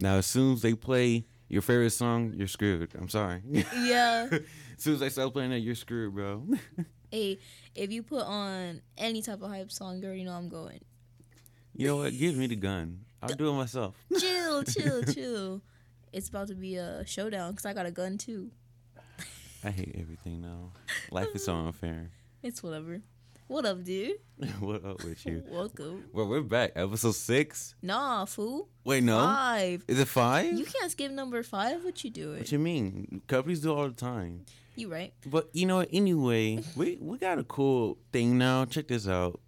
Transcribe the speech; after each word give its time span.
Now, 0.00 0.16
as 0.16 0.26
soon 0.26 0.54
as 0.54 0.62
they 0.62 0.74
play 0.74 1.26
your 1.48 1.60
favorite 1.62 1.90
song, 1.90 2.32
you're 2.34 2.48
screwed. 2.48 2.90
I'm 2.98 3.08
sorry. 3.08 3.42
Yeah. 3.50 4.28
as 4.32 4.40
soon 4.78 4.94
as 4.94 5.00
they 5.00 5.10
start 5.10 5.32
playing 5.32 5.50
that, 5.50 5.60
you're 5.60 5.74
screwed, 5.74 6.14
bro. 6.14 6.42
hey, 7.10 7.38
if 7.74 7.92
you 7.92 8.02
put 8.02 8.24
on 8.24 8.80
any 8.96 9.20
type 9.20 9.42
of 9.42 9.50
hype 9.50 9.70
song, 9.70 9.98
you 9.98 10.06
already 10.06 10.24
know 10.24 10.32
I'm 10.32 10.48
going. 10.48 10.80
you 11.74 11.86
know 11.88 11.98
what? 11.98 12.16
Give 12.16 12.34
me 12.34 12.46
the 12.46 12.56
gun. 12.56 13.00
I'll 13.22 13.34
do 13.34 13.50
it 13.50 13.52
myself. 13.52 13.94
Chill, 14.18 14.62
chill, 14.64 15.02
chill. 15.04 15.60
It's 16.12 16.28
about 16.30 16.48
to 16.48 16.54
be 16.54 16.76
a 16.76 17.06
showdown 17.06 17.52
because 17.52 17.66
I 17.66 17.74
got 17.74 17.84
a 17.84 17.90
gun 17.90 18.16
too. 18.16 18.50
I 19.62 19.70
hate 19.70 19.94
everything 20.00 20.40
now. 20.40 20.72
Life 21.10 21.28
is 21.34 21.44
so 21.44 21.54
unfair. 21.54 22.10
It's 22.42 22.62
whatever. 22.62 23.02
What 23.50 23.66
up, 23.66 23.82
dude? 23.82 24.12
what 24.60 24.84
up 24.84 25.02
with 25.02 25.26
you? 25.26 25.42
Welcome. 25.50 26.04
Well, 26.12 26.28
we're 26.28 26.40
back. 26.40 26.70
Episode 26.76 27.16
six. 27.16 27.74
Nah, 27.82 28.24
fool. 28.24 28.68
Wait, 28.84 29.02
no. 29.02 29.18
Five. 29.18 29.82
Is 29.88 29.98
it 29.98 30.06
five? 30.06 30.56
You 30.56 30.64
can't 30.64 30.88
skip 30.92 31.10
number 31.10 31.42
five. 31.42 31.82
What 31.84 32.04
you 32.04 32.10
doing? 32.10 32.38
what 32.38 32.52
you 32.52 32.60
mean? 32.60 33.22
Companies 33.26 33.58
do 33.58 33.74
all 33.74 33.88
the 33.88 33.94
time. 33.94 34.44
You 34.76 34.88
right? 34.88 35.12
But 35.26 35.48
you 35.52 35.66
know? 35.66 35.80
Anyway, 35.80 36.62
we 36.76 36.98
we 37.00 37.18
got 37.18 37.40
a 37.40 37.42
cool 37.42 37.98
thing 38.12 38.38
now. 38.38 38.66
Check 38.66 38.86
this 38.86 39.08
out. 39.08 39.40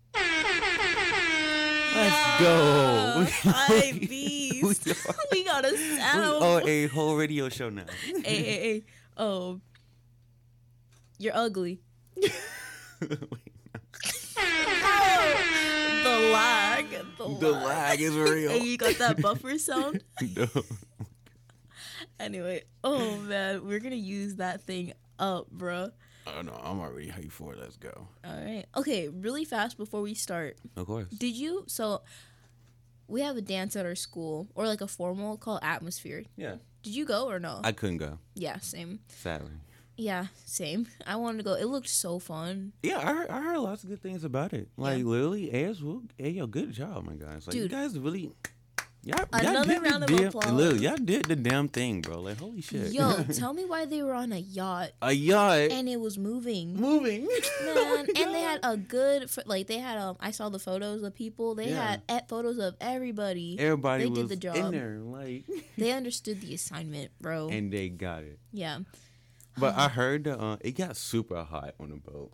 Let's 1.95 2.41
go. 2.41 3.24
Five 3.52 4.01
beast. 4.10 4.84
we 5.30 5.45
got 5.45 5.65
a 5.65 5.77
sound. 5.96 6.43
are 6.43 6.69
a 6.69 6.87
whole 6.88 7.15
radio 7.15 7.48
show 7.48 7.69
now. 7.69 7.84
hey, 8.05 8.21
hey, 8.24 8.43
hey. 8.43 8.82
Oh, 9.16 9.60
you're 11.21 11.37
ugly. 11.37 11.79
The 16.33 16.38
lag. 16.38 16.87
The, 17.19 17.38
the 17.41 17.52
lag 17.52 18.01
is 18.01 18.15
real. 18.15 18.51
Hey, 18.52 18.61
you 18.65 18.79
got 18.79 18.95
that 18.97 19.21
buffer 19.21 19.59
sound? 19.59 20.02
No. 20.37 20.47
Anyway, 22.19 22.63
oh 22.85 23.16
man, 23.19 23.66
we're 23.66 23.80
gonna 23.80 23.97
use 23.97 24.37
that 24.37 24.63
thing 24.63 24.93
up, 25.19 25.49
bruh. 25.55 25.91
Oh 26.27 26.41
no, 26.43 26.52
I'm 26.63 26.80
already 26.80 27.09
hyped 27.09 27.33
for 27.33 27.52
it. 27.52 27.59
Let's 27.61 27.77
go. 27.77 28.09
All 28.24 28.33
right. 28.33 28.65
Okay, 28.77 29.09
really 29.09 29.45
fast 29.45 29.77
before 29.77 30.01
we 30.01 30.15
start. 30.15 30.57
Of 30.77 30.87
course. 30.87 31.09
Did 31.11 31.35
you? 31.37 31.65
So, 31.66 32.02
we 33.09 33.21
have 33.23 33.37
a 33.37 33.43
dance 33.43 33.77
at 33.77 33.85
our 33.87 33.95
school, 33.95 34.49
or 34.55 34.67
like 34.67 34.80
a 34.80 34.87
formal 34.87 35.37
called 35.37 35.61
Atmosphere. 35.63 36.24
Yeah. 36.37 36.57
Did 36.83 36.95
you 36.95 37.05
go 37.05 37.29
or 37.29 37.39
no? 37.39 37.61
I 37.63 37.73
couldn't 37.73 37.99
go, 37.99 38.19
yeah, 38.35 38.59
same. 38.59 39.01
sadly. 39.09 39.52
Yeah, 40.03 40.27
same. 40.45 40.89
I 41.07 41.17
wanted 41.17 41.39
to 41.39 41.45
go. 41.45 41.55
It 41.55 41.67
looked 41.67 41.89
so 41.89 42.19
fun. 42.19 42.73
Yeah, 42.83 42.99
I 42.99 43.13
heard, 43.15 43.29
I 43.31 43.41
heard 43.43 43.59
lots 43.59 43.85
of 43.85 43.91
good 43.91 44.03
things 44.03 44.25
about 44.25 44.53
it. 44.53 44.69
Like 44.77 44.99
Yeah. 44.99 45.05
literally, 45.05 45.51
as 45.53 45.83
well. 45.83 46.03
Hey, 46.19 46.31
yo, 46.31 46.47
good 46.47 46.73
job, 46.73 47.05
my 47.05 47.15
guys. 47.15 47.47
Like 47.47 47.55
you 47.57 47.69
guys 47.69 47.99
really. 47.99 48.33
Y'all, 49.05 49.25
Another 49.33 49.53
y'all 49.53 49.65
did 49.65 49.83
round 49.83 50.03
the 50.05 50.13
of 50.15 50.19
damn, 50.21 50.29
applause. 50.29 50.80
Y'all 50.80 50.97
did 50.97 51.25
the 51.25 51.35
damn 51.35 51.67
thing, 51.69 52.03
bro. 52.03 52.21
Like 52.21 52.39
holy 52.39 52.61
shit. 52.61 52.93
Yo, 52.93 53.21
tell 53.35 53.53
me 53.53 53.65
why 53.65 53.85
they 53.85 54.01
were 54.01 54.15
on 54.15 54.30
a 54.33 54.39
yacht 54.39 54.91
a 55.03 55.11
yacht 55.13 55.59
and 55.73 55.89
it 55.89 55.99
was 56.01 56.17
moving. 56.19 56.77
moving. 56.77 57.27
Man, 57.65 58.07
and 58.17 58.33
they 58.33 58.41
had 58.43 58.61
a 58.63 58.77
good 58.77 59.29
like 59.45 59.67
they 59.67 59.79
had 59.79 59.99
um 59.99 60.17
I 60.21 60.30
saw 60.30 60.51
the 60.51 60.61
photos 60.61 61.03
of 61.03 61.17
people. 61.17 61.57
They 61.57 61.71
Yeah. 61.71 61.85
had 61.91 62.03
at 62.09 62.29
photos 62.29 62.59
of 62.59 62.77
everybody. 62.80 63.57
Everybody 63.59 64.05
They 64.05 64.11
was 64.11 64.19
did 64.21 64.28
the 64.28 64.37
job. 64.37 64.55
in 64.56 64.71
there, 64.71 64.99
like, 65.00 65.47
They 65.77 65.91
understood 65.91 66.41
the 66.41 66.55
assignment, 66.55 67.11
bro. 67.21 67.49
and 67.49 67.73
they 67.73 67.89
got 67.89 68.23
it. 68.23 68.39
yeah. 68.53 68.78
But 69.59 69.77
I 69.77 69.89
heard 69.89 70.27
uh, 70.28 70.56
it 70.61 70.72
got 70.72 70.97
super 70.97 71.43
hot 71.45 71.75
on 71.78 71.91
the 71.91 71.97
boat, 71.97 72.33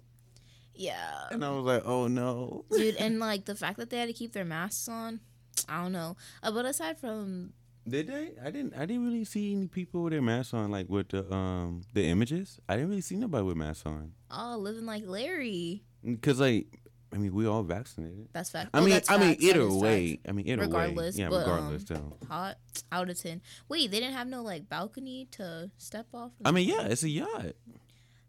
Yeah. 0.75 1.25
and 1.31 1.45
I 1.45 1.51
was 1.51 1.65
like, 1.65 1.83
oh 1.85 2.07
no. 2.09 2.65
Dude, 2.71 2.97
and 2.97 3.19
like 3.19 3.45
the 3.45 3.55
fact 3.55 3.79
that 3.79 3.91
they 3.91 3.99
had 3.99 4.07
to 4.07 4.13
keep 4.13 4.33
their 4.33 4.45
masks 4.45 4.89
on, 4.89 5.21
I 5.69 5.83
don't 5.83 5.93
know. 5.93 6.17
Uh, 6.43 6.53
but 6.53 6.65
aside 6.65 6.99
from 6.99 7.53
Did 7.89 8.07
they? 8.09 8.33
I 8.45 8.51
didn't. 8.51 8.75
I 8.75 8.87
didn't 8.87 9.05
really 9.07 9.25
see 9.25 9.53
any 9.53 9.67
people 9.67 10.03
with 10.05 10.12
their 10.12 10.23
masks 10.23 10.55
on, 10.55 10.71
like 10.71 10.89
with 10.89 11.09
the 11.09 11.31
um 11.34 11.83
the 11.95 12.05
images. 12.07 12.61
I 12.69 12.75
didn't 12.77 12.91
really 12.91 13.01
see 13.03 13.17
nobody 13.17 13.45
with 13.45 13.57
masks 13.57 13.84
on, 13.87 14.12
oh 14.31 14.57
living 14.61 14.87
like 14.87 15.05
Larry, 15.07 15.83
cause 16.23 16.39
like 16.41 16.81
I 17.13 17.17
mean 17.17 17.33
we 17.35 17.47
all 17.47 17.63
vaccinated. 17.63 18.29
that's 18.33 18.51
fact. 18.51 18.71
I 18.75 18.81
mean, 18.81 19.01
I 19.09 19.17
mean, 19.19 19.31
facts. 19.31 19.43
Either 19.45 19.71
way, 19.73 20.17
facts. 20.17 20.23
I 20.29 20.33
mean, 20.33 20.47
either 20.49 20.63
Regardless, 20.63 21.17
way, 21.17 21.23
yeah, 21.23 21.29
but, 21.31 21.39
regardless, 21.39 21.91
um, 21.91 22.13
though. 22.21 22.27
hot 22.29 22.57
out 22.93 23.09
of 23.09 23.19
ten. 23.21 23.41
Wait, 23.69 23.91
they 23.91 24.01
didn't 24.01 24.15
have 24.15 24.27
no 24.29 24.43
like 24.43 24.69
balcony 24.69 25.27
to 25.33 25.71
step 25.79 26.07
off. 26.13 26.33
I 26.45 26.51
mean, 26.51 26.69
yeah, 26.69 26.83
it's 26.83 27.03
a 27.03 27.09
yacht. 27.09 27.55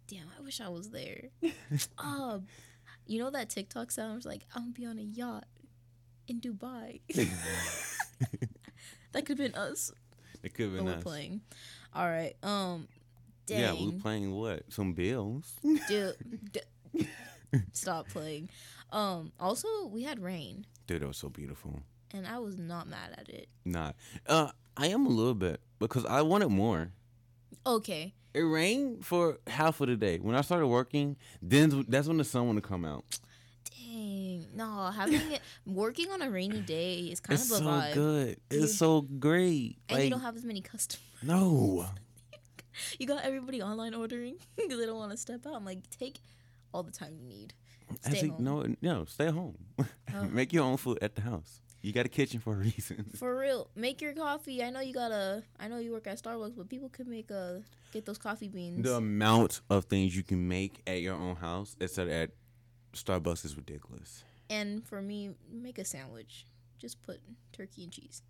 Damn, 0.08 0.28
I 0.38 0.42
wish 0.42 0.60
I 0.62 0.70
was 0.70 0.90
there. 0.92 1.26
um, 1.98 2.46
you 3.06 3.20
know 3.20 3.30
that 3.32 3.50
TikTok 3.50 3.92
sounds 3.92 4.26
like 4.26 4.46
I'm 4.56 4.72
gonna 4.72 4.74
be 4.74 4.86
on 4.86 4.98
a 4.98 5.02
yacht 5.04 5.46
in 6.28 6.40
Dubai. 6.40 7.02
that 9.12 9.26
could 9.26 9.38
have 9.40 9.52
been 9.52 9.56
us, 9.56 9.92
It 10.44 10.54
could 10.54 10.66
have 10.66 10.72
but 10.74 10.78
been 10.78 10.86
we're 10.86 10.98
us. 10.98 11.04
playing. 11.04 11.42
All 11.94 12.08
right. 12.08 12.36
Um, 12.44 12.88
dang, 13.46 13.60
Yeah, 13.60 13.74
we 13.74 13.92
playing 13.94 14.32
what? 14.34 14.64
Some 14.72 14.94
bills. 14.94 15.52
dude, 15.88 16.16
stop 17.74 18.08
playing. 18.10 18.50
Um, 18.92 19.32
also 19.40 19.68
we 19.88 20.04
had 20.04 20.20
rain, 20.20 20.66
Dude, 20.88 21.04
it 21.04 21.08
was 21.08 21.18
so 21.18 21.30
beautiful. 21.30 21.82
and 22.14 22.26
I 22.28 22.40
was 22.40 22.58
not 22.58 22.88
mad 22.88 23.16
at 23.18 23.30
it. 23.30 23.48
Not. 23.66 23.96
Uh, 24.28 24.50
I 24.78 24.88
am 24.88 25.06
a 25.06 25.10
little 25.10 25.36
bit 25.36 25.60
because 25.80 26.06
I 26.06 26.22
wanted 26.24 26.50
more. 26.50 26.92
Okay, 27.68 28.14
It 28.34 28.42
rained 28.42 29.06
for 29.06 29.38
half 29.48 29.82
of 29.82 29.88
the 29.90 29.96
day. 29.96 30.18
When 30.18 30.36
I 30.36 30.42
started 30.42 30.68
working, 30.68 31.18
then 31.42 31.86
that's 31.88 32.08
when 32.08 32.18
the 32.18 32.24
sun 32.24 32.56
to 32.56 32.62
come 32.62 32.86
out. 32.86 33.04
dang, 33.70 34.48
no, 34.56 34.86
having 34.92 35.22
it 35.31 35.42
working 35.66 36.10
on 36.12 36.22
a 36.22 36.30
rainy 36.31 36.62
day 36.62 37.00
is 37.12 37.20
kind 37.20 37.40
it's 37.40 37.52
of 37.52 37.58
a 37.58 37.60
so 37.60 37.66
vibe, 37.70 37.94
good. 37.94 38.38
It's 38.50 38.76
so 38.78 39.02
great. 39.02 39.78
and 39.90 39.98
Like 39.98 40.06
you 40.06 40.10
don't 40.12 40.22
have 40.22 40.36
as 40.38 40.46
many 40.46 40.62
customers. 40.62 41.04
no. 41.22 41.86
You 42.98 43.08
got 43.08 43.26
everybody 43.26 43.62
online 43.62 43.94
ordering 43.94 44.38
because 44.56 44.80
they 44.80 44.86
don't 44.86 44.96
want 44.98 45.12
to 45.12 45.18
step 45.18 45.46
out. 45.46 45.54
I'm 45.54 45.66
like, 45.66 45.80
take 45.90 46.22
all 46.74 46.84
the 46.84 46.91
time 46.91 47.16
you 47.19 47.25
need. 47.25 47.53
Stay 48.02 48.22
think 48.22 48.34
home. 48.35 48.44
no, 48.44 48.75
no, 48.81 49.06
stay 49.06 49.28
home. 49.31 49.57
Oh. 50.16 50.24
Make 50.24 50.52
your 50.53 50.63
own 50.63 50.78
food 50.78 50.97
at 51.03 51.13
the 51.16 51.22
house. 51.22 51.62
You 51.84 51.94
got 51.94 52.06
a 52.06 52.09
kitchen 52.09 52.40
for 52.40 52.53
a 52.53 52.57
reason. 52.69 53.06
For 53.16 53.38
real, 53.38 53.69
make 53.75 54.02
your 54.02 54.13
coffee. 54.13 54.63
I 54.63 54.72
know 54.72 54.80
you 54.80 54.94
gotta. 54.94 55.44
I 55.59 55.68
know 55.68 55.78
you 55.78 55.91
work 55.91 56.07
at 56.07 56.22
Starbucks, 56.22 56.56
but 56.57 56.68
people 56.68 56.90
can 56.90 57.09
make 57.09 57.30
a 57.30 57.62
get 57.94 58.06
those 58.06 58.18
coffee 58.18 58.47
beans. 58.47 58.84
The 58.84 58.96
amount 58.96 59.62
of 59.69 59.85
things 59.85 60.18
you 60.18 60.24
can 60.24 60.47
make 60.47 60.81
at 60.88 61.02
your 61.02 61.16
own 61.16 61.35
house 61.35 61.75
instead 61.80 62.07
of 62.07 62.13
at 62.13 62.31
Starbucks 62.94 63.46
is 63.46 63.56
ridiculous. 63.56 64.24
And 64.50 64.84
for 64.86 65.00
me, 65.01 65.30
make 65.51 65.78
a 65.78 65.86
sandwich. 65.86 66.46
Just 66.80 67.01
put 67.03 67.19
turkey 67.53 67.84
and 67.84 67.91
cheese. 67.91 68.24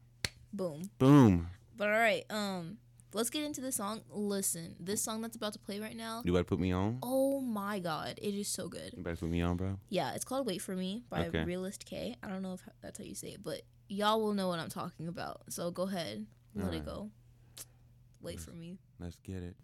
Boom. 0.51 0.89
Boom. 0.97 1.47
But 1.77 1.87
all 1.87 1.93
right, 1.97 2.25
um, 2.29 2.77
let's 3.13 3.29
get 3.29 3.43
into 3.43 3.61
the 3.61 3.71
song. 3.71 4.01
Listen, 4.09 4.75
this 4.79 5.01
song 5.01 5.21
that's 5.21 5.35
about 5.35 5.53
to 5.53 5.59
play 5.59 5.79
right 5.79 5.95
now. 5.95 6.21
You 6.25 6.31
better 6.33 6.43
put 6.43 6.59
me 6.59 6.71
on. 6.71 6.99
Oh 7.03 7.39
my 7.41 7.79
god, 7.79 8.19
it 8.21 8.33
is 8.33 8.47
so 8.47 8.67
good. 8.67 8.93
You 8.95 9.03
better 9.03 9.15
put 9.15 9.29
me 9.29 9.41
on, 9.41 9.57
bro. 9.57 9.79
Yeah, 9.89 10.13
it's 10.13 10.25
called 10.25 10.45
"Wait 10.47 10.61
for 10.61 10.75
Me" 10.75 11.03
by 11.09 11.27
Okay. 11.27 11.43
RealestK. 11.43 12.15
I 12.21 12.27
don't 12.27 12.41
know 12.41 12.53
if 12.53 12.61
that's 12.81 12.97
how 12.99 13.03
you 13.05 13.15
say 13.15 13.29
it, 13.29 13.43
but 13.43 13.61
y'all 13.87 14.21
will 14.21 14.33
know 14.33 14.47
what 14.47 14.59
I'm 14.59 14.69
talking 14.69 15.07
about. 15.07 15.41
So 15.49 15.71
go 15.71 15.83
ahead, 15.83 16.25
let 16.55 16.73
it 16.73 16.85
go. 16.85 17.09
Wait 18.21 18.39
for 18.39 18.51
me. 18.51 18.77
Let's 18.99 19.17
get 19.19 19.43
it. 19.43 19.55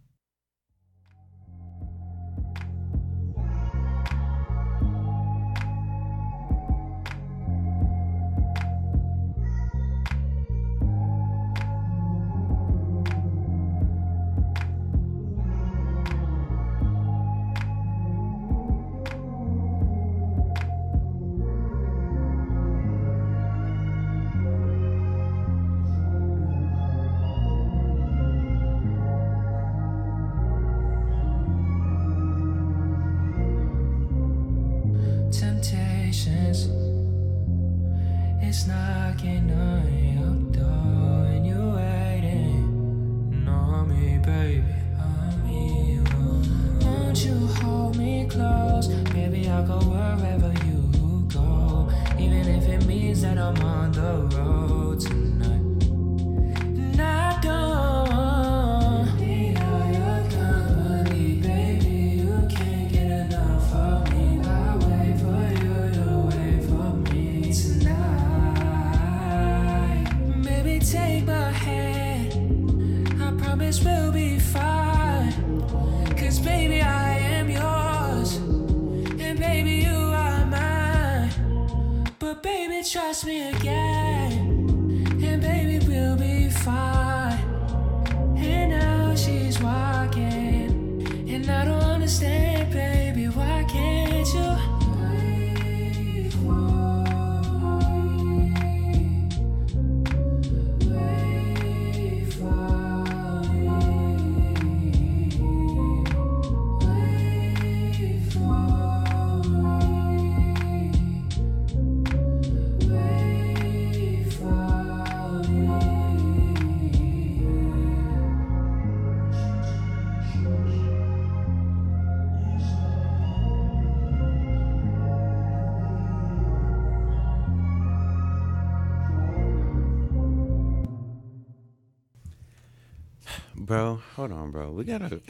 Hold 134.28 134.40
on, 134.40 134.52
bro. 134.52 134.72
We 134.72 134.84
gotta 134.86 135.22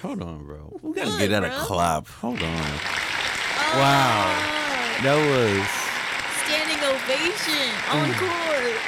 hold 0.00 0.22
on, 0.22 0.46
bro. 0.46 0.78
We 0.82 0.92
gotta 0.94 1.18
get 1.18 1.32
out 1.32 1.44
a 1.44 1.48
bro? 1.48 1.58
clap. 1.58 2.06
Hold 2.06 2.40
on. 2.42 2.44
Oh, 2.44 3.72
Wow. 3.74 4.52
That 5.02 5.16
was 5.16 5.66
Standing 6.46 6.78
ovation. 6.84 7.72
Mm. 7.86 8.04
Encore. 8.14 8.80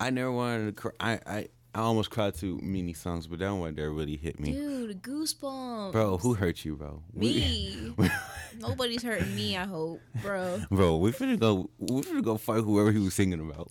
I 0.00 0.10
never 0.10 0.30
wanted 0.32 0.66
to 0.66 0.72
cry. 0.72 0.92
I, 1.00 1.12
I 1.26 1.48
I 1.74 1.78
almost 1.80 2.10
cried 2.10 2.34
to 2.34 2.58
many 2.62 2.92
songs, 2.92 3.26
but 3.26 3.38
that 3.38 3.48
one 3.54 3.74
there 3.74 3.90
really 3.90 4.16
hit 4.16 4.38
me. 4.38 4.52
Dude, 4.52 5.02
goosebumps. 5.02 5.92
Bro, 5.92 6.18
who 6.18 6.34
hurt 6.34 6.62
you, 6.66 6.76
bro? 6.76 7.02
We- 7.14 7.94
Me. 7.96 8.10
Nobody's 8.60 9.02
hurting 9.02 9.34
me, 9.34 9.56
I 9.56 9.64
hope, 9.64 10.02
bro. 10.22 10.60
bro, 10.70 10.98
we 10.98 11.10
finna 11.12 11.38
go 11.40 11.70
we 11.78 12.02
finna 12.02 12.22
go 12.22 12.36
fight 12.36 12.62
whoever 12.62 12.92
he 12.92 12.98
was 12.98 13.14
singing 13.14 13.40
about. 13.40 13.70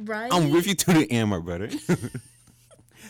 Right? 0.00 0.30
I'm 0.30 0.50
with 0.50 0.66
you 0.66 0.74
to 0.74 0.92
the 0.92 1.10
end, 1.10 1.30
my 1.30 1.38
brother. 1.38 1.70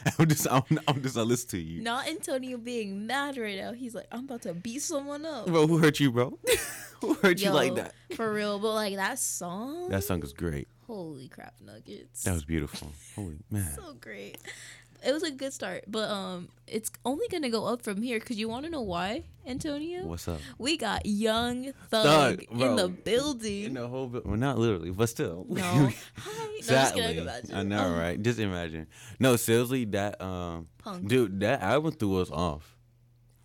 I'm 0.19 0.29
just 0.29 0.47
I'm, 0.51 0.63
I'm 0.87 1.03
just 1.03 1.17
I 1.17 1.23
listen 1.23 1.51
to 1.51 1.59
you. 1.59 1.83
Not 1.83 2.09
Antonio 2.09 2.59
being 2.59 3.07
mad 3.07 3.37
right 3.37 3.57
now. 3.57 3.73
He's 3.73 3.95
like, 3.95 4.07
I'm 4.13 4.25
about 4.25 4.43
to 4.43 4.55
beat 4.55 4.83
someone 4.83 5.25
up. 5.25 5.47
Bro, 5.47 5.67
who 5.67 5.79
hurt 5.79 6.01
you, 6.01 6.13
bro? 6.13 6.39
who 7.01 7.15
hurt 7.15 7.41
you 7.41 7.51
like 7.51 7.75
that? 7.77 7.95
For 8.15 8.33
real. 8.33 8.59
But 8.59 8.75
like 8.75 8.97
that 8.97 9.19
song. 9.19 9.89
That 9.91 10.05
song 10.05 10.23
is 10.23 10.33
great. 10.33 10.69
Holy 10.87 11.29
crap 11.29 11.55
nuggets. 11.61 12.25
That 12.25 12.33
was 12.33 12.45
beautiful. 12.45 12.93
Holy 13.15 13.37
man. 13.51 13.71
so 13.75 13.95
great. 14.01 14.39
It 15.07 15.13
was 15.13 15.23
a 15.23 15.31
good 15.31 15.53
start, 15.53 15.85
but 15.87 16.11
um, 16.11 16.49
it's 16.67 16.91
only 17.05 17.27
gonna 17.29 17.51
go 17.51 17.65
up 17.67 17.83
from 17.83 18.03
here. 18.03 18.19
Cause 18.21 18.37
you 18.37 18.49
want 18.49 18.65
to 18.65 18.71
know 18.71 18.81
why, 18.83 19.25
Antonio? 19.47 20.05
What's 20.05 20.27
up? 20.29 20.41
We 20.59 20.77
got 20.77 21.07
Young 21.07 21.73
Thug, 21.89 22.41
Thug, 22.41 22.43
in 22.51 22.77
the 22.77 22.89
building. 22.89 23.65
In 23.65 23.75
the 23.75 23.87
whole 23.87 24.09
bit, 24.09 24.27
well, 24.27 24.37
not 24.37 24.59
literally, 24.59 24.91
but 24.91 25.09
still. 25.09 25.47
No, 25.49 25.63
hi. 25.63 25.79
No, 25.81 26.33
I'm 26.43 26.51
just 26.57 26.69
Sadly, 26.69 27.03
kidding 27.03 27.23
about 27.23 27.49
you. 27.49 27.55
I 27.55 27.63
know, 27.63 27.87
Oh, 27.95 27.99
right? 27.99 28.21
Just 28.21 28.39
imagine. 28.41 28.87
No, 29.21 29.37
seriously, 29.37 29.85
that 29.87 30.21
um, 30.21 30.67
Punk. 30.79 31.07
dude, 31.07 31.41
that 31.41 31.63
album 31.63 31.93
threw 31.93 32.21
us 32.21 32.31
off. 32.31 32.75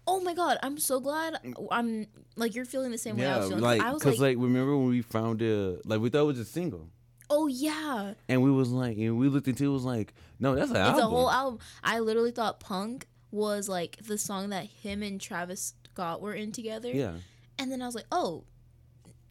Oh 0.06 0.20
my 0.20 0.34
god, 0.34 0.58
I'm 0.64 0.78
so 0.80 1.00
glad. 1.00 1.38
I'm 1.72 2.08
like 2.36 2.56
you're 2.56 2.66
feeling 2.66 2.92
the 2.92 2.98
same 2.98 3.16
way 3.16 3.26
I 3.28 3.38
was 3.38 3.48
feeling. 3.50 3.64
like, 3.64 3.82
I 3.82 3.94
was 3.94 4.02
cause 4.04 4.20
like, 4.20 4.36
like, 4.38 4.44
remember 4.44 4.76
when 4.76 4.88
we 4.90 5.02
found 5.02 5.42
it? 5.42 5.86
Like, 5.86 6.02
we 6.02 6.10
thought 6.10 6.24
it 6.24 6.26
was 6.26 6.40
a 6.40 6.46
single, 6.46 6.90
oh 7.30 7.48
yeah, 7.48 8.14
and 8.30 8.42
we 8.44 8.52
was 8.52 8.70
like, 8.72 8.98
and 8.98 9.18
we 9.18 9.28
looked 9.30 9.48
into 9.48 9.66
it, 9.66 9.68
was 9.74 9.84
like, 9.86 10.14
no, 10.40 10.56
that's 10.56 10.72
an 10.72 10.78
it's 10.78 10.90
album. 10.90 11.04
a 11.06 11.08
whole 11.10 11.30
album. 11.32 11.60
I 11.84 12.00
literally 12.00 12.32
thought 12.32 12.60
Punk 12.60 13.08
was 13.32 13.68
like 13.68 13.98
the 14.06 14.18
song 14.18 14.50
that 14.50 14.66
him 14.66 15.02
and 15.04 15.20
Travis 15.20 15.74
Scott 15.92 16.22
were 16.22 16.34
in 16.34 16.52
together. 16.52 16.90
Yeah, 16.90 17.14
And 17.58 17.72
then 17.72 17.82
I 17.82 17.86
was 17.86 17.96
like, 17.96 18.06
oh, 18.12 18.44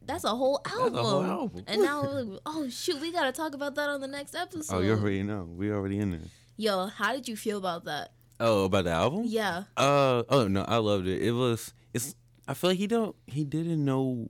that's 0.05 0.23
a 0.23 0.29
whole 0.29 0.61
album. 0.65 0.95
a 0.95 0.97
album. 0.97 1.03
whole 1.05 1.23
album. 1.23 1.63
And 1.67 1.81
now 1.81 2.03
we're 2.03 2.21
like, 2.23 2.39
oh 2.45 2.67
shoot, 2.69 2.99
we 3.01 3.11
gotta 3.11 3.31
talk 3.31 3.53
about 3.53 3.75
that 3.75 3.89
on 3.89 4.01
the 4.01 4.07
next 4.07 4.35
episode. 4.35 4.75
oh, 4.75 4.79
you 4.81 4.91
already 4.91 5.23
know. 5.23 5.47
We 5.49 5.71
already 5.71 5.99
in 5.99 6.11
there. 6.11 6.19
Yo, 6.57 6.87
how 6.87 7.13
did 7.13 7.27
you 7.27 7.35
feel 7.35 7.57
about 7.57 7.85
that? 7.85 8.11
Oh, 8.39 8.65
about 8.65 8.83
the 8.85 8.91
album? 8.91 9.23
Yeah. 9.25 9.63
Uh 9.77 10.23
oh 10.29 10.47
no, 10.47 10.63
I 10.67 10.77
loved 10.77 11.07
it. 11.07 11.21
It 11.21 11.31
was 11.31 11.73
it's. 11.93 12.15
I 12.47 12.53
feel 12.55 12.71
like 12.71 12.79
he 12.79 12.87
don't 12.87 13.15
he 13.27 13.43
didn't 13.45 13.83
know 13.85 14.27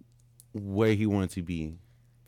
where 0.53 0.93
he 0.93 1.05
wanted 1.07 1.31
to 1.31 1.41
be. 1.41 1.73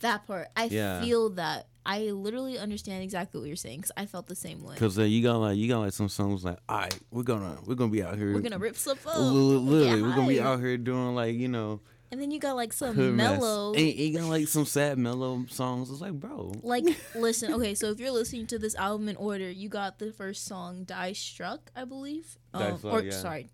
That 0.01 0.25
part. 0.27 0.47
I 0.56 0.65
Yeah. 0.65 1.01
feel 1.01 1.30
that. 1.31 1.68
I 1.88 2.00
literally 2.12 2.57
understand 2.57 3.03
exactly 3.03 3.39
what 3.39 3.45
you're 3.47 3.56
saying 3.56 3.77
because 3.81 3.92
I 3.95 4.07
felt 4.07 4.25
the 4.27 4.36
same 4.36 4.63
way. 4.63 4.75
Cause 4.75 4.97
uh, 4.97 5.03
you 5.03 5.21
got 5.21 5.38
like 5.38 5.56
you 5.57 5.68
got 5.68 5.80
like 5.81 5.94
some 5.94 6.09
songs 6.09 6.44
like, 6.44 6.57
all 6.68 6.80
right, 6.80 7.00
we're 7.12 7.21
gonna 7.24 7.57
we're 7.65 7.75
gonna 7.75 7.92
be 7.92 8.01
out 8.01 8.18
here. 8.18 8.33
We're 8.33 8.42
gonna 8.42 8.57
rip 8.57 8.75
stuff 8.75 9.06
up. 9.06 9.18
Li- 9.18 9.24
li- 9.24 9.56
Literally, 9.57 9.95
get 9.97 10.01
we're 10.01 10.15
gonna 10.15 10.27
be 10.27 10.42
out 10.42 10.59
here 10.59 10.77
doing 10.77 11.13
like 11.13 11.36
you 11.36 11.47
know 11.47 11.81
And 12.12 12.19
then 12.19 12.31
you 12.31 12.39
got 12.39 12.56
like 12.56 12.74
some 12.74 12.95
hood 12.95 13.13
mellow. 13.13 13.74
And 13.74 13.86
you 13.86 14.18
got 14.18 14.27
like 14.30 14.47
some 14.47 14.65
sad 14.65 14.97
mellow 14.97 15.45
songs. 15.50 15.92
It's 15.92 16.01
like, 16.01 16.13
bro, 16.13 16.53
Like, 16.63 16.86
listen, 17.15 17.53
okay, 17.53 17.75
so 17.75 17.89
if 17.92 18.00
you're 18.00 18.12
listening 18.12 18.47
to 18.47 18.57
this 18.59 18.74
album 18.75 19.07
in 19.09 19.15
order, 19.18 19.50
you 19.51 19.69
got 19.69 20.00
the 20.00 20.12
first 20.12 20.45
song, 20.45 20.86
Die 20.86 21.13
Struck, 21.13 21.69
I 21.75 21.83
believe. 21.86 22.38
Die 22.53 22.69
Um, 22.71 22.80
Slow, 22.80 22.92
or, 22.92 23.01
yeah. 23.03 23.12
sorry, 23.12 23.50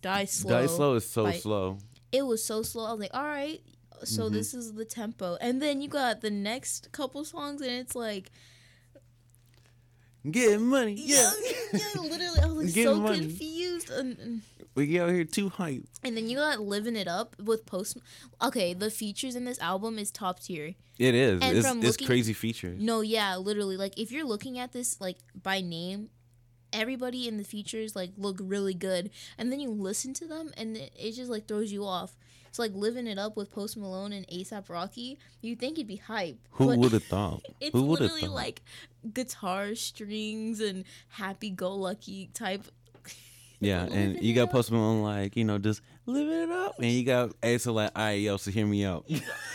Die 0.00 0.24
Slow. 0.24 0.50
Die 0.50 0.66
Slow 0.66 0.94
is 0.94 1.08
so 1.08 1.24
by- 1.24 1.32
slow. 1.38 1.78
It 2.12 2.24
was 2.24 2.42
so 2.44 2.62
slow. 2.62 2.84
I 2.86 2.92
was 2.92 3.00
like, 3.00 3.10
all 3.14 3.24
right, 3.24 3.60
so 4.04 4.28
Mhm. 4.28 4.32
this 4.32 4.54
is 4.54 4.74
the 4.74 4.84
tempo. 4.84 5.36
And 5.40 5.60
then 5.62 5.80
you 5.80 5.88
got 5.88 6.20
the 6.20 6.30
next 6.30 6.90
couple 6.92 7.24
songs, 7.24 7.60
and 7.60 7.70
it's 7.70 7.94
like, 7.94 8.30
getting 10.30 10.66
money, 10.66 10.94
yeah. 10.98 11.30
yeah, 11.44 11.52
yeah, 11.94 12.00
literally, 12.00 12.40
I 12.42 12.46
was 12.46 12.76
like 12.76 12.84
so 12.84 12.96
money. 13.00 13.20
confused. 13.20 13.90
And, 13.90 14.18
and 14.18 14.42
we 14.74 14.86
get 14.88 15.02
out 15.02 15.10
here 15.10 15.24
too 15.24 15.48
hype. 15.48 15.84
and 16.02 16.16
then 16.16 16.28
you 16.28 16.36
got 16.36 16.60
Living 16.60 16.96
It 16.96 17.08
Up 17.08 17.36
with 17.40 17.64
Post. 17.66 17.98
Okay, 18.42 18.74
the 18.74 18.90
features 18.90 19.36
in 19.36 19.44
this 19.44 19.58
album 19.60 19.98
is 19.98 20.10
top 20.10 20.40
tier. 20.40 20.74
It 20.98 21.14
is. 21.14 21.40
And 21.42 21.56
It's 21.58 21.66
from 21.66 21.78
it's 21.78 21.86
looking- 21.88 22.06
crazy 22.06 22.32
features. 22.32 22.80
No, 22.80 23.00
yeah, 23.02 23.36
literally. 23.36 23.76
Like 23.76 23.98
if 23.98 24.10
you're 24.10 24.24
looking 24.26 24.58
at 24.58 24.72
this 24.72 25.00
like 25.00 25.18
by 25.40 25.60
name, 25.60 26.10
everybody 26.72 27.28
in 27.28 27.36
the 27.36 27.44
features 27.44 27.94
like 27.94 28.10
look 28.16 28.38
really 28.40 28.74
good, 28.74 29.10
and 29.38 29.52
then 29.52 29.60
you 29.60 29.70
listen 29.70 30.12
to 30.14 30.26
them, 30.26 30.52
and 30.56 30.76
it, 30.76 30.92
it 30.98 31.12
just 31.12 31.30
like 31.30 31.46
throws 31.46 31.70
you 31.70 31.84
off. 31.84 32.16
It's 32.56 32.58
like 32.58 32.72
living 32.72 33.06
it 33.06 33.18
up 33.18 33.36
with 33.36 33.52
Post 33.52 33.76
Malone 33.76 34.14
and 34.14 34.26
ASAP 34.28 34.70
Rocky. 34.70 35.18
You 35.42 35.56
think 35.56 35.76
it'd 35.76 35.86
be 35.86 35.96
hype. 35.96 36.38
Who 36.52 36.68
would 36.78 36.92
have 36.92 37.04
thought? 37.10 37.42
It's 37.60 37.72
Who 37.74 37.82
literally 37.82 38.22
thought? 38.22 38.30
like 38.30 38.62
guitar 39.12 39.74
strings 39.74 40.60
and 40.60 40.84
happy 41.08 41.50
go 41.50 41.74
lucky 41.74 42.30
type. 42.32 42.64
yeah, 43.60 43.82
and 43.90 44.22
you 44.22 44.34
got. 44.34 44.50
Post 44.50 44.72
Malone 44.72 45.02
like 45.02 45.36
you 45.36 45.44
know 45.44 45.58
just 45.58 45.82
live 46.06 46.28
it 46.28 46.50
up, 46.50 46.76
and 46.78 46.90
you 46.90 47.04
got 47.04 47.32
Asa 47.42 47.72
like, 47.72 47.90
all 47.96 48.02
right, 48.04 48.12
yo, 48.12 48.36
so 48.36 48.50
hear 48.50 48.66
me 48.66 48.84
out. 48.84 49.04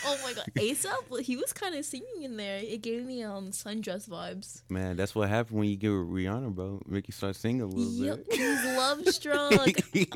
Oh 0.05 0.17
my 0.24 0.34
god, 0.34 0.46
ASAP! 0.55 1.22
He 1.22 1.36
was 1.38 1.53
kind 1.53 1.75
of 1.75 1.86
singing 1.86 2.24
in 2.24 2.38
there. 2.38 2.58
It 2.58 2.81
gave 2.81 3.05
me 3.05 3.24
um 3.24 3.51
sundress 3.51 4.10
vibes. 4.10 4.62
Man, 4.70 4.96
that's 4.98 5.13
what 5.15 5.29
happened 5.29 5.60
when 5.60 5.70
you 5.70 5.77
get 5.77 5.89
with 5.89 6.08
Rihanna, 6.10 6.53
bro. 6.53 6.81
Make 6.88 7.08
you 7.08 7.13
start 7.13 7.36
singing 7.36 7.62
a 7.62 7.65
little 7.67 7.91
Yep, 8.05 8.25
bit. 8.29 8.38
he's 8.38 8.65
love 8.77 9.08
struck. 9.10 9.51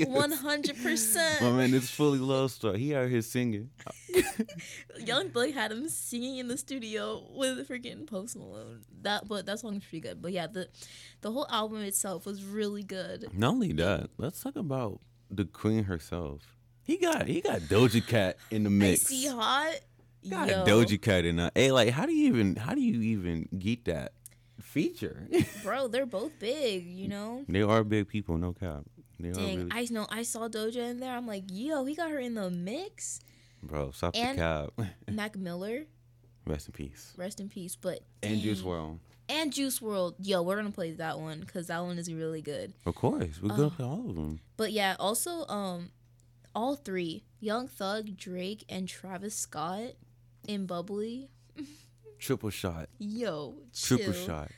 One 0.08 0.32
hundred 0.32 0.78
My 0.78 0.84
percent. 0.84 1.42
man, 1.56 1.74
it's 1.74 1.90
fully 1.90 2.20
love 2.20 2.52
struck. 2.52 2.76
He 2.76 2.94
out 2.96 3.10
here 3.10 3.22
singing. 3.22 3.70
Young 5.00 5.30
Thug 5.30 5.52
had 5.54 5.72
him 5.72 5.88
singing 5.90 6.38
in 6.38 6.48
the 6.48 6.58
studio 6.58 7.24
with 7.36 7.68
freaking 7.68 8.08
Post 8.08 8.38
Malone. 8.38 8.82
That, 9.02 9.28
but 9.28 9.46
that 9.46 9.60
song's 9.60 9.84
pretty 9.86 10.02
good. 10.02 10.22
But 10.22 10.32
yeah, 10.32 10.48
the 10.48 10.68
the 11.22 11.32
whole 11.32 11.48
album 11.50 11.82
itself 11.82 12.26
was 12.26 12.44
really 12.44 12.84
good. 12.84 13.26
Not 13.34 13.50
only 13.52 13.74
that, 13.74 14.10
let's 14.18 14.42
talk 14.42 14.56
about 14.56 15.00
the 15.38 15.46
queen 15.46 15.86
herself. 15.86 16.56
He 16.84 16.98
got 16.98 17.28
he 17.28 17.42
got 17.42 17.62
Doja 17.62 18.06
Cat 18.06 18.38
in 18.52 18.64
the 18.64 18.70
mix. 18.84 19.06
Icy 19.12 19.28
hot. 19.28 19.76
Got 20.30 20.48
Yo, 20.50 20.66
Doja 20.66 21.00
Cat 21.02 21.26
in 21.26 21.36
there. 21.36 21.52
Hey, 21.54 21.72
like, 21.72 21.90
how 21.90 22.06
do 22.06 22.12
you 22.14 22.28
even 22.28 22.56
how 22.56 22.74
do 22.74 22.82
you 22.82 23.02
even 23.02 23.48
get 23.58 23.86
that 23.86 24.14
feature? 24.62 25.28
bro, 25.64 25.88
they're 25.88 26.06
both 26.06 26.32
big. 26.40 26.86
You 26.86 27.08
know. 27.08 27.46
they 27.48 27.62
are 27.62 27.84
big 27.84 28.08
people, 28.08 28.38
no 28.38 28.54
cap. 28.54 28.84
They 29.20 29.32
Dang, 29.32 29.58
really, 29.58 29.70
I 29.72 29.88
know. 29.92 30.08
I 30.10 30.24
saw 30.24 30.48
Doja 30.50 30.90
in 30.92 31.00
there. 31.00 31.16
I'm 31.16 31.26
like, 31.28 31.44
yo, 31.50 31.86
he 31.86 31.96
got 31.96 32.10
her 32.12 32.20
in 32.20 32.34
the 32.36 32.50
mix. 32.50 33.22
bro. 33.64 33.92
Stop 33.92 34.16
and- 34.16 34.38
the 34.38 34.72
cap. 34.78 34.88
Mac 35.12 35.38
Miller, 35.38 35.86
Rest 36.46 36.68
in 36.68 36.74
peace. 36.74 37.14
rest 37.18 37.40
in 37.40 37.50
peace. 37.50 37.76
But 37.76 38.02
And 38.22 38.40
Juice 38.42 38.60
dang. 38.60 39.00
And 39.28 39.52
Juice 39.52 39.80
WRLD. 39.80 40.16
Yo, 40.20 40.42
we're 40.44 40.56
gonna 40.56 40.72
play 40.72 40.92
that 40.92 41.20
one 41.20 41.40
because 41.40 41.68
that 41.68 41.84
one 41.84 41.98
is 41.98 42.14
really 42.14 42.42
good. 42.42 42.74
Of 42.86 42.96
course, 42.96 43.42
we're 43.42 43.50
gonna 43.50 43.70
play 43.72 43.86
all 43.86 44.10
of 44.10 44.16
them. 44.16 44.40
But 44.58 44.72
yeah, 44.72 44.96
also 45.00 45.46
um, 45.48 45.90
all 46.54 46.76
three 46.76 47.24
Young 47.40 47.68
Thug, 47.68 48.16
Drake, 48.18 48.64
and 48.70 48.88
Travis 48.88 49.36
Scott 49.36 49.94
in 50.48 50.66
Bubbly. 50.68 51.30
Triple 52.20 52.50
shot. 52.52 52.90
Yo, 53.00 53.56
chill. 53.74 53.98
Triple 53.98 54.14
shot. 54.14 54.52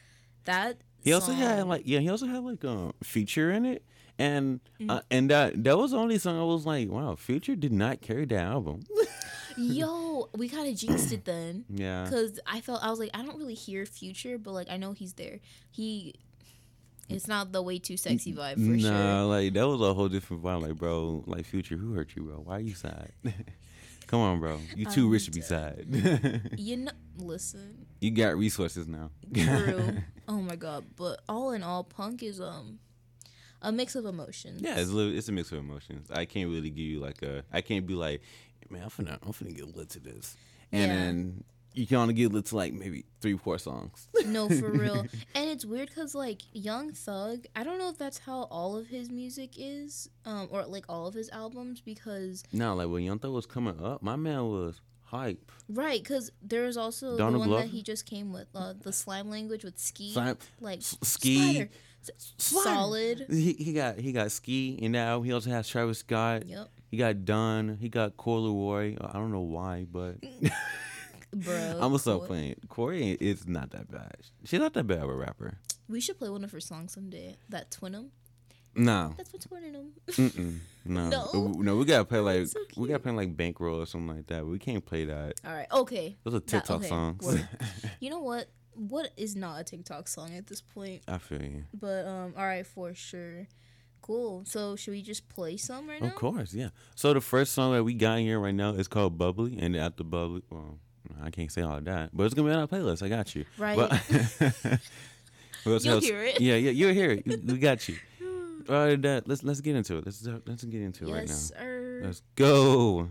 That 0.45 0.77
He 1.01 1.13
also 1.13 1.31
had 1.31 1.65
like 1.67 1.83
yeah, 1.85 1.99
he 1.99 2.09
also 2.09 2.27
had 2.27 2.43
like 2.43 2.63
a 2.63 2.91
feature 3.03 3.51
in 3.51 3.65
it, 3.65 3.83
and 4.19 4.59
Mm. 4.81 4.91
uh, 4.91 5.01
and 5.09 5.29
that 5.29 5.63
that 5.63 5.77
was 5.77 5.91
the 5.91 5.97
only 5.97 6.17
song 6.17 6.37
I 6.39 6.43
was 6.43 6.65
like, 6.65 6.89
wow, 6.89 7.15
Future 7.15 7.55
did 7.55 7.71
not 7.71 8.01
carry 8.01 8.25
that 8.25 8.43
album. 8.43 8.81
Yo, 9.61 10.29
we 10.35 10.47
kind 10.49 10.69
of 10.69 10.75
jinxed 10.75 11.11
it 11.11 11.25
then. 11.25 11.65
Yeah. 11.69 12.03
Because 12.03 12.39
I 12.45 12.61
felt, 12.61 12.83
I 12.83 12.89
was 12.89 12.99
like, 12.99 13.11
I 13.13 13.23
don't 13.23 13.37
really 13.37 13.55
hear 13.55 13.85
Future, 13.85 14.37
but 14.37 14.51
like, 14.51 14.69
I 14.69 14.77
know 14.77 14.91
he's 14.91 15.13
there. 15.13 15.39
He, 15.71 16.15
it's 17.09 17.27
not 17.27 17.51
the 17.51 17.61
way 17.61 17.79
too 17.79 17.97
sexy 17.97 18.33
vibe 18.33 18.55
for 18.55 18.59
nah, 18.59 19.21
sure. 19.21 19.23
like 19.23 19.53
that 19.53 19.67
was 19.67 19.81
a 19.81 19.93
whole 19.93 20.09
different 20.09 20.43
vibe. 20.43 20.61
Like, 20.61 20.75
bro, 20.75 21.23
like 21.25 21.45
Future, 21.45 21.77
who 21.77 21.93
hurt 21.93 22.15
you, 22.15 22.23
bro? 22.23 22.35
Why 22.35 22.57
are 22.57 22.59
you 22.59 22.75
sad? 22.75 23.11
Come 24.07 24.21
on, 24.21 24.39
bro. 24.39 24.59
You 24.75 24.85
too 24.85 25.05
I'm 25.05 25.11
rich 25.11 25.25
to 25.25 25.31
be 25.31 25.41
sad. 25.41 25.85
You 26.57 26.77
know, 26.77 26.91
listen, 27.17 27.87
you 27.99 28.11
got 28.11 28.37
resources 28.37 28.87
now. 28.87 29.11
true. 29.33 29.97
oh 30.27 30.41
my 30.41 30.55
god, 30.55 30.85
but 30.95 31.21
all 31.27 31.51
in 31.51 31.63
all, 31.63 31.83
punk 31.83 32.23
is 32.23 32.39
um 32.39 32.79
a 33.61 33.71
mix 33.71 33.95
of 33.95 34.05
emotions. 34.05 34.61
Yeah, 34.61 34.77
it's 34.77 34.89
a, 34.89 34.93
little, 34.93 35.17
it's 35.17 35.29
a 35.29 35.31
mix 35.31 35.51
of 35.51 35.59
emotions. 35.59 36.09
I 36.11 36.25
can't 36.25 36.49
really 36.49 36.69
give 36.69 36.85
you 36.85 36.99
like 36.99 37.21
a. 37.21 37.43
I 37.51 37.61
can't 37.61 37.85
be 37.85 37.95
like, 37.95 38.21
man, 38.69 38.83
I'm 38.83 38.89
finna, 38.89 39.17
I'm 39.23 39.33
finna 39.33 39.55
get 39.55 39.75
lit 39.75 39.89
to 39.91 39.99
this, 39.99 40.35
and 40.71 40.81
Yeah. 40.91 40.95
then 40.97 41.43
you 41.73 41.85
can 41.85 41.97
only 41.97 42.13
get 42.15 42.31
lit 42.31 42.45
to 42.47 42.55
like 42.55 42.73
maybe 42.73 43.05
three, 43.21 43.37
four 43.37 43.57
songs. 43.59 44.07
No, 44.25 44.49
for 44.49 44.71
real. 44.71 45.05
And 45.35 45.49
it's 45.49 45.63
weird 45.63 45.89
because 45.89 46.15
like 46.15 46.41
Young 46.51 46.91
Thug, 46.91 47.45
I 47.55 47.63
don't 47.63 47.77
know 47.77 47.89
if 47.89 47.97
that's 47.99 48.17
how 48.17 48.43
all 48.49 48.75
of 48.77 48.87
his 48.87 49.11
music 49.11 49.51
is, 49.57 50.09
um, 50.25 50.47
or 50.51 50.65
like 50.65 50.85
all 50.89 51.05
of 51.07 51.13
his 51.13 51.29
albums, 51.29 51.79
because 51.81 52.43
no, 52.51 52.73
like 52.75 52.89
when 52.89 53.03
Young 53.03 53.19
Thug 53.19 53.31
was 53.31 53.45
coming 53.45 53.79
up, 53.83 54.01
my 54.01 54.15
man 54.15 54.45
was 54.47 54.81
hype. 55.03 55.51
right, 55.69 56.01
because 56.01 56.31
there 56.41 56.63
was 56.63 56.77
also 56.77 57.15
Donald 57.17 57.45
the 57.45 57.49
one 57.49 57.61
that 57.61 57.67
he 57.69 57.83
just 57.83 58.05
came 58.07 58.33
with, 58.33 58.47
uh, 58.55 58.73
the 58.81 58.91
slime 58.91 59.29
language 59.29 59.63
with 59.63 59.77
Ski, 59.77 60.13
Slime- 60.13 60.37
like 60.59 60.79
S- 60.79 60.97
Ski. 61.03 61.67
S- 62.09 62.33
solid. 62.37 63.25
He, 63.29 63.53
he 63.53 63.73
got 63.73 63.97
he 63.99 64.11
got 64.13 64.31
Ski 64.31 64.79
and 64.81 64.93
now 64.93 65.21
he 65.21 65.31
also 65.33 65.49
has 65.49 65.67
Travis 65.67 65.99
Scott. 65.99 66.45
Yep, 66.47 66.69
He 66.89 66.97
got 66.97 67.25
Dunn. 67.25 67.77
He 67.81 67.89
got 67.89 68.15
Coi 68.17 68.39
Leray. 68.39 68.97
I 69.01 69.13
don't 69.13 69.31
know 69.31 69.41
why, 69.41 69.85
but 69.91 70.15
bro. 71.33 71.53
I'm 71.73 71.79
gonna 71.79 71.99
stop 71.99 72.19
Cool. 72.19 72.27
playing. 72.27 72.55
Coi 72.69 73.17
is 73.19 73.47
not 73.47 73.71
that 73.71 73.91
bad. 73.91 74.15
She's 74.45 74.59
not 74.59 74.73
that 74.73 74.85
bad 74.87 74.99
of 74.99 75.09
a 75.09 75.15
rapper. 75.15 75.57
We 75.89 75.99
should 76.01 76.17
play 76.17 76.29
one 76.29 76.43
of 76.43 76.51
her 76.51 76.59
songs 76.59 76.93
someday. 76.93 77.35
That 77.49 77.71
Twinnem. 77.71 78.09
No, 78.75 79.13
That's 79.17 79.33
what's 79.33 79.47
Twinnem. 79.47 79.87
Mm-mm. 80.07 80.59
no, 80.85 81.09
No? 81.09 81.51
no. 81.57 81.75
We 81.77 81.85
gotta 81.85 82.05
play 82.05 82.19
like 82.19 82.45
so 82.47 82.59
we 82.75 82.87
gotta 82.87 82.99
play 82.99 83.11
like 83.11 83.35
Bankroll 83.35 83.81
or 83.81 83.85
something 83.87 84.15
like 84.15 84.27
that. 84.27 84.45
We 84.45 84.59
can't 84.59 84.85
play 84.85 85.05
that. 85.05 85.33
All 85.45 85.51
right. 85.53 85.65
Okay. 85.71 86.15
Those 86.23 86.35
are 86.35 86.39
TikTok 86.39 86.77
okay, 86.81 86.87
songs. 86.89 87.43
You 87.99 88.11
know 88.11 88.19
what? 88.19 88.47
What 88.75 89.09
is 89.17 89.35
not 89.35 89.59
a 89.59 89.63
TikTok 89.63 90.07
song 90.07 90.35
at 90.35 90.45
this 90.45 90.61
point? 90.61 91.01
I 91.07 91.17
feel 91.17 91.41
you. 91.41 91.63
But 91.73 92.05
um, 92.05 92.35
all 92.37 92.45
right, 92.45 92.67
for 92.67 92.93
sure. 92.93 93.47
Cool. 94.07 94.43
So 94.45 94.75
should 94.77 94.91
we 94.91 95.01
just 95.01 95.27
play 95.29 95.57
some 95.57 95.87
right 95.89 96.01
now? 96.01 96.07
Of 96.07 96.15
course, 96.15 96.53
yeah. 96.53 96.69
So 96.95 97.13
the 97.13 97.21
first 97.21 97.51
song 97.53 97.73
that 97.73 97.83
we 97.83 97.93
got 97.93 98.19
here 98.19 98.39
right 98.39 98.55
now 98.55 98.71
is 98.71 98.87
called 98.87 99.17
Bubbly, 99.17 99.57
and 99.59 99.75
after 99.75 100.03
Bubbly, 100.05 100.41
well, 100.49 100.79
I 101.21 101.29
can't 101.29 101.51
say 101.51 101.61
all 101.61 101.79
that, 101.81 102.09
but 102.15 102.23
it's 102.23 102.33
gonna 102.33 102.47
be 102.47 102.53
on 102.55 102.61
our 102.61 102.67
playlist. 102.67 103.03
I 103.03 103.09
got 103.09 103.35
you. 103.35 103.43
Right. 103.57 103.77
But- 103.77 104.79
You'll 105.65 105.85
else- 105.87 106.05
hear 106.05 106.23
it. 106.23 106.39
Yeah, 106.39 106.55
yeah, 106.55 106.71
you'll 106.71 106.93
hear 106.93 107.11
it. 107.11 107.25
We- 107.45 107.57
got 107.57 107.89
you. 107.89 107.97
All 108.69 108.75
right, 108.75 109.01
that 109.01 109.27
let's 109.27 109.43
let's 109.43 109.59
get 109.61 109.75
into 109.75 109.97
it. 109.97 110.05
Let's 110.05 110.25
let's 110.45 110.63
get 110.63 110.81
into 110.81 111.07
it 111.07 111.13
right 111.13 111.27
Yes, 111.27 111.51
now. 111.51 111.59
sir. 111.59 112.01
Let's 112.03 112.21
go. 112.35 113.09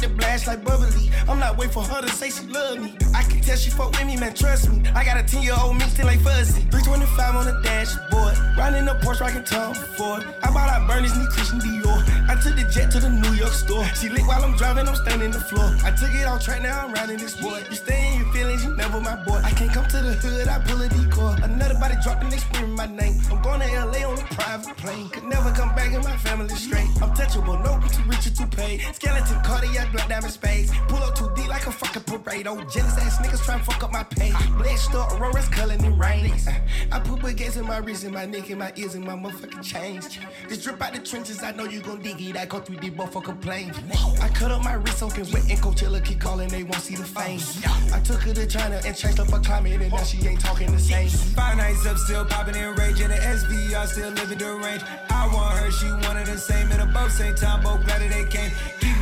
To 0.00 0.08
blast 0.08 0.46
like 0.46 0.64
bubbly. 0.64 1.10
I'm 1.28 1.40
not 1.40 1.58
waiting 1.58 1.72
for 1.72 1.82
her 1.82 2.00
to 2.00 2.08
say 2.08 2.30
she 2.30 2.46
love 2.46 2.78
me. 2.78 2.96
I 3.16 3.24
can 3.24 3.40
tell 3.40 3.56
she 3.56 3.70
fuck 3.70 3.90
with 3.90 4.06
me, 4.06 4.16
man, 4.16 4.32
trust 4.32 4.70
me. 4.70 4.88
I 4.94 5.04
got 5.04 5.18
a 5.18 5.24
10 5.24 5.42
year 5.42 5.54
old 5.60 5.76
me 5.76 5.84
still 5.86 6.06
like 6.06 6.20
fuzzy. 6.20 6.62
325 6.70 7.34
on 7.34 7.46
the 7.46 7.60
dashboard. 7.64 8.38
Riding 8.56 8.84
the 8.84 8.94
Porsche, 9.02 9.22
rocking 9.22 9.42
Tom 9.42 9.74
Ford. 9.74 10.24
I 10.44 10.52
bought 10.52 10.70
out 10.70 10.86
new 11.02 11.26
Christian 11.28 11.58
Dior. 11.58 12.17
I 12.28 12.34
took 12.34 12.56
the 12.56 12.64
jet 12.64 12.90
to 12.92 13.00
the 13.00 13.08
New 13.08 13.32
York 13.32 13.52
store. 13.52 13.84
She 13.96 14.10
lit 14.10 14.26
while 14.26 14.44
I'm 14.44 14.54
driving, 14.54 14.86
I'm 14.86 14.94
standing 14.96 15.30
the 15.30 15.40
floor. 15.40 15.64
I 15.82 15.90
took 15.92 16.12
it 16.12 16.26
off 16.26 16.44
track, 16.44 16.60
now 16.60 16.84
I'm 16.84 16.92
riding 16.92 17.16
this 17.16 17.40
boy. 17.40 17.62
You 17.70 17.76
stay 17.76 18.12
in 18.12 18.20
your 18.20 18.32
feelings, 18.32 18.64
you 18.64 18.76
never 18.76 19.00
my 19.00 19.16
boy. 19.24 19.40
I 19.42 19.50
can't 19.52 19.72
come 19.72 19.86
to 19.88 19.96
the 19.96 20.12
hood, 20.12 20.46
I 20.46 20.58
pull 20.58 20.82
a 20.82 20.88
decoy. 20.88 21.36
Another 21.42 21.74
body 21.80 21.94
drop 22.02 22.20
and 22.20 22.30
they 22.30 22.36
screaming 22.36 22.76
my 22.76 22.84
name. 22.84 23.18
I'm 23.32 23.40
going 23.40 23.60
to 23.60 23.66
LA 23.66 24.06
on 24.06 24.18
a 24.18 24.24
private 24.34 24.76
plane. 24.76 25.08
Could 25.08 25.24
never 25.24 25.50
come 25.52 25.74
back 25.74 25.94
in 25.94 26.02
my 26.02 26.16
family 26.18 26.54
straight. 26.54 26.88
I'm 27.00 27.14
touchable, 27.16 27.56
no, 27.64 27.80
too 27.88 28.02
rich 28.04 28.26
or 28.26 28.30
too 28.30 28.46
paid. 28.46 28.82
Skeleton, 28.92 29.40
cardiac, 29.42 29.90
black 29.92 30.08
diamond 30.08 30.32
spades. 30.32 30.70
Pull 30.88 30.98
up 30.98 31.14
too 31.14 31.30
deep 31.34 31.48
like 31.48 31.66
a 31.66 31.72
fucking 31.72 32.02
parade. 32.02 32.46
Oh, 32.46 32.60
jealous 32.64 32.98
ass 32.98 33.18
niggas 33.24 33.42
trying 33.42 33.60
to 33.60 33.64
fuck 33.64 33.82
up 33.82 33.92
my 33.92 34.04
pay. 34.04 34.32
Blessed 34.58 34.94
up, 34.94 35.12
Aurora's 35.12 35.48
culling 35.48 35.82
and 35.82 35.98
rain. 35.98 36.34
I 36.92 37.00
put 37.00 37.20
baguettes 37.20 37.56
in 37.56 37.66
my 37.66 37.78
wrist 37.78 38.04
and 38.04 38.12
my 38.12 38.26
neck 38.26 38.50
and 38.50 38.58
my 38.58 38.72
ears 38.76 38.94
and 38.94 39.04
my 39.04 39.14
motherfucking 39.14 39.62
chains. 39.62 40.18
This 40.46 40.62
drip 40.62 40.82
out 40.82 40.92
the 40.92 41.00
trenches, 41.00 41.42
I 41.42 41.52
know 41.52 41.64
you 41.64 41.80
gon' 41.80 42.02
dig 42.02 42.17
it. 42.20 42.36
I 42.36 42.46
go 42.46 42.60
through 42.60 42.76
these 42.76 42.90
motherfucking 42.90 43.40
planes. 43.40 43.76
I 44.20 44.28
cut 44.28 44.50
up 44.50 44.62
my 44.62 44.74
wrist 44.74 44.98
soaking 44.98 45.30
wet 45.32 45.48
and 45.48 45.58
Coachella 45.58 46.04
keep 46.04 46.20
calling, 46.20 46.48
they 46.48 46.62
won't 46.62 46.82
see 46.82 46.96
the 46.96 47.04
fame. 47.04 47.40
I 47.92 48.00
took 48.00 48.22
her 48.22 48.34
to 48.34 48.46
China 48.46 48.80
and 48.84 48.96
changed 48.96 49.20
up 49.20 49.30
her 49.30 49.38
climate 49.38 49.80
and 49.80 49.92
now 49.92 50.02
she 50.02 50.26
ain't 50.26 50.40
talking 50.40 50.72
the 50.72 50.78
same. 50.78 51.08
Five 51.08 51.56
nights 51.56 51.86
up, 51.86 51.96
still 51.98 52.24
popping 52.24 52.56
in 52.56 52.74
rage. 52.74 53.00
In 53.00 53.10
the 53.10 53.16
SVR, 53.16 53.86
still 53.86 54.10
living 54.10 54.38
the 54.38 54.54
range. 54.56 54.82
I 55.10 55.26
want 55.32 55.58
her, 55.58 55.70
she 55.70 55.90
wanted 56.06 56.26
the 56.26 56.38
same. 56.38 56.70
And 56.72 56.82
above 56.82 57.12
same 57.12 57.34
time, 57.34 57.62
both 57.62 57.84
glad 57.84 58.02
that 58.02 58.10
they 58.10 58.24
came. 58.24 58.50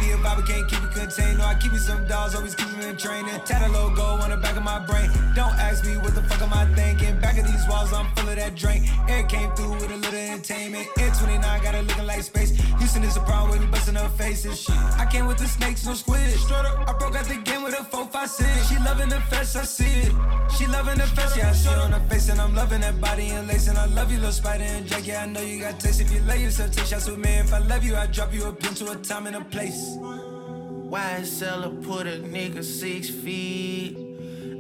Me 0.07 0.13
a 0.13 0.17
vibe, 0.19 0.47
can't 0.47 0.69
keep 0.69 0.83
it 0.85 0.93
contained. 0.93 1.39
No, 1.39 1.45
I 1.45 1.55
keep 1.55 1.73
me 1.73 1.79
some 1.79 2.07
dolls, 2.07 2.37
always 2.37 2.55
keep 2.55 2.69
them 2.69 2.81
in 2.81 2.97
training. 2.97 3.41
Tat 3.45 3.69
a 3.69 3.73
logo 3.73 4.03
on 4.23 4.31
the 4.31 4.37
back 4.37 4.57
of 4.57 4.63
my 4.63 4.79
brain. 4.79 5.11
Don't 5.35 5.55
ask 5.59 5.85
me 5.85 5.97
what 5.97 6.15
the 6.15 6.23
fuck 6.23 6.41
am 6.43 6.53
I 6.53 6.65
thinking. 6.75 7.19
Back 7.19 7.39
of 7.39 7.47
these 7.47 7.67
walls, 7.69 7.93
I'm 7.93 8.07
full 8.15 8.29
of 8.29 8.37
that 8.37 8.55
drink. 8.55 8.87
Air 9.09 9.25
came 9.25 9.51
through 9.57 9.73
with 9.73 9.91
a 9.91 9.97
little 9.97 10.15
entertainment. 10.15 10.87
Air 10.99 11.11
29 11.11 11.63
got 11.63 11.75
her 11.75 11.83
looking 11.83 12.07
like 12.07 12.23
space. 12.23 12.51
Houston 12.79 13.03
is 13.03 13.17
a 13.17 13.21
problem 13.21 13.51
with 13.51 13.61
me 13.63 13.67
busting 13.67 13.97
her 13.97 14.09
faces. 14.11 14.61
Shit. 14.61 14.77
I 14.77 15.07
came 15.11 15.27
with 15.27 15.39
the 15.39 15.49
snakes, 15.49 15.85
no 15.85 15.95
squid. 15.95 16.31
Straight 16.39 16.65
up, 16.65 16.89
I 16.89 16.93
broke 16.93 17.17
out 17.17 17.25
the 17.25 17.37
game 17.37 17.65
with 17.65 17.75
a 17.75 17.83
4 17.83 18.07
5 18.07 18.31
6. 18.31 18.69
She 18.69 18.79
loving 18.79 19.09
the 19.09 19.21
flesh, 19.23 19.57
I 19.57 19.65
see 19.65 20.07
it. 20.07 20.13
She 20.57 20.67
loving 20.69 20.99
the 20.99 21.07
flesh, 21.09 21.37
yeah, 21.37 21.51
I 21.51 21.53
see 21.53 21.69
it 21.69 21.79
on 21.79 21.91
her 21.91 22.09
face. 22.09 22.29
And 22.29 22.41
I'm 22.41 22.55
loving 22.55 22.83
that 22.83 23.01
body 23.01 23.31
and 23.31 23.49
lace. 23.49 23.67
And 23.67 23.77
I 23.77 23.87
love 23.87 24.13
you, 24.13 24.19
little 24.19 24.31
spider 24.31 24.63
and 24.63 24.87
Jack. 24.87 25.05
Yeah, 25.05 25.25
I 25.25 25.27
know 25.27 25.41
you 25.41 25.63
got 25.63 25.81
taste. 25.81 26.01
If 26.01 26.13
you 26.13 26.21
lay 26.21 26.43
yourself, 26.43 26.71
take 26.71 26.87
shots 26.87 27.09
with 27.09 27.19
me. 27.19 27.31
If 27.31 27.53
I 27.53 27.59
love 27.59 27.83
you, 27.83 27.97
I 27.97 28.07
drop 28.07 28.33
you 28.33 28.45
a 28.47 28.53
pin 28.53 28.75
to 28.75 28.93
a 28.93 28.97
time 28.97 29.27
and 29.27 29.35
a 29.35 29.41
place. 29.41 29.96
YSL 29.97 31.83
put 31.85 32.07
a 32.07 32.19
nigga 32.19 32.63
six 32.63 33.09
feet. 33.09 33.97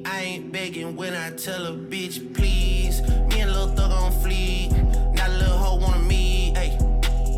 I 0.06 0.20
ain't 0.20 0.52
begging 0.52 0.96
when 0.96 1.14
I 1.14 1.30
tell 1.30 1.66
a 1.66 1.72
bitch 1.72 2.34
please. 2.34 3.02
Me 3.02 3.40
and 3.40 3.52
Lil 3.52 3.68
Thug 3.68 3.92
on 3.92 4.12
fleek. 4.12 4.70
Now 5.14 5.28
Lil 5.28 5.56
Ho 5.58 5.76
wanna 5.76 6.00
meet. 6.00 6.56
Hey, 6.56 6.70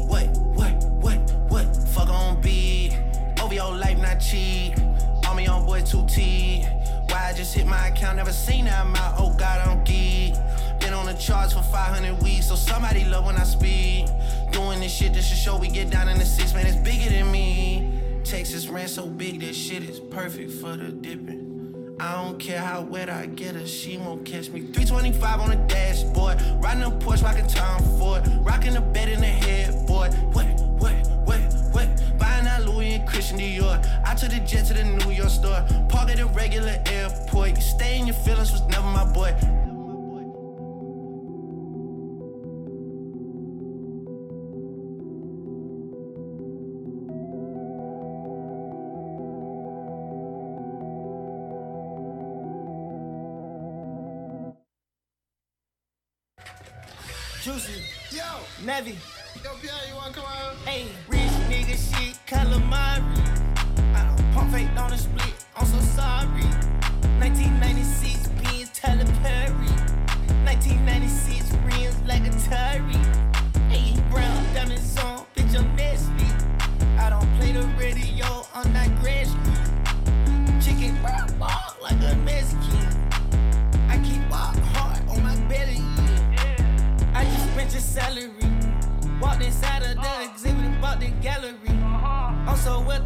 what, 0.06 0.28
what, 0.54 0.72
what, 1.00 1.18
what? 1.48 1.76
Fuck 1.88 2.08
on 2.10 2.40
beat. 2.40 2.96
Over 3.42 3.54
your 3.54 3.74
life, 3.74 3.98
not 3.98 4.20
cheap. 4.20 4.78
On 5.28 5.36
me 5.36 5.48
on 5.48 5.66
boy 5.66 5.80
2T. 5.80 7.10
Why 7.10 7.30
I 7.30 7.32
just 7.32 7.54
hit 7.54 7.66
my 7.66 7.88
account, 7.88 8.16
never 8.16 8.32
seen 8.32 8.66
that 8.66 8.86
amount. 8.86 9.16
Oh 9.18 9.34
God, 9.36 9.66
I'm 9.66 9.82
geek. 9.82 10.34
Charts 11.18 11.52
for 11.52 11.62
500 11.62 12.22
weeks, 12.22 12.46
so 12.46 12.54
somebody 12.54 13.04
love 13.04 13.26
when 13.26 13.36
I 13.36 13.42
speak. 13.42 14.06
Doing 14.52 14.80
this 14.80 14.92
shit 14.92 15.12
this 15.12 15.28
to 15.30 15.34
show 15.34 15.56
we 15.56 15.68
get 15.68 15.90
down 15.90 16.08
in 16.08 16.16
the 16.18 16.24
six, 16.24 16.54
man, 16.54 16.64
it's 16.66 16.76
bigger 16.76 17.10
than 17.10 17.30
me. 17.32 18.00
Texas 18.24 18.68
ran 18.68 18.86
so 18.86 19.06
big, 19.06 19.40
that 19.40 19.54
shit 19.54 19.82
is 19.82 19.98
perfect 19.98 20.52
for 20.52 20.76
the 20.76 20.90
dipping. 20.90 21.96
I 21.98 22.22
don't 22.22 22.38
care 22.38 22.60
how 22.60 22.82
wet 22.82 23.10
I 23.10 23.26
get 23.26 23.56
her, 23.56 23.66
she 23.66 23.96
won't 23.96 24.24
catch 24.24 24.48
me. 24.50 24.60
325 24.60 25.40
on 25.40 25.50
the 25.50 25.56
dashboard, 25.56 26.40
riding 26.62 26.84
a 26.84 26.90
Porsche, 26.90 27.24
rocking 27.24 27.48
Tom 27.48 27.82
Ford, 27.98 28.22
rocking 28.44 28.74
the 28.74 28.80
bed 28.80 29.08
in 29.08 29.20
the 29.20 29.26
headboard. 29.26 30.14
What, 30.32 30.46
what, 30.78 30.94
what, 31.24 31.40
what? 31.72 32.18
Buying 32.18 32.46
out 32.46 32.62
Louis 32.62 32.94
and 32.94 33.08
Christian 33.08 33.38
Dior. 33.38 33.84
I 34.06 34.14
took 34.14 34.30
the 34.30 34.38
jet 34.40 34.66
to 34.66 34.74
the 34.74 34.84
New 34.84 35.10
York 35.10 35.30
store, 35.30 35.66
park 35.88 36.10
at 36.10 36.20
a 36.20 36.26
regular 36.26 36.80
airport. 36.86 37.56
You 37.56 37.60
stay 37.60 37.98
in 37.98 38.06
your 38.06 38.14
feelings 38.14 38.52
was 38.52 38.62
never 38.68 38.86
my 38.86 39.04
boy. 39.04 39.34
Juicy. 57.58 57.82
Yo. 58.12 58.22
Navy. 58.64 58.96
Yo, 59.42 59.50
Pierre, 59.60 59.74
you 59.88 59.96
wanna 59.96 60.12
come 60.12 60.24
out? 60.24 60.54
Hey, 60.64 60.86
rich 61.08 61.18
nigga 61.50 61.74
shit, 61.74 62.16
calamari. 62.24 63.02
I 63.96 64.04
don't 64.04 64.32
pump 64.32 64.52
fake 64.52 64.68
on 64.78 64.92
a 64.92 64.98
split, 64.98 65.34
I'm 65.56 65.66
so 65.66 65.80
sorry. 65.96 66.44
1996 67.18 68.28
Benz 68.42 68.70
Tyler 68.70 69.04
Perry. 69.22 69.70
1996 70.46 71.50
rims 71.66 72.00
like 72.06 72.22
a 72.26 72.30
Atari. 72.30 72.67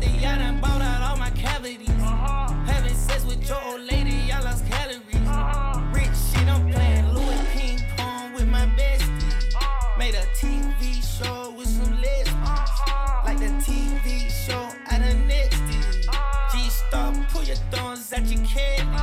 Wealthy, 0.02 0.26
I 0.26 0.38
done 0.38 0.60
bought 0.60 0.80
out 0.80 1.10
all 1.10 1.16
my 1.16 1.30
cavities. 1.30 1.88
Uh-huh. 1.88 2.52
Having 2.66 2.94
sex 2.94 3.24
with 3.24 3.48
your 3.48 3.62
old 3.64 3.82
lady, 3.82 4.30
I 4.32 4.40
lost 4.40 4.66
calories. 4.66 5.02
Uh-huh. 5.14 5.80
Rich 5.92 6.16
shit, 6.30 6.48
I'm 6.48 6.70
playing 6.70 7.08
Louis 7.12 7.46
ping 7.52 7.78
pong 7.96 8.34
with 8.34 8.48
my 8.48 8.66
bestie. 8.76 9.54
Uh-huh. 9.54 9.98
Made 9.98 10.14
a 10.14 10.24
TV 10.34 11.02
show 11.18 11.52
with 11.56 11.68
some 11.68 12.00
lesbians. 12.00 12.70
Like 13.24 13.38
the 13.38 13.52
TV 13.64 14.30
show 14.30 14.68
out 14.90 15.00
of 15.00 15.16
Nexty. 15.28 16.02
G 16.52 16.70
Star, 16.70 17.12
pull 17.30 17.44
your 17.44 17.56
thorns 17.70 18.12
at 18.12 18.26
your 18.26 18.44
candy. 18.44 18.98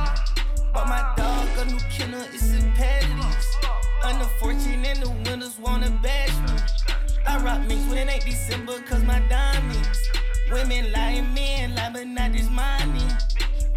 But 0.72 0.86
my 0.86 1.14
dog 1.16 1.48
a 1.58 1.64
new 1.64 1.80
killer, 1.90 2.24
it's 2.32 2.52
impediments. 2.52 3.56
Under 4.04 4.24
14 4.24 4.84
and 4.84 5.02
the 5.02 5.10
winners 5.24 5.58
wanna 5.58 5.90
bash 6.02 6.36
me. 6.48 6.58
I 7.26 7.38
rock 7.42 7.60
mix 7.66 7.80
when 7.88 7.98
it 7.98 8.12
ain't 8.12 8.24
December, 8.24 8.80
cause. 8.88 9.00
Women 10.52 10.92
lie, 10.92 11.20
men 11.34 11.74
lie, 11.76 11.90
but 11.92 12.06
not 12.06 12.32
this 12.32 12.50
money. 12.50 13.06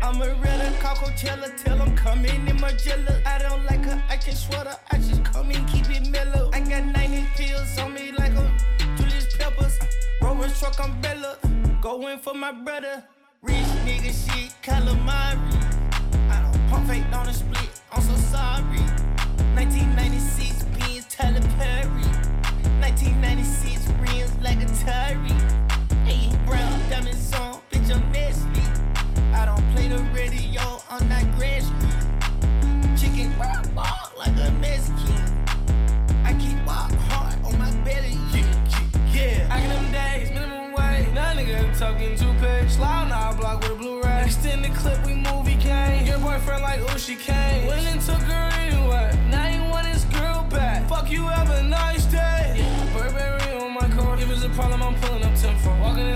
I'm 0.01 0.21
a 0.21 0.33
real 0.33 0.53
Cocktail, 0.79 1.37
tell 1.57 1.77
them 1.77 1.95
come 1.95 2.25
in 2.25 2.47
in 2.47 2.57
Margiela. 2.57 3.25
I 3.25 3.37
don't 3.39 3.63
like 3.65 3.85
her, 3.85 4.03
I 4.09 4.17
can 4.17 4.35
sweater, 4.35 4.75
I 4.91 4.97
just 4.97 5.23
come 5.23 5.51
in, 5.51 5.65
keep 5.65 5.89
it 5.89 6.09
mellow. 6.09 6.49
I 6.51 6.59
got 6.61 6.83
90 6.83 7.25
pills 7.35 7.77
on 7.77 7.93
me 7.93 8.11
like 8.11 8.33
a 8.33 8.51
Julius 8.97 9.35
Peppers. 9.37 9.79
Rover 10.21 10.49
truck 10.49 10.79
umbrella, 10.83 11.37
going 11.81 12.17
for 12.19 12.33
my 12.33 12.51
brother. 12.51 13.03
Rich 13.43 13.55
nigga 13.85 14.11
shit, 14.11 14.53
calamari. 14.61 15.37
I 16.29 16.41
don't 16.41 16.69
pump 16.69 16.87
fake 16.87 17.05
on 17.13 17.29
a 17.29 17.33
split, 17.33 17.81
I'm 17.91 18.01
so 18.01 18.15
sorry. 18.15 18.79
1996 19.55 20.63
beans, 20.75 21.05
Tyler 21.05 21.41
Perry. 21.57 22.03
1996 22.81 23.87
rims 24.01 24.35
like 24.41 24.61
a 24.61 24.65
Atari. 24.65 25.52
I'm 30.93 31.09
not 31.09 31.23
grass 31.37 31.71
Chicken 33.01 33.33
brown 33.33 33.67
ball 33.73 34.11
like 34.15 34.37
a 34.37 34.51
Mexican. 34.61 35.25
I 36.23 36.37
keep 36.39 36.63
walk 36.67 36.91
hard 37.09 37.43
on 37.43 37.57
my 37.57 37.71
belly. 37.83 38.15
Yeah, 38.31 38.45
yeah. 39.11 39.47
I 39.49 39.61
get 39.61 39.69
them 39.69 39.91
days, 39.91 40.29
minimum 40.29 40.73
wage. 40.73 41.11
That 41.15 41.35
nigga 41.35 41.79
talking 41.79 42.15
two 42.15 42.31
page. 42.39 42.77
On 42.77 43.11
our 43.11 43.35
block 43.35 43.61
with 43.63 43.71
a 43.71 43.75
blue 43.75 44.03
ray. 44.03 44.25
Extend 44.25 44.65
the 44.65 44.69
clip, 44.69 45.03
we 45.03 45.15
movie 45.15 45.55
came. 45.55 46.05
Your 46.05 46.19
boyfriend 46.19 46.61
like, 46.61 46.79
oh, 46.83 46.97
she 46.97 47.15
came. 47.15 47.65
Went 47.65 47.87
and 47.87 47.99
took 47.99 48.21
her 48.29 48.49
anyway. 48.59 49.17
Now 49.31 49.49
you 49.49 49.63
want 49.71 49.87
his 49.87 50.05
girl 50.05 50.45
back. 50.51 50.87
Fuck 50.87 51.09
you, 51.09 51.27
a 51.27 51.63
nice 51.63 52.02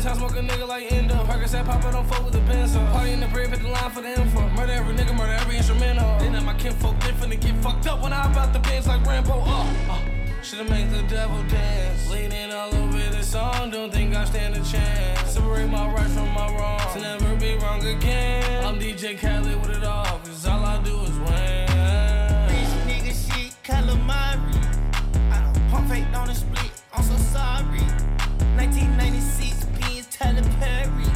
this 0.07 0.17
house, 0.19 0.31
smoke 0.31 0.43
a 0.43 0.47
nigga 0.47 0.67
like 0.67 0.91
Endo. 0.91 1.23
Parker 1.25 1.47
said, 1.47 1.65
Papa, 1.65 1.91
don't 1.91 2.07
fuck 2.07 2.23
with 2.23 2.33
the 2.33 2.39
pencil. 2.41 2.81
Party 2.87 3.11
in 3.11 3.19
the 3.19 3.27
crib, 3.27 3.49
hit 3.49 3.61
the 3.61 3.67
line 3.67 3.91
for 3.91 4.01
the 4.01 4.19
info. 4.19 4.47
Murder 4.49 4.73
every 4.73 4.95
nigga, 4.95 5.15
murder 5.15 5.33
every 5.33 5.57
instrumental. 5.57 6.19
Then 6.19 6.45
my 6.45 6.53
kinfolk, 6.53 6.99
they 6.99 7.11
finna 7.11 7.39
get 7.39 7.55
fucked 7.57 7.87
up 7.87 8.01
when 8.01 8.13
I 8.13 8.21
hop 8.21 8.37
out 8.37 8.53
the 8.53 8.59
bench 8.59 8.85
like 8.87 9.05
Rambo. 9.05 9.33
Uh, 9.33 9.73
uh. 9.89 9.99
Should've 10.43 10.69
made 10.69 10.89
the 10.91 11.03
devil 11.03 11.43
dance. 11.43 12.09
Leaning 12.09 12.51
all 12.53 12.73
over 12.75 12.97
the 12.97 13.23
song, 13.23 13.71
don't 13.71 13.91
think 13.91 14.15
I 14.15 14.23
stand 14.25 14.55
a 14.55 14.63
chance. 14.63 15.33
Separate 15.33 15.67
my 15.67 15.91
right 15.91 16.09
from 16.09 16.29
my 16.33 16.47
wrong, 16.55 16.79
to 16.93 16.99
never 16.99 17.35
be 17.35 17.55
wrong 17.55 17.83
again. 17.85 18.63
I'm 18.63 18.79
DJ 18.79 19.17
Khaled 19.17 19.59
with 19.61 19.77
it 19.77 19.83
all, 19.83 20.19
cause 20.19 20.45
all 20.45 20.63
I 20.63 20.81
do 20.83 21.01
is 21.01 21.17
win. 21.19 21.67
Rich 22.47 22.73
nigga 22.87 23.13
shit, 23.13 23.53
calamari. 23.63 24.55
I 25.31 25.51
don't 25.53 25.69
pump 25.69 25.89
fake 25.89 26.05
on 26.15 26.29
a 26.29 26.35
split, 26.35 26.71
I'm 26.93 27.03
so 27.03 27.17
sorry. 27.17 27.81
1996 28.55 29.56
beans, 29.56 29.56
Tyler 30.27 30.43
Perry. 30.59 31.07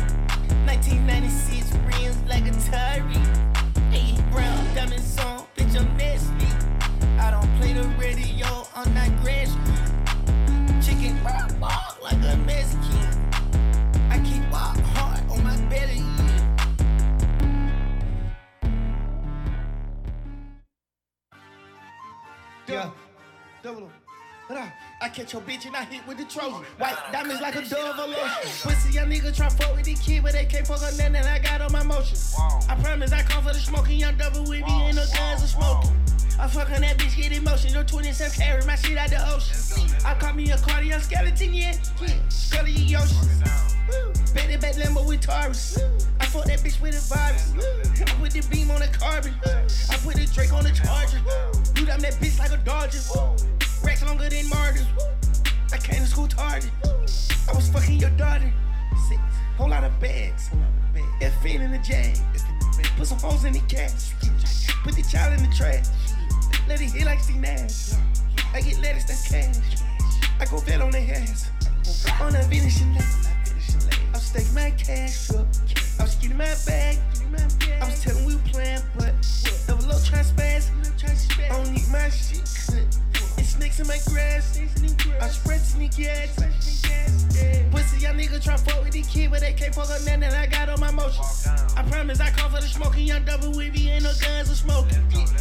1996 0.63 1.73
rims 1.85 2.15
like 2.29 2.47
a 2.47 2.51
Atari. 2.51 3.19
Hey, 3.91 4.15
brown 4.31 4.73
diamonds 4.73 5.19
on, 5.19 5.40
catch 25.11 25.33
your 25.33 25.41
bitch 25.41 25.65
and 25.65 25.75
I 25.75 25.83
hit 25.83 26.07
with 26.07 26.17
the 26.17 26.25
Trojan. 26.25 26.63
White 26.77 26.95
diamonds 27.11 27.41
like 27.41 27.55
a 27.55 27.61
dove 27.61 27.99
or 27.99 28.07
lotion. 28.07 28.49
Pussy 28.63 28.93
young 28.93 29.09
nigga 29.09 29.35
try 29.35 29.49
fuck 29.49 29.75
with 29.75 29.85
the 29.85 29.95
kid, 29.95 30.23
but 30.23 30.33
they 30.33 30.45
can't 30.45 30.65
fuck 30.65 30.81
on 30.81 30.95
nothing 30.97 31.15
I 31.15 31.39
got 31.39 31.61
on 31.61 31.71
my 31.71 31.83
motion. 31.83 32.17
I 32.69 32.75
promise 32.81 33.11
I 33.11 33.21
come 33.23 33.43
for 33.43 33.53
the 33.53 33.59
smoking, 33.59 33.99
young 33.99 34.15
double 34.15 34.41
with 34.41 34.65
me, 34.65 34.83
ain't 34.83 34.95
no 34.95 35.05
guns 35.13 35.43
or 35.43 35.47
smoking. 35.47 35.91
I 36.39 36.47
fuck 36.47 36.71
on 36.71 36.81
that 36.81 36.97
bitch, 36.97 37.15
get 37.17 37.31
emotion. 37.31 37.73
No 37.73 37.83
27 37.83 38.31
carry 38.39 38.65
my 38.65 38.75
shit 38.75 38.97
out 38.97 39.09
the 39.09 39.21
ocean. 39.33 39.87
I 40.05 40.13
call 40.15 40.33
me 40.33 40.49
a 40.51 40.57
cardio 40.57 40.99
skeleton, 41.01 41.53
yeah. 41.53 41.75
yeah. 42.01 42.13
Scully 42.29 42.95
ocean. 42.95 43.27
Betty 44.33 44.57
back 44.57 44.75
Lambo 44.75 45.05
with 45.05 45.21
Taurus. 45.21 45.77
I 46.19 46.25
fuck 46.25 46.45
that 46.45 46.59
bitch 46.59 46.81
with 46.81 46.95
a 46.95 47.13
virus. 47.13 47.53
I 48.01 48.05
put 48.15 48.31
the 48.31 48.41
beam 48.49 48.71
on 48.71 48.79
the 48.79 48.87
carbon. 48.87 49.33
I 49.45 49.97
put 49.97 50.15
the 50.15 50.25
Drake 50.33 50.53
on 50.53 50.63
the 50.63 50.71
charger. 50.71 51.19
Dude, 51.73 51.89
I'm 51.89 51.99
that 51.99 52.13
bitch 52.13 52.39
like 52.39 52.51
a 52.51 52.57
Dodger. 52.57 52.99
Racks 53.83 54.03
longer 54.05 54.29
than 54.29 54.47
martyrs. 54.49 54.85
I 55.73 55.77
came 55.77 56.01
to 56.01 56.07
school 56.07 56.27
tardy. 56.27 56.67
I 56.83 57.53
was 57.55 57.69
fucking 57.69 57.99
your 57.99 58.09
daughter. 58.11 58.51
Six. 59.07 59.19
Whole 59.57 59.69
lot 59.69 59.83
of 59.83 59.99
bags. 59.99 60.49
F 61.21 61.45
in 61.45 61.71
the 61.71 61.77
jag. 61.79 62.17
Put 62.97 63.07
some 63.07 63.19
holes 63.19 63.45
in 63.45 63.53
the 63.53 63.59
cash. 63.61 64.13
Put 64.83 64.95
the 64.95 65.03
child 65.03 65.39
in 65.39 65.49
the 65.49 65.55
trash. 65.55 65.87
Let 66.67 66.81
it 66.81 66.91
hit 66.91 67.05
like 67.05 67.19
C 67.19 67.37
Nash. 67.37 67.93
I 68.53 68.61
get 68.61 68.79
lettuce, 68.81 69.05
that's 69.05 69.27
cash. 69.27 69.57
I 70.39 70.45
go 70.45 70.57
vet 70.57 70.81
on 70.81 70.91
the 70.91 70.99
ass. 70.99 71.49
On 72.21 72.35
a 72.35 72.43
finishing 72.43 72.93
leg. 72.93 73.03
I 73.03 74.13
was 74.13 74.23
staking 74.23 74.53
my 74.53 74.71
cash 74.71 75.31
up. 75.31 75.47
I 75.99 76.03
was 76.03 76.15
getting 76.15 76.37
my 76.37 76.53
bag. 76.65 76.97
I 77.81 77.85
was 77.85 78.01
telling 78.01 78.25
we 78.25 78.35
were 78.35 78.41
playing, 78.41 78.81
but 78.97 79.13
a 79.69 79.73
little 79.75 79.99
trying 80.01 80.25
spaz. 80.25 80.69
I 81.39 81.47
don't 81.49 81.71
need 81.71 81.87
my 81.89 82.09
shit 82.09 83.10
snakes 83.61 83.79
in 83.79 83.87
my 83.87 83.99
grass. 84.11 84.59
I 85.21 85.27
spread 85.27 85.61
sneaky 85.61 86.07
ass. 86.07 86.35
Pussy, 87.71 88.03
y'all 88.03 88.13
nigga 88.13 88.41
try 88.43 88.57
fuck 88.57 88.83
with 88.83 88.93
the 88.93 89.03
kid, 89.03 89.29
but 89.29 89.41
they 89.41 89.53
can't 89.53 89.73
fuck 89.75 89.89
on 89.91 90.03
nothing 90.03 90.23
I 90.23 90.47
got 90.47 90.69
on 90.69 90.79
my 90.79 90.89
motion. 90.89 91.23
I 91.77 91.83
promise 91.83 92.19
I 92.19 92.31
come 92.31 92.51
for 92.51 92.59
the 92.59 92.67
smoking, 92.67 93.05
young 93.05 93.23
double 93.23 93.51
with 93.51 93.73
me, 93.73 93.91
ain't 93.91 94.03
no 94.03 94.11
guns 94.19 94.49
or 94.49 94.55
smoking. 94.55 94.97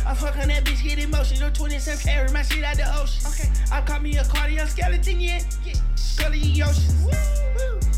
I 0.06 0.14
fuck 0.14 0.36
on 0.36 0.48
that 0.48 0.64
bitch, 0.64 0.82
get 0.82 0.98
emotion. 0.98 1.40
No 1.40 1.48
27 1.50 2.00
carry 2.00 2.30
my 2.30 2.42
shit 2.42 2.62
out 2.62 2.76
the 2.76 2.84
ocean. 3.00 3.50
I 3.72 3.80
call 3.80 4.00
me 4.00 4.16
a 4.18 4.24
cardio 4.24 4.68
skeleton, 4.68 5.18
yeah. 5.18 5.40
yeah. 5.64 5.74
Scully 5.94 6.62
ocean. 6.62 6.94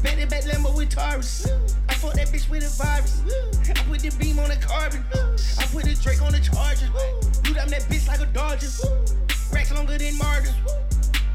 Betty 0.03 0.25
back 0.27 0.45
Lambo 0.45 0.77
with 0.77 0.91
Taurus. 0.91 1.49
I 1.89 1.95
fuck 1.95 2.15
that 2.15 2.29
bitch 2.29 2.49
with 2.49 2.63
a 2.63 2.83
virus. 2.83 3.23
I 3.69 3.83
put 3.85 4.01
the 4.01 4.15
beam 4.19 4.39
on 4.39 4.51
the 4.51 4.57
carbon. 4.57 5.05
I 5.59 5.67
put 5.67 5.85
the 5.85 5.99
Drake 6.01 6.23
on 6.23 6.33
the 6.33 6.41
charger. 6.41 6.87
Dude, 7.43 7.59
I'm 7.59 7.69
that 7.71 7.83
bitch 7.83 8.07
like 8.07 8.21
a 8.21 8.27
Dodger. 8.27 8.69
Racks 9.53 9.73
longer 9.73 9.99
than 9.99 10.17
martyrs. 10.19 10.55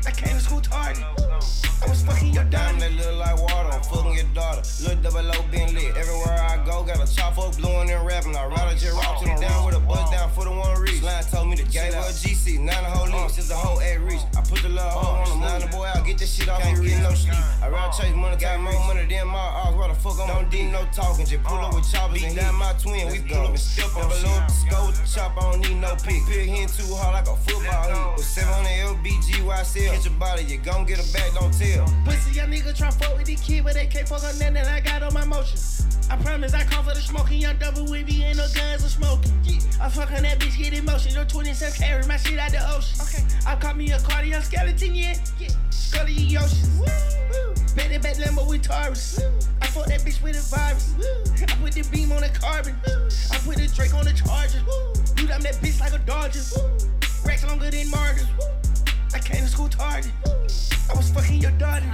I 0.05 0.11
came 0.11 0.35
to 0.37 0.43
school 0.43 0.61
tardy. 0.61 1.01
I 1.03 1.89
was 1.89 2.01
fucking 2.01 2.33
your 2.33 2.43
Diamond 2.45 2.79
daughter. 2.79 2.95
that 2.95 3.11
look 3.11 3.19
like 3.19 3.37
water, 3.41 3.69
I'm 3.69 3.83
fucking 3.83 4.15
your 4.15 4.25
daughter. 4.33 4.61
Look 4.83 5.03
double 5.03 5.31
O 5.31 5.45
being 5.51 5.73
lit. 5.75 5.95
Everywhere 5.95 6.39
I 6.39 6.63
go, 6.65 6.83
got 6.83 6.97
a 6.97 7.15
chop 7.15 7.37
up, 7.37 7.55
blowing 7.57 7.91
and 7.91 8.05
rapping. 8.05 8.35
I 8.35 8.45
ride 8.47 8.73
a 8.73 8.79
jet 8.79 8.93
rock 8.93 9.19
to 9.21 9.25
the 9.25 9.35
down 9.39 9.65
with 9.65 9.75
a 9.75 9.79
buzz 9.79 10.09
down 10.09 10.31
for 10.31 10.43
the 10.43 10.51
one 10.51 10.81
reach. 10.81 11.03
Line 11.03 11.23
told 11.25 11.49
me 11.49 11.55
to 11.57 11.63
gave 11.63 11.93
her 11.93 11.99
a 11.99 12.13
GC, 12.13 12.59
nine 12.59 12.83
a 12.83 12.89
whole 12.89 13.07
leaf, 13.07 13.31
since 13.31 13.51
a 13.51 13.55
whole 13.55 13.79
at 13.81 13.99
reach. 14.01 14.21
I 14.47 14.49
put 14.49 14.63
the 14.63 14.69
little 14.69 14.89
hoe 14.89 15.27
on 15.27 15.39
the 15.41 15.45
line, 15.45 15.59
the 15.59 15.67
boy 15.67 15.87
out, 15.87 16.05
get 16.05 16.17
this 16.17 16.33
shit 16.33 16.47
off, 16.47 16.61
can't 16.61 16.81
get 16.81 17.03
no 17.03 17.11
sleep. 17.11 17.35
I 17.61 17.67
ride 17.67 17.91
chase 17.91 18.15
money, 18.15 18.37
got 18.37 18.61
more 18.61 18.71
money 18.87 19.05
than 19.05 19.27
my 19.27 19.39
odds. 19.39 19.75
Why 19.75 19.89
the 19.89 19.93
fuck 19.93 20.19
I'm 20.21 20.27
Don't 20.27 20.53
need 20.53 20.71
no 20.71 20.87
talking, 20.93 21.25
just 21.25 21.43
pull 21.43 21.57
up 21.57 21.73
uh, 21.73 21.75
with 21.75 21.91
choppers 21.91 22.23
and 22.23 22.33
down 22.33 22.55
my 22.55 22.71
twin. 22.79 23.11
We 23.11 23.19
pull 23.27 23.43
up 23.43 23.49
and 23.49 23.59
step 23.59 23.93
on 23.97 24.09
shit. 24.09 24.23
Double 24.23 24.39
up, 24.39 24.51
scope 24.51 24.87
with 24.87 25.03
the 25.03 25.19
chop, 25.19 25.35
I 25.35 25.51
don't 25.51 25.59
need 25.67 25.81
no 25.81 25.95
pick. 25.99 26.23
Pick 26.31 26.47
hitting 26.47 26.67
too 26.71 26.95
hard 26.95 27.19
like 27.19 27.27
a 27.27 27.35
football 27.35 27.91
hoop. 27.91 28.17
With 28.17 28.25
700 28.25 29.03
LBG, 29.03 29.43
YCL. 29.43 29.91
Hit 29.91 30.05
your 30.05 30.13
body, 30.13 30.43
you 30.43 30.57
gon' 30.59 30.85
get 30.85 31.03
a 31.03 31.07
back, 31.11 31.27
don't 31.35 31.51
tell. 31.51 31.83
Pussy, 32.05 32.31
young 32.31 32.47
nigga 32.47 32.71
try 32.71 32.89
fuck 32.89 33.17
with 33.17 33.27
the 33.27 33.35
kid, 33.35 33.65
but 33.65 33.73
they 33.73 33.87
can't 33.87 34.07
fuck 34.07 34.23
on 34.23 34.31
nothing 34.39 34.53
that 34.53 34.67
I 34.67 34.79
got 34.79 35.03
on 35.03 35.13
my 35.13 35.25
motion. 35.25 35.59
I 36.09 36.15
promise 36.23 36.53
I 36.53 36.63
come 36.63 36.85
for 36.85 36.93
the 36.93 37.01
smoking, 37.01 37.41
young 37.41 37.57
double 37.57 37.83
with 37.83 38.07
me, 38.07 38.23
ain't 38.23 38.37
no 38.37 38.47
guns 38.55 38.85
or 38.85 38.87
smoking. 38.87 39.33
Yeah. 39.43 39.59
I 39.79 39.89
fuck 39.89 40.11
on 40.11 40.23
that 40.23 40.39
bitch, 40.39 40.57
get 40.57 40.73
emotion. 40.73 41.13
No 41.13 41.23
27 41.25 41.73
carry 41.77 42.05
my 42.07 42.17
shit 42.17 42.39
out 42.39 42.51
the 42.51 42.63
ocean. 42.73 42.99
Okay. 43.01 43.23
I 43.45 43.55
call 43.55 43.75
me 43.75 43.91
a 43.91 43.99
cardio 43.99 44.36
skeleton, 44.41 44.95
yeah. 44.95 45.15
yeah. 45.39 45.49
Scully 45.69 46.37
ocean. 46.37 46.69
Betty 47.75 47.97
back 47.97 48.17
Lambo 48.17 48.47
with 48.47 48.63
Taurus. 48.63 49.19
I 49.61 49.67
fuck 49.67 49.85
that 49.85 50.01
bitch 50.01 50.21
with 50.21 50.35
a 50.35 50.55
virus. 50.55 50.95
I 51.41 51.55
put 51.55 51.73
the 51.73 51.87
beam 51.91 52.11
on 52.11 52.21
the 52.21 52.29
carbon. 52.29 52.75
I 53.31 53.37
put 53.37 53.57
the 53.57 53.67
Drake 53.67 53.93
on 53.93 54.05
the 54.05 54.13
charger. 54.13 54.61
Dude, 55.15 55.31
I'm 55.31 55.41
that 55.41 55.55
bitch 55.55 55.79
like 55.79 55.93
a 55.93 55.99
Dodger. 55.99 56.41
Racks 57.25 57.45
longer 57.45 57.69
than 57.71 57.89
martyrs. 57.89 58.27
I 59.13 59.19
came 59.19 59.43
to 59.43 59.47
school 59.47 59.69
tardy. 59.69 60.09
I 60.25 60.95
was 60.95 61.09
fucking 61.11 61.41
your 61.41 61.51
daughter. 61.51 61.91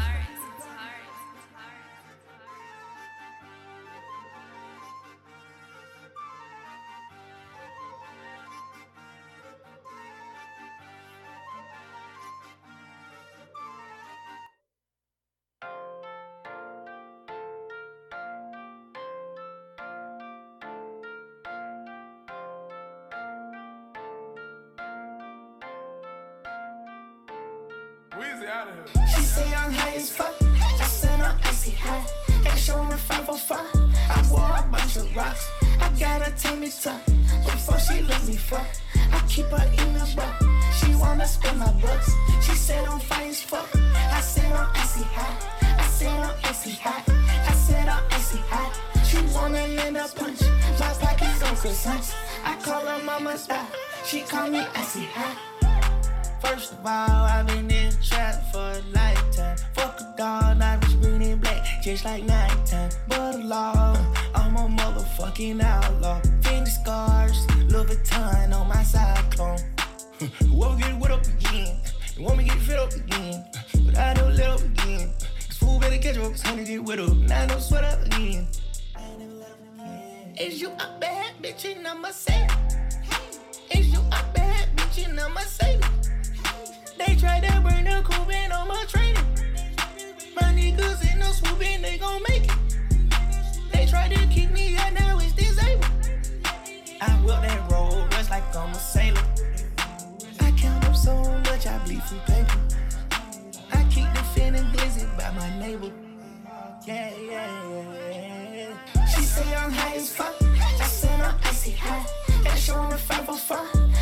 Yeah, 106.86 107.12
yeah. 107.32 109.06
She 109.15 109.22
say 109.22 109.56
I'm 109.56 109.72
high 109.72 109.96
as 109.96 110.12
fuck. 110.13 110.36
I 110.41 110.86
said 110.86 111.22
I'm 111.22 111.39
icy 111.46 111.72
high. 111.72 112.06
And 112.46 112.60
showing 112.60 112.89
the 112.89 112.98
504. 112.98 113.58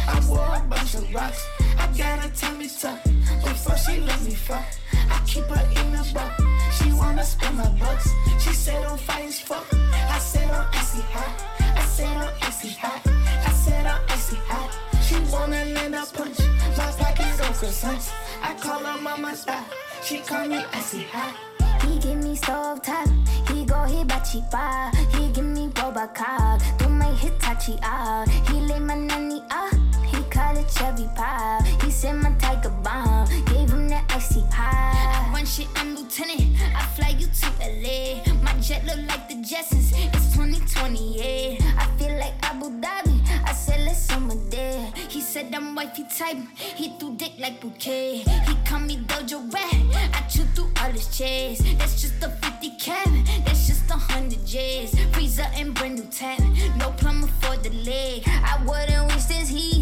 I 0.07 0.19
wore 0.27 0.55
a 0.55 0.59
bunch 0.67 0.95
of 0.95 1.13
rocks. 1.13 1.45
I 1.77 1.85
got 1.95 2.19
her 2.19 2.31
tummy 2.35 2.67
tuck. 2.67 3.03
Before 3.43 3.77
she 3.77 3.99
let 3.99 4.19
me 4.23 4.33
fuck, 4.33 4.65
I 5.11 5.21
keep 5.27 5.45
her 5.45 5.61
in 5.79 5.91
the 5.91 6.09
buck. 6.11 6.33
She 6.73 6.91
wanna 6.93 7.23
spend 7.23 7.57
my 7.57 7.69
bucks. 7.77 8.09
She 8.39 8.51
said 8.51 8.83
I'm 8.83 8.97
fine 8.97 9.27
as 9.27 9.39
fuck. 9.39 9.67
I 9.73 10.17
said 10.17 10.49
I'm 10.49 10.67
icy 10.73 11.01
high. 11.01 11.33
I 11.77 11.85
said 11.85 12.17
I'm 12.17 12.33
icy 12.41 12.69
high. 12.69 13.01
I 13.45 13.51
said 13.51 13.85
I'm 13.85 14.01
icy 14.09 14.37
high. 14.47 14.69
She 15.05 15.15
wanna 15.31 15.65
land 15.65 15.93
a 15.93 16.05
punch. 16.17 16.39
My 16.75 16.89
pockets 16.97 17.41
on 17.41 17.53
croissants. 17.53 18.11
I 18.41 18.55
call 18.55 18.79
her 18.79 18.99
mama 18.99 19.35
style. 19.35 19.65
She 20.03 20.17
call 20.17 20.47
me 20.47 20.63
icy 20.73 21.03
high. 21.03 21.50
He 21.91 21.99
give 21.99 22.23
me 22.23 22.35
stove 22.37 22.81
top, 22.81 23.09
he 23.49 23.65
go 23.65 23.75
hibachi 23.83 24.41
bar. 24.49 24.91
He 25.13 25.27
give 25.33 25.43
me 25.43 25.67
Robocop, 25.75 26.61
do 26.77 26.87
my 26.87 27.11
Hitachi 27.11 27.77
ah. 27.83 28.23
He 28.47 28.61
lay 28.61 28.79
my 28.79 28.95
nanny 28.95 29.43
ah, 29.51 29.69
he 30.05 30.23
call 30.29 30.57
it 30.57 30.69
cherry 30.69 31.09
pie. 31.17 31.59
He 31.83 31.91
said 31.91 32.15
my 32.15 32.31
tiger 32.39 32.69
bomb, 32.81 33.27
gave 33.47 33.69
him 33.69 33.89
that 33.89 34.00
icy 34.11 34.41
high. 34.51 35.27
I 35.27 35.33
run 35.33 35.45
shit, 35.45 35.67
I'm 35.75 35.95
lieutenant, 35.95 36.57
I 36.75 36.83
fly 36.95 37.09
you 37.17 37.27
to 37.27 37.47
LA. 37.59 38.21
My 38.43 38.53
jet 38.59 38.85
look 38.85 38.97
like 39.07 39.27
the 39.29 39.35
Jetsons, 39.35 39.93
it's 40.13 40.33
2028. 40.35 41.61
I 41.61 41.85
feel 41.97 42.17
like 42.17 42.33
Abu 42.43 42.69
Dhabi, 42.81 43.17
I 43.45 43.53
said 43.53 43.81
let's 43.85 43.99
summer 43.99 44.35
there. 44.49 44.91
He 45.09 45.21
said 45.21 45.53
I'm 45.53 45.75
wifey 45.75 46.05
type, 46.15 46.37
he 46.57 46.89
threw 46.99 47.15
dick 47.15 47.33
like 47.39 47.61
bouquet. 47.61 48.17
He 48.47 48.55
call 48.65 48.79
me 48.79 48.97
Dojo 48.97 49.51
Rat, 49.53 49.73
I 50.13 50.21
chew 50.29 50.43
through 50.55 50.71
all 50.81 50.91
his 50.91 51.07
chairs. 51.17 51.59
That's 51.77 52.01
just 52.01 52.21
a 52.23 52.29
50 52.29 52.69
cap, 52.77 53.07
that's 53.45 53.67
just 53.67 53.89
a 53.89 53.93
hundred 53.93 54.45
J's. 54.45 54.93
Freezer 55.13 55.47
and 55.55 55.73
brand 55.73 55.95
new 55.95 56.05
tap, 56.11 56.39
no 56.77 56.91
plumber 56.97 57.27
for 57.39 57.55
the 57.57 57.69
leg. 57.85 58.23
I 58.27 58.61
wouldn't 58.65 59.13
wish 59.13 59.25
this 59.25 59.49
heat 59.49 59.80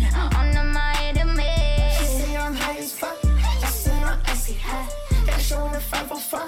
high. 4.69 4.87
Got 5.25 5.41
showing 5.41 5.73
the 5.73 5.79
504. 5.79 6.39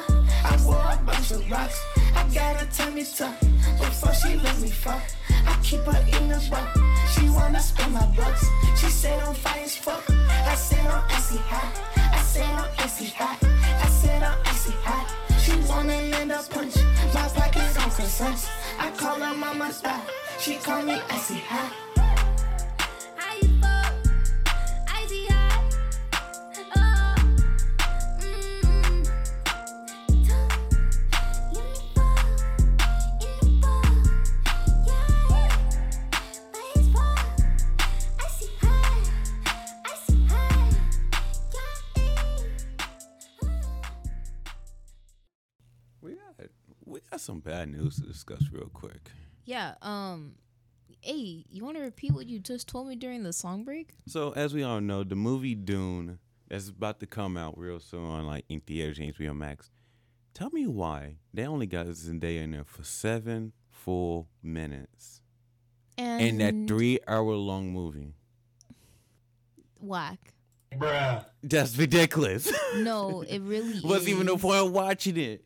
I 0.49 0.53
wore 0.65 0.87
a 0.93 0.97
bunch 1.05 1.31
of 1.31 1.41
rocks. 1.51 1.79
I 2.15 2.21
got 2.33 2.55
her 2.57 2.67
tummy 2.77 3.03
tuck. 3.03 3.39
Before 3.79 4.13
she 4.13 4.35
let 4.45 4.57
me 4.59 4.69
fuck, 4.69 5.03
I 5.51 5.53
keep 5.63 5.81
her 5.81 6.01
in 6.17 6.29
the 6.29 6.39
buck. 6.49 6.69
She 7.13 7.23
wanna 7.29 7.59
spend 7.59 7.93
my 7.93 8.05
bucks. 8.17 8.45
She 8.79 8.87
said 8.87 9.17
I'm 9.23 9.33
fine 9.33 9.63
as 9.63 9.75
fuck. 9.75 10.03
I 10.51 10.55
said 10.55 10.85
I'm 10.85 11.03
icy 11.09 11.37
high. 11.51 11.71
I 12.17 12.21
said 12.21 12.49
I'm 12.59 12.69
icy 12.77 13.07
high. 13.19 13.37
I 13.85 13.87
said 14.01 14.23
I'm 14.23 14.37
icy 14.45 14.73
high. 14.85 15.05
She 15.43 15.53
wanna 15.69 15.97
land 16.11 16.31
a 16.31 16.39
punch. 16.53 16.75
My 17.13 17.27
pockets 17.35 17.77
on 17.77 17.89
croissants. 17.95 18.43
I 18.79 18.91
call 18.91 19.19
her 19.19 19.33
mama 19.33 19.71
style. 19.71 20.05
She 20.39 20.55
call 20.55 20.83
me 20.83 20.95
icy 21.09 21.39
high. 21.51 21.90
Got 47.11 47.21
some 47.21 47.39
bad 47.39 47.69
news 47.69 47.97
to 47.97 48.03
discuss 48.03 48.41
real 48.51 48.69
quick. 48.73 49.11
Yeah. 49.45 49.75
Um. 49.81 50.35
Hey, 51.01 51.45
you 51.49 51.63
want 51.65 51.77
to 51.77 51.83
repeat 51.83 52.13
what 52.13 52.27
you 52.27 52.37
just 52.39 52.67
told 52.67 52.87
me 52.87 52.95
during 52.95 53.23
the 53.23 53.33
song 53.33 53.63
break? 53.63 53.89
So 54.07 54.33
as 54.35 54.53
we 54.53 54.61
all 54.63 54.79
know, 54.81 55.03
the 55.03 55.15
movie 55.15 55.55
Dune 55.55 56.19
that's 56.47 56.69
about 56.69 56.99
to 56.99 57.07
come 57.07 57.37
out 57.37 57.57
real 57.57 57.79
soon 57.79 58.05
on 58.05 58.27
like 58.27 58.45
in 58.49 58.59
theaters 58.61 58.99
and 58.99 59.13
HBO 59.15 59.35
Max. 59.35 59.71
Tell 60.35 60.49
me 60.51 60.67
why 60.67 61.15
they 61.33 61.45
only 61.47 61.65
got 61.65 61.87
Zendaya 61.87 62.41
in 62.43 62.51
there 62.51 62.63
for 62.63 62.83
seven 62.83 63.51
full 63.69 64.27
minutes 64.43 65.21
And 65.97 66.21
in 66.21 66.37
that 66.37 66.67
three 66.67 66.99
hour 67.07 67.33
long 67.33 67.73
movie. 67.73 68.13
whack. 69.79 70.33
That's 71.43 71.77
ridiculous. 71.77 72.51
No, 72.77 73.21
it 73.21 73.39
really 73.41 73.79
Wasn't 73.83 74.09
even 74.09 74.25
no 74.25 74.37
point 74.37 74.57
of 74.59 74.71
watching 74.71 75.17
it. 75.17 75.41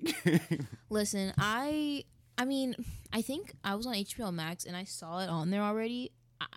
Listen, 0.89 1.33
I 1.37 2.03
I 2.37 2.45
mean, 2.45 2.75
I 3.13 3.21
think 3.21 3.53
I 3.63 3.75
was 3.75 3.85
on 3.85 3.93
HBO 3.95 4.33
Max 4.33 4.65
and 4.65 4.75
I 4.75 4.83
saw 4.83 5.19
it 5.19 5.29
on 5.29 5.49
there 5.49 5.61
already. 5.61 6.11
I, 6.41 6.47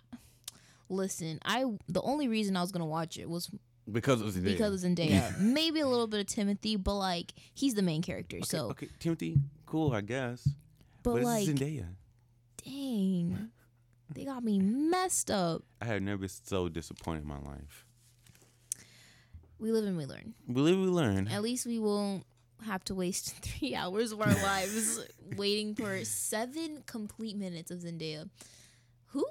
listen, 0.89 1.39
I 1.45 1.65
the 1.87 2.01
only 2.01 2.27
reason 2.27 2.57
I 2.57 2.61
was 2.61 2.71
gonna 2.71 2.85
watch 2.85 3.17
it 3.17 3.29
was 3.29 3.49
because 3.91 4.21
it 4.21 4.25
was 4.25 4.35
Zendaya. 4.35 4.43
because 4.43 4.83
of 4.83 4.89
Zendaya. 4.91 5.37
Maybe 5.39 5.79
a 5.79 5.87
little 5.87 6.07
bit 6.07 6.19
of 6.19 6.25
Timothée, 6.27 6.81
but 6.81 6.95
like 6.95 7.33
he's 7.53 7.75
the 7.75 7.81
main 7.81 8.01
character. 8.01 8.37
Okay, 8.37 8.45
so, 8.45 8.69
okay, 8.71 8.89
Timothée, 8.99 9.39
cool, 9.65 9.93
I 9.93 10.01
guess. 10.01 10.47
but, 11.01 11.13
But, 11.13 11.23
like, 11.23 11.47
it's 11.47 11.59
Zendaya. 11.59 11.85
dang, 12.63 13.49
they 14.13 14.25
got 14.25 14.43
me 14.43 14.59
messed 14.59 15.31
up. 15.31 15.63
I 15.81 15.85
have 15.85 16.01
never 16.01 16.17
been 16.19 16.29
so 16.29 16.67
disappointed 16.67 17.21
in 17.23 17.27
my 17.29 17.39
life. 17.39 17.85
We 19.59 19.71
live 19.71 19.85
and 19.85 19.97
we 19.97 20.05
learn. 20.05 20.33
Believe 20.51 20.77
we 20.77 20.85
learn. 20.87 21.27
At 21.27 21.41
least 21.41 21.65
we 21.65 21.79
won't 21.79 22.23
have 22.65 22.83
to 22.85 22.95
waste 22.95 23.35
three 23.41 23.75
hours 23.75 24.11
of 24.11 24.21
our 24.21 24.33
lives 24.43 25.05
waiting 25.35 25.75
for 25.75 26.03
seven 26.05 26.83
complete 26.85 27.37
minutes 27.37 27.71
of 27.71 27.79
Zendaya. 27.79 28.29
Who 29.07 29.25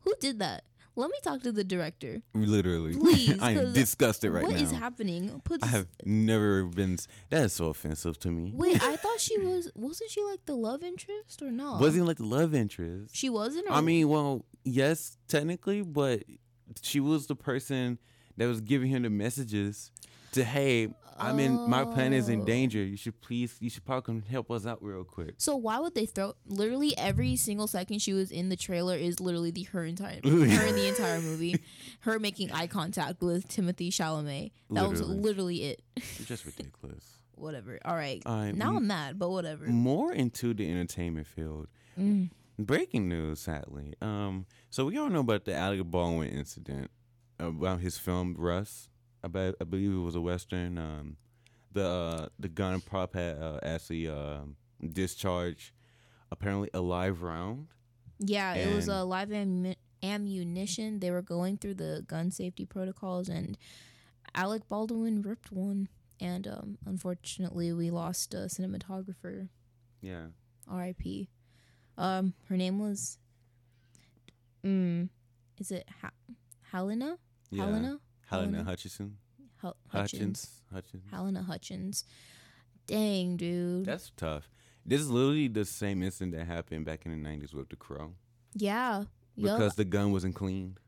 who 0.00 0.14
did 0.20 0.38
that? 0.38 0.64
Let 0.98 1.10
me 1.10 1.18
talk 1.22 1.42
to 1.42 1.52
the 1.52 1.62
director. 1.64 2.22
Literally. 2.32 2.94
Please, 2.94 3.38
I 3.42 3.50
am 3.52 3.74
disgusted 3.74 4.32
right 4.32 4.42
What 4.42 4.54
now. 4.54 4.62
is 4.62 4.70
happening? 4.70 5.42
Put 5.44 5.62
I 5.62 5.66
have 5.66 5.88
never 6.06 6.64
been. 6.64 6.96
That 7.28 7.44
is 7.44 7.52
so 7.52 7.66
offensive 7.66 8.18
to 8.20 8.30
me. 8.30 8.52
Wait, 8.54 8.82
I 8.82 8.96
thought 8.96 9.20
she 9.20 9.38
was. 9.38 9.70
Wasn't 9.74 10.10
she 10.10 10.22
like 10.22 10.46
the 10.46 10.54
love 10.56 10.82
interest 10.82 11.42
or 11.42 11.50
not? 11.50 11.80
Wasn't 11.80 12.06
like 12.06 12.16
the 12.16 12.24
love 12.24 12.54
interest. 12.54 13.14
She 13.14 13.28
wasn't. 13.28 13.66
Or 13.68 13.72
I 13.74 13.82
mean, 13.82 14.08
well, 14.08 14.46
yes, 14.64 15.18
technically, 15.28 15.82
but 15.82 16.22
she 16.80 17.00
was 17.00 17.26
the 17.26 17.36
person 17.36 17.98
that 18.36 18.46
was 18.46 18.60
giving 18.60 18.88
him 18.90 19.02
the 19.02 19.10
messages 19.10 19.90
to, 20.32 20.44
hey, 20.44 20.88
I 21.18 21.32
mean, 21.32 21.70
my 21.70 21.84
plan 21.84 22.12
is 22.12 22.28
in 22.28 22.42
Oh. 22.42 22.44
danger. 22.44 22.84
You 22.84 22.98
should 22.98 23.18
please, 23.22 23.56
you 23.58 23.70
should 23.70 23.86
probably 23.86 24.02
come 24.02 24.22
help 24.28 24.50
us 24.50 24.66
out 24.66 24.82
real 24.82 25.02
quick. 25.02 25.34
So 25.38 25.56
why 25.56 25.78
would 25.80 25.94
they 25.94 26.04
throw? 26.04 26.34
Literally 26.46 26.96
every 26.98 27.36
single 27.36 27.66
second 27.66 28.00
she 28.02 28.12
was 28.12 28.30
in 28.30 28.50
the 28.50 28.56
trailer 28.56 28.94
is 28.94 29.18
literally 29.18 29.50
the 29.50 29.62
her 29.62 29.84
entire 29.86 30.20
her 30.24 30.28
in 30.66 30.74
the 30.74 30.88
entire 30.88 31.22
movie, 31.22 31.56
her 32.00 32.18
making 32.18 32.52
eye 32.52 32.66
contact 32.66 33.22
with 33.22 33.48
Timothée 33.48 33.88
Chalamet. 33.88 34.50
That 34.70 34.90
was 34.90 35.00
Literally. 35.00 35.20
literally 35.22 35.62
it. 35.64 35.82
Just 36.26 36.44
ridiculous. 36.44 37.04
whatever. 37.36 37.78
All 37.84 37.94
right. 37.94 38.22
Right, 38.26 38.52
now 38.54 38.68
m- 38.70 38.76
I'm 38.76 38.86
mad, 38.86 39.18
but 39.18 39.30
whatever. 39.30 39.64
More 39.66 40.12
into 40.12 40.52
the 40.52 40.70
entertainment 40.70 41.26
field. 41.26 41.68
Mm. 41.98 42.28
Breaking 42.58 43.08
news, 43.08 43.40
sadly. 43.40 43.94
Um, 44.02 44.44
so 44.70 44.84
we 44.86 44.98
all 44.98 45.08
know 45.08 45.20
about 45.20 45.44
the 45.46 45.54
Alec 45.54 45.82
Baldwin 45.84 46.28
incident 46.28 46.90
about 47.38 47.80
his 47.80 47.98
film 47.98 48.34
Rust. 48.38 48.88
I, 49.22 49.52
I 49.60 49.64
believe 49.64 49.92
it 49.92 49.98
was 49.98 50.14
a 50.14 50.20
western. 50.20 50.78
Um, 50.78 51.16
the 51.72 51.86
uh, 51.86 52.28
the 52.38 52.48
gun 52.48 52.80
prop 52.80 53.14
had 53.14 53.38
uh, 53.38 53.58
actually 53.62 54.08
um 54.08 54.56
discharged 54.92 55.72
apparently 56.30 56.70
a 56.74 56.80
live 56.80 57.22
round. 57.22 57.68
Yeah, 58.18 58.54
it 58.54 58.74
was 58.74 58.88
a 58.88 59.04
live 59.04 59.28
ammu- 59.28 59.76
ammunition. 60.02 61.00
They 61.00 61.10
were 61.10 61.22
going 61.22 61.58
through 61.58 61.74
the 61.74 62.04
gun 62.06 62.30
safety 62.30 62.64
protocols, 62.64 63.28
and 63.28 63.58
Alec 64.34 64.68
Baldwin 64.68 65.22
ripped 65.22 65.52
one. 65.52 65.88
And 66.18 66.46
um, 66.48 66.78
unfortunately, 66.86 67.74
we 67.74 67.90
lost 67.90 68.32
a 68.32 68.46
cinematographer. 68.48 69.48
Yeah, 70.00 70.28
R.I.P. 70.70 71.28
Um, 71.98 72.32
her 72.48 72.56
name 72.56 72.78
was. 72.78 73.18
Mm, 74.64 75.10
is 75.58 75.70
it 75.70 75.86
ha- 76.00 76.10
Helena? 76.72 77.18
Yeah. 77.50 77.64
Helena? 77.66 78.00
Helena 78.26 78.50
Helena? 78.52 78.64
Hutchison. 78.64 79.16
Hel- 79.62 79.76
Hutchins. 79.88 80.62
Hutchins. 80.72 81.04
Halyna 81.12 81.44
Hutchins. 81.44 82.04
Dang, 82.86 83.36
dude. 83.36 83.84
That's 83.84 84.12
tough. 84.16 84.48
This 84.84 85.00
is 85.00 85.10
literally 85.10 85.48
the 85.48 85.64
same 85.64 86.02
incident 86.02 86.36
that 86.36 86.46
happened 86.46 86.84
back 86.84 87.04
in 87.06 87.10
the 87.10 87.16
nineties 87.16 87.52
with 87.54 87.68
the 87.68 87.76
crow 87.76 88.12
yeah. 88.54 89.04
Because 89.36 89.74
the 89.74 89.84
gun 89.84 90.12
wasn't 90.12 90.34
cleaned. 90.34 90.78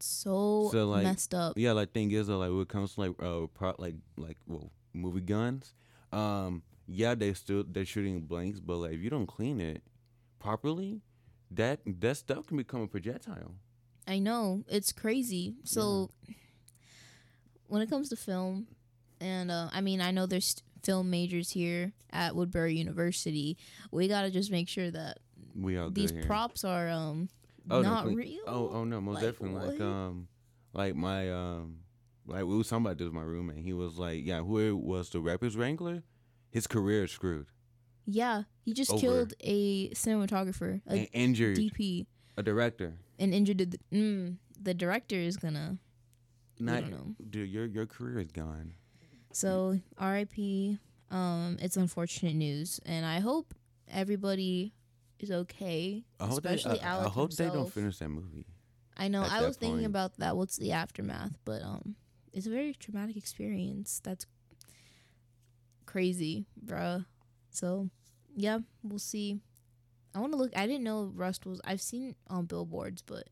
so, 0.00 0.68
So, 0.72 0.88
like, 0.88 1.02
messed 1.04 1.34
up. 1.34 1.58
Yeah, 1.58 1.72
like 1.72 1.92
thing 1.92 2.10
is 2.10 2.26
though, 2.28 2.38
like 2.38 2.50
when 2.50 2.60
it 2.62 2.68
comes 2.68 2.94
to 2.94 3.00
like 3.00 3.22
uh 3.22 3.46
pro- 3.52 3.74
like 3.78 3.96
like 4.16 4.38
well 4.46 4.70
movie 4.94 5.20
guns, 5.20 5.74
um 6.12 6.62
yeah 6.86 7.14
they 7.14 7.34
still 7.34 7.64
they're 7.68 7.84
shooting 7.84 8.20
blanks, 8.22 8.60
but 8.60 8.76
like 8.76 8.92
if 8.92 9.00
you 9.00 9.10
don't 9.10 9.26
clean 9.26 9.60
it 9.60 9.82
properly, 10.38 11.02
that 11.50 11.80
that 11.86 12.16
stuff 12.16 12.46
can 12.46 12.56
become 12.56 12.80
a 12.82 12.86
projectile. 12.88 13.54
I 14.06 14.18
know 14.18 14.64
it's 14.68 14.92
crazy. 14.92 15.54
So 15.64 16.10
when 17.68 17.82
it 17.82 17.90
comes 17.90 18.08
to 18.10 18.16
film, 18.16 18.66
and 19.20 19.50
uh, 19.50 19.68
I 19.72 19.80
mean, 19.80 20.00
I 20.00 20.10
know 20.10 20.26
there's 20.26 20.62
film 20.82 21.10
majors 21.10 21.50
here 21.50 21.92
at 22.10 22.34
Woodbury 22.34 22.74
University. 22.74 23.56
We 23.90 24.08
gotta 24.08 24.30
just 24.30 24.50
make 24.50 24.68
sure 24.68 24.90
that 24.90 25.18
We 25.54 25.76
all 25.78 25.90
these 25.90 26.10
here. 26.10 26.24
props 26.24 26.64
are 26.64 26.88
um 26.90 27.28
Oh, 27.70 27.80
not 27.80 28.06
real. 28.12 28.40
Oh, 28.46 28.70
oh 28.72 28.84
no, 28.84 29.00
most 29.00 29.16
Like, 29.16 29.24
definitely. 29.24 29.70
Like 29.72 29.80
um, 29.80 30.26
like 30.72 30.96
my 30.96 31.30
um, 31.30 31.76
like 32.26 32.44
we 32.44 32.56
was 32.56 32.68
talking 32.68 32.84
about 32.84 32.98
this 32.98 33.04
with 33.04 33.14
my 33.14 33.22
roommate. 33.22 33.64
He 33.64 33.72
was 33.72 33.98
like, 33.98 34.24
yeah, 34.24 34.40
who 34.42 34.76
was 34.76 35.10
the 35.10 35.18
Raptors 35.18 35.56
Wrangler? 35.56 36.02
His 36.50 36.66
career 36.66 37.04
is 37.04 37.12
screwed. 37.12 37.46
Yeah, 38.04 38.42
he 38.64 38.72
just 38.72 38.90
Over. 38.90 39.00
killed 39.00 39.34
a 39.40 39.90
cinematographer, 39.90 40.80
a 40.88 40.90
and 40.90 41.08
injured 41.12 41.56
DP, 41.56 42.06
a 42.36 42.42
director. 42.42 42.94
and 43.18 43.34
injured 43.34 43.58
the. 43.58 43.78
Mm, 43.92 44.36
the 44.60 44.74
director 44.74 45.16
is 45.16 45.36
gonna. 45.36 45.78
Not, 46.58 46.84
dude, 47.30 47.48
your 47.48 47.66
your 47.66 47.86
career 47.86 48.20
is 48.20 48.30
gone. 48.30 48.74
So 49.32 49.80
R.I.P. 49.98 50.78
Um, 51.10 51.58
it's 51.60 51.76
unfortunate 51.76 52.34
news, 52.34 52.80
and 52.86 53.04
I 53.04 53.20
hope 53.20 53.54
everybody 53.90 54.72
is 55.18 55.30
okay. 55.30 56.04
I 56.20 56.26
hope 56.26 56.32
especially 56.32 56.78
they, 56.78 56.84
I, 56.84 57.04
I 57.04 57.08
hope 57.08 57.32
they 57.32 57.46
don't 57.46 57.72
finish 57.72 57.98
that 57.98 58.08
movie. 58.08 58.46
I 58.96 59.08
know. 59.08 59.22
I 59.22 59.42
was 59.42 59.56
thinking 59.56 59.78
point. 59.78 59.86
about 59.86 60.16
that. 60.18 60.36
What's 60.36 60.56
the 60.56 60.72
aftermath? 60.72 61.36
But 61.44 61.62
um, 61.62 61.96
it's 62.32 62.46
a 62.46 62.50
very 62.50 62.74
traumatic 62.74 63.16
experience. 63.16 64.00
That's 64.04 64.26
crazy, 65.86 66.46
bruh. 66.64 67.04
So, 67.50 67.90
yeah, 68.36 68.60
we'll 68.82 68.98
see. 68.98 69.40
I 70.14 70.20
want 70.20 70.32
to 70.32 70.38
look. 70.38 70.52
I 70.56 70.66
didn't 70.66 70.84
know 70.84 71.10
Rust 71.14 71.46
was. 71.46 71.60
I've 71.64 71.80
seen 71.80 72.14
on 72.28 72.46
billboards, 72.46 73.02
but 73.02 73.28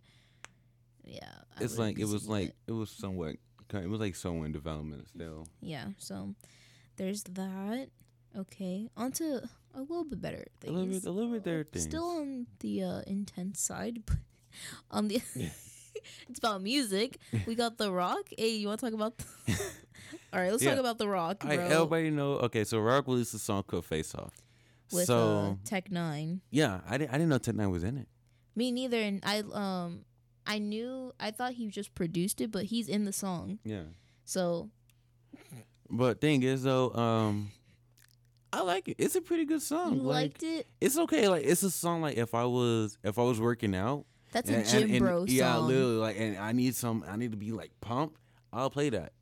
yeah, 1.05 1.29
I 1.59 1.64
It's 1.64 1.79
like 1.79 1.99
it 1.99 2.07
was 2.07 2.29
like 2.29 2.55
it 2.66 2.73
was 2.73 2.90
somewhat. 2.90 3.37
It 3.73 3.88
was 3.88 4.01
like 4.01 4.16
somewhere 4.16 4.47
in 4.47 4.53
development 4.53 5.09
still. 5.09 5.47
yeah. 5.61 5.87
So 5.99 6.35
there's 6.97 7.23
that. 7.25 7.88
Okay, 8.37 8.88
on 8.97 9.11
to 9.12 9.43
a 9.75 9.81
little 9.81 10.05
bit 10.05 10.21
better 10.23 10.45
A 10.47 10.61
things. 10.61 10.73
little 10.75 10.87
bit, 10.87 11.05
a 11.05 11.11
little 11.11 11.33
bit 11.33 11.45
there. 11.45 11.64
Things. 11.64 11.85
Still 11.85 12.05
on 12.11 12.47
the 12.61 12.83
uh, 12.85 13.01
intense 13.07 13.61
side, 13.61 14.03
but 14.07 14.16
on 14.90 15.09
the 15.09 15.21
it's 16.29 16.38
about 16.38 16.62
music. 16.62 17.19
We 17.47 17.55
got 17.57 17.77
The 17.77 17.93
Rock. 17.93 18.29
Hey, 18.38 18.51
you 18.51 18.69
want 18.69 18.79
to 18.81 18.87
talk 18.87 18.95
about? 18.95 19.14
All 20.33 20.40
right, 20.40 20.51
let's 20.53 20.62
Yeah. 20.62 20.71
talk 20.71 20.81
about 20.81 20.99
The 20.99 21.09
Rock, 21.09 21.40
bro. 21.40 21.51
right, 21.51 21.59
everybody 21.59 22.11
know. 22.11 22.35
Okay, 22.47 22.62
so 22.64 22.79
Rock 22.79 23.09
released 23.09 23.35
a 23.35 23.38
song 23.40 23.64
called 23.64 23.85
"Face 23.85 24.14
Off." 24.14 24.33
With 24.92 25.07
so 25.07 25.38
uh, 25.38 25.55
Tech 25.64 25.88
N9ne. 25.88 26.40
yeah, 26.50 26.81
I 26.88 26.98
didn't. 26.98 27.11
I 27.11 27.14
didn't 27.14 27.29
know 27.29 27.38
Tech 27.38 27.55
N9ne 27.55 27.70
was 27.70 27.85
in 27.85 27.96
it. 27.98 28.09
Me 28.57 28.72
neither. 28.72 28.98
And 28.98 29.20
I 29.24 29.42
um, 29.53 30.05
I 30.46 30.59
knew. 30.59 31.12
I 31.20 31.31
thought 31.31 31.53
he 31.53 31.68
just 31.68 31.94
produced 31.94 32.40
it, 32.40 32.50
but 32.50 32.64
he's 32.64 32.88
in 32.88 33.05
the 33.05 33.12
song. 33.12 33.59
Yeah. 33.64 33.85
So 34.24 34.70
But 35.88 36.20
thing 36.20 36.42
is 36.42 36.62
though, 36.62 36.92
um, 36.94 37.50
I 38.53 38.62
like 38.62 38.88
it. 38.88 38.96
It's 38.98 39.14
a 39.16 39.20
pretty 39.20 39.44
good 39.44 39.62
song. 39.62 39.94
you 39.94 40.03
like, 40.03 40.14
liked 40.24 40.42
it. 40.42 40.66
It's 40.81 40.98
okay. 40.98 41.29
Like 41.29 41.44
it's 41.44 41.62
a 41.62 41.70
song. 41.70 42.03
Like 42.03 42.16
if 42.16 42.35
I 42.35 42.44
was 42.44 42.98
if 43.05 43.18
I 43.18 43.22
was 43.22 43.40
working 43.40 43.74
out. 43.74 44.07
That's 44.33 44.48
and- 44.48 44.59
a 44.59 44.61
and- 44.61 44.68
gym 44.68 44.90
and- 44.90 44.98
bro 45.00 45.26
song. 45.26 45.35
Yeah, 45.35 45.57
literally. 45.59 45.96
Like, 45.96 46.16
and 46.18 46.37
I 46.38 46.53
need 46.53 46.74
some. 46.76 47.05
I 47.09 47.16
need 47.16 47.33
to 47.33 47.37
be 47.37 47.50
like 47.53 47.72
pumped. 47.81 48.16
I'll 48.53 48.70
play 48.70 48.90
that. 48.90 49.12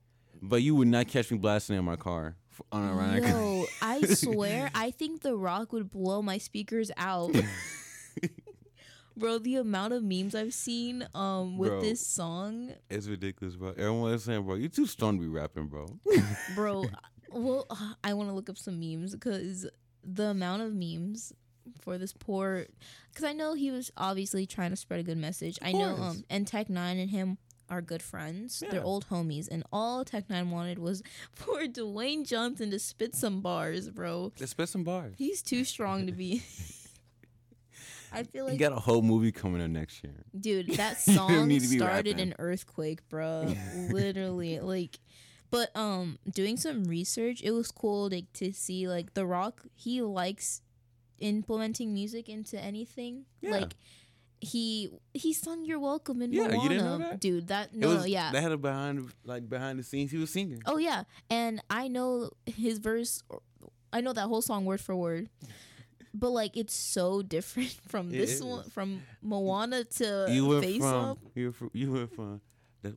But 0.40 0.62
you 0.62 0.74
would 0.76 0.88
not 0.88 1.08
catch 1.08 1.30
me 1.30 1.38
blasting 1.38 1.76
in 1.76 1.84
my 1.84 1.96
car 1.96 2.36
f- 2.58 2.66
on 2.72 2.88
a 2.88 2.94
ride. 2.94 3.22
Yo, 3.24 3.66
I 3.82 4.02
swear, 4.02 4.70
I 4.74 4.90
think 4.90 5.22
The 5.22 5.36
Rock 5.36 5.72
would 5.72 5.90
blow 5.90 6.22
my 6.22 6.38
speakers 6.38 6.90
out. 6.96 7.34
Bro, 9.16 9.38
the 9.40 9.56
amount 9.56 9.92
of 9.94 10.04
memes 10.04 10.36
I've 10.36 10.54
seen 10.54 11.04
um 11.12 11.58
with 11.58 11.70
Bro. 11.70 11.80
this 11.80 12.06
song, 12.06 12.72
It's 12.88 13.08
ridiculous, 13.08 13.56
bro. 13.56 13.70
Everyone 13.70 14.12
is 14.12 14.22
saying, 14.22 14.44
bro, 14.44 14.54
you 14.54 14.68
too 14.68 14.86
strong 14.86 15.16
to 15.16 15.22
be 15.22 15.26
rapping, 15.28 15.66
bro. 15.66 15.88
bro. 16.54 16.84
well, 17.32 17.66
uh, 17.68 17.94
I 18.04 18.14
want 18.14 18.28
to 18.28 18.32
look 18.32 18.48
up 18.48 18.56
some 18.56 18.78
memes 18.78 19.14
because 19.14 19.66
the 20.04 20.26
amount 20.26 20.62
of 20.62 20.72
memes 20.72 21.32
for 21.80 21.98
this 21.98 22.12
poor, 22.12 22.66
because 23.10 23.24
I 23.24 23.32
know 23.32 23.54
he 23.54 23.72
was 23.72 23.90
obviously 23.96 24.46
trying 24.46 24.70
to 24.70 24.76
spread 24.76 25.00
a 25.00 25.02
good 25.02 25.18
message. 25.18 25.58
I 25.62 25.72
know, 25.72 25.96
um, 25.96 26.22
and 26.30 26.46
Tech 26.46 26.68
N9ne 26.68 27.02
and 27.02 27.10
him 27.10 27.38
are 27.70 27.82
good 27.82 28.02
friends. 28.02 28.62
Yeah. 28.62 28.70
They're 28.70 28.84
old 28.84 29.08
homies, 29.08 29.48
and 29.50 29.64
all 29.72 30.04
Tech 30.04 30.28
N9ne 30.28 30.50
wanted 30.50 30.78
was 30.78 31.02
for 31.32 31.62
Dwayne 31.64 32.26
Johnson 32.26 32.70
to 32.70 32.78
spit 32.78 33.14
some 33.14 33.40
bars, 33.40 33.90
bro. 33.90 34.32
Let's 34.38 34.52
spit 34.52 34.68
some 34.68 34.84
bars. 34.84 35.14
He's 35.18 35.42
too 35.42 35.64
strong 35.64 36.06
to 36.06 36.12
be. 36.12 36.42
I 38.12 38.22
feel 38.22 38.44
like 38.44 38.54
You 38.54 38.58
got 38.58 38.72
a 38.72 38.80
whole 38.80 39.02
movie 39.02 39.32
coming 39.32 39.62
up 39.62 39.70
next 39.70 40.02
year. 40.02 40.24
dude, 40.38 40.68
that 40.76 40.98
song 40.98 41.48
need 41.48 41.62
to 41.62 41.68
be 41.68 41.76
started 41.76 42.16
rapping. 42.16 42.28
an 42.32 42.34
earthquake, 42.38 43.06
bro. 43.08 43.54
Literally, 43.90 44.60
like. 44.60 44.98
But 45.50 45.74
um, 45.74 46.18
doing 46.30 46.58
some 46.58 46.84
research, 46.84 47.40
it 47.42 47.52
was 47.52 47.70
cool 47.70 48.10
like, 48.10 48.30
to 48.34 48.52
see 48.52 48.86
like 48.86 49.14
The 49.14 49.24
Rock. 49.24 49.62
He 49.74 50.02
likes 50.02 50.60
implementing 51.20 51.94
music 51.94 52.28
into 52.28 52.58
anything. 52.60 53.24
Yeah. 53.40 53.52
Like 53.52 53.74
he 54.40 54.90
he 55.14 55.32
sung 55.32 55.64
"You're 55.64 55.80
Welcome" 55.80 56.22
in 56.22 56.32
Yeah, 56.32 56.48
Moana, 56.48 56.62
you 56.62 56.68
didn't 56.68 56.84
know 56.84 56.98
that? 56.98 57.20
dude. 57.20 57.48
That 57.48 57.74
no, 57.74 57.88
was, 57.88 58.08
yeah. 58.08 58.30
They 58.32 58.40
had 58.40 58.52
a 58.52 58.56
behind 58.56 59.10
like 59.24 59.48
behind 59.48 59.78
the 59.78 59.82
scenes. 59.82 60.10
He 60.10 60.18
was 60.18 60.30
singing. 60.30 60.62
Oh 60.66 60.78
yeah, 60.78 61.04
and 61.30 61.60
I 61.70 61.88
know 61.88 62.30
his 62.46 62.78
verse. 62.78 63.22
I 63.92 64.00
know 64.00 64.12
that 64.12 64.26
whole 64.28 64.42
song 64.42 64.64
word 64.64 64.80
for 64.80 64.94
word, 64.94 65.28
but 66.14 66.30
like 66.30 66.56
it's 66.56 66.74
so 66.74 67.22
different 67.22 67.70
from 67.88 68.08
It 68.14 68.18
this 68.18 68.40
one, 68.42 68.64
from 68.70 69.02
Moana 69.22 69.84
to 69.84 70.26
you 70.30 70.46
went 70.46 70.64
Face 70.64 70.78
from 70.82 70.94
Up. 71.04 71.18
you 71.34 71.46
were 71.46 71.52
from, 71.52 71.70
you 71.72 71.92
went 71.92 72.14
from 72.14 72.40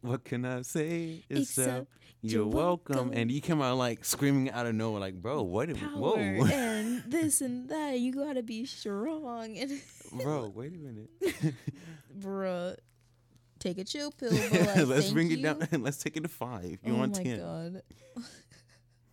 what 0.01 0.23
can 0.23 0.45
I 0.45 0.61
say 0.61 1.23
except, 1.29 1.41
Except 1.59 1.87
you're 2.21 2.45
welcome. 2.45 2.95
welcome. 2.95 3.13
and 3.17 3.31
you 3.31 3.41
came 3.41 3.61
out 3.61 3.77
like 3.77 4.05
screaming 4.05 4.51
out 4.51 4.65
of 4.67 4.75
nowhere 4.75 4.99
like 5.01 5.15
bro 5.15 5.41
what 5.41 5.73
Power 5.75 5.89
whoa 5.97 6.15
and 6.17 7.03
this 7.07 7.41
and 7.41 7.67
that. 7.69 7.99
You 7.99 8.13
gotta 8.13 8.43
be 8.43 8.65
strong 8.65 9.57
and 9.57 9.71
bro 10.21 10.49
wait 10.55 10.73
a 10.73 10.77
minute 10.77 11.09
bruh. 12.19 12.75
Take 13.59 13.77
a 13.77 13.83
chill 13.83 14.11
pill. 14.11 14.31
But 14.51 14.65
like, 14.75 14.87
let's 14.87 15.11
bring 15.11 15.29
you. 15.29 15.37
it 15.37 15.41
down 15.43 15.83
let's 15.83 15.97
take 15.97 16.17
it 16.17 16.23
to 16.23 16.29
five 16.29 16.79
you 16.83 16.93
oh 16.93 16.97
want 16.97 17.17
my 17.17 17.23
10 17.23 17.39
god. 17.39 17.81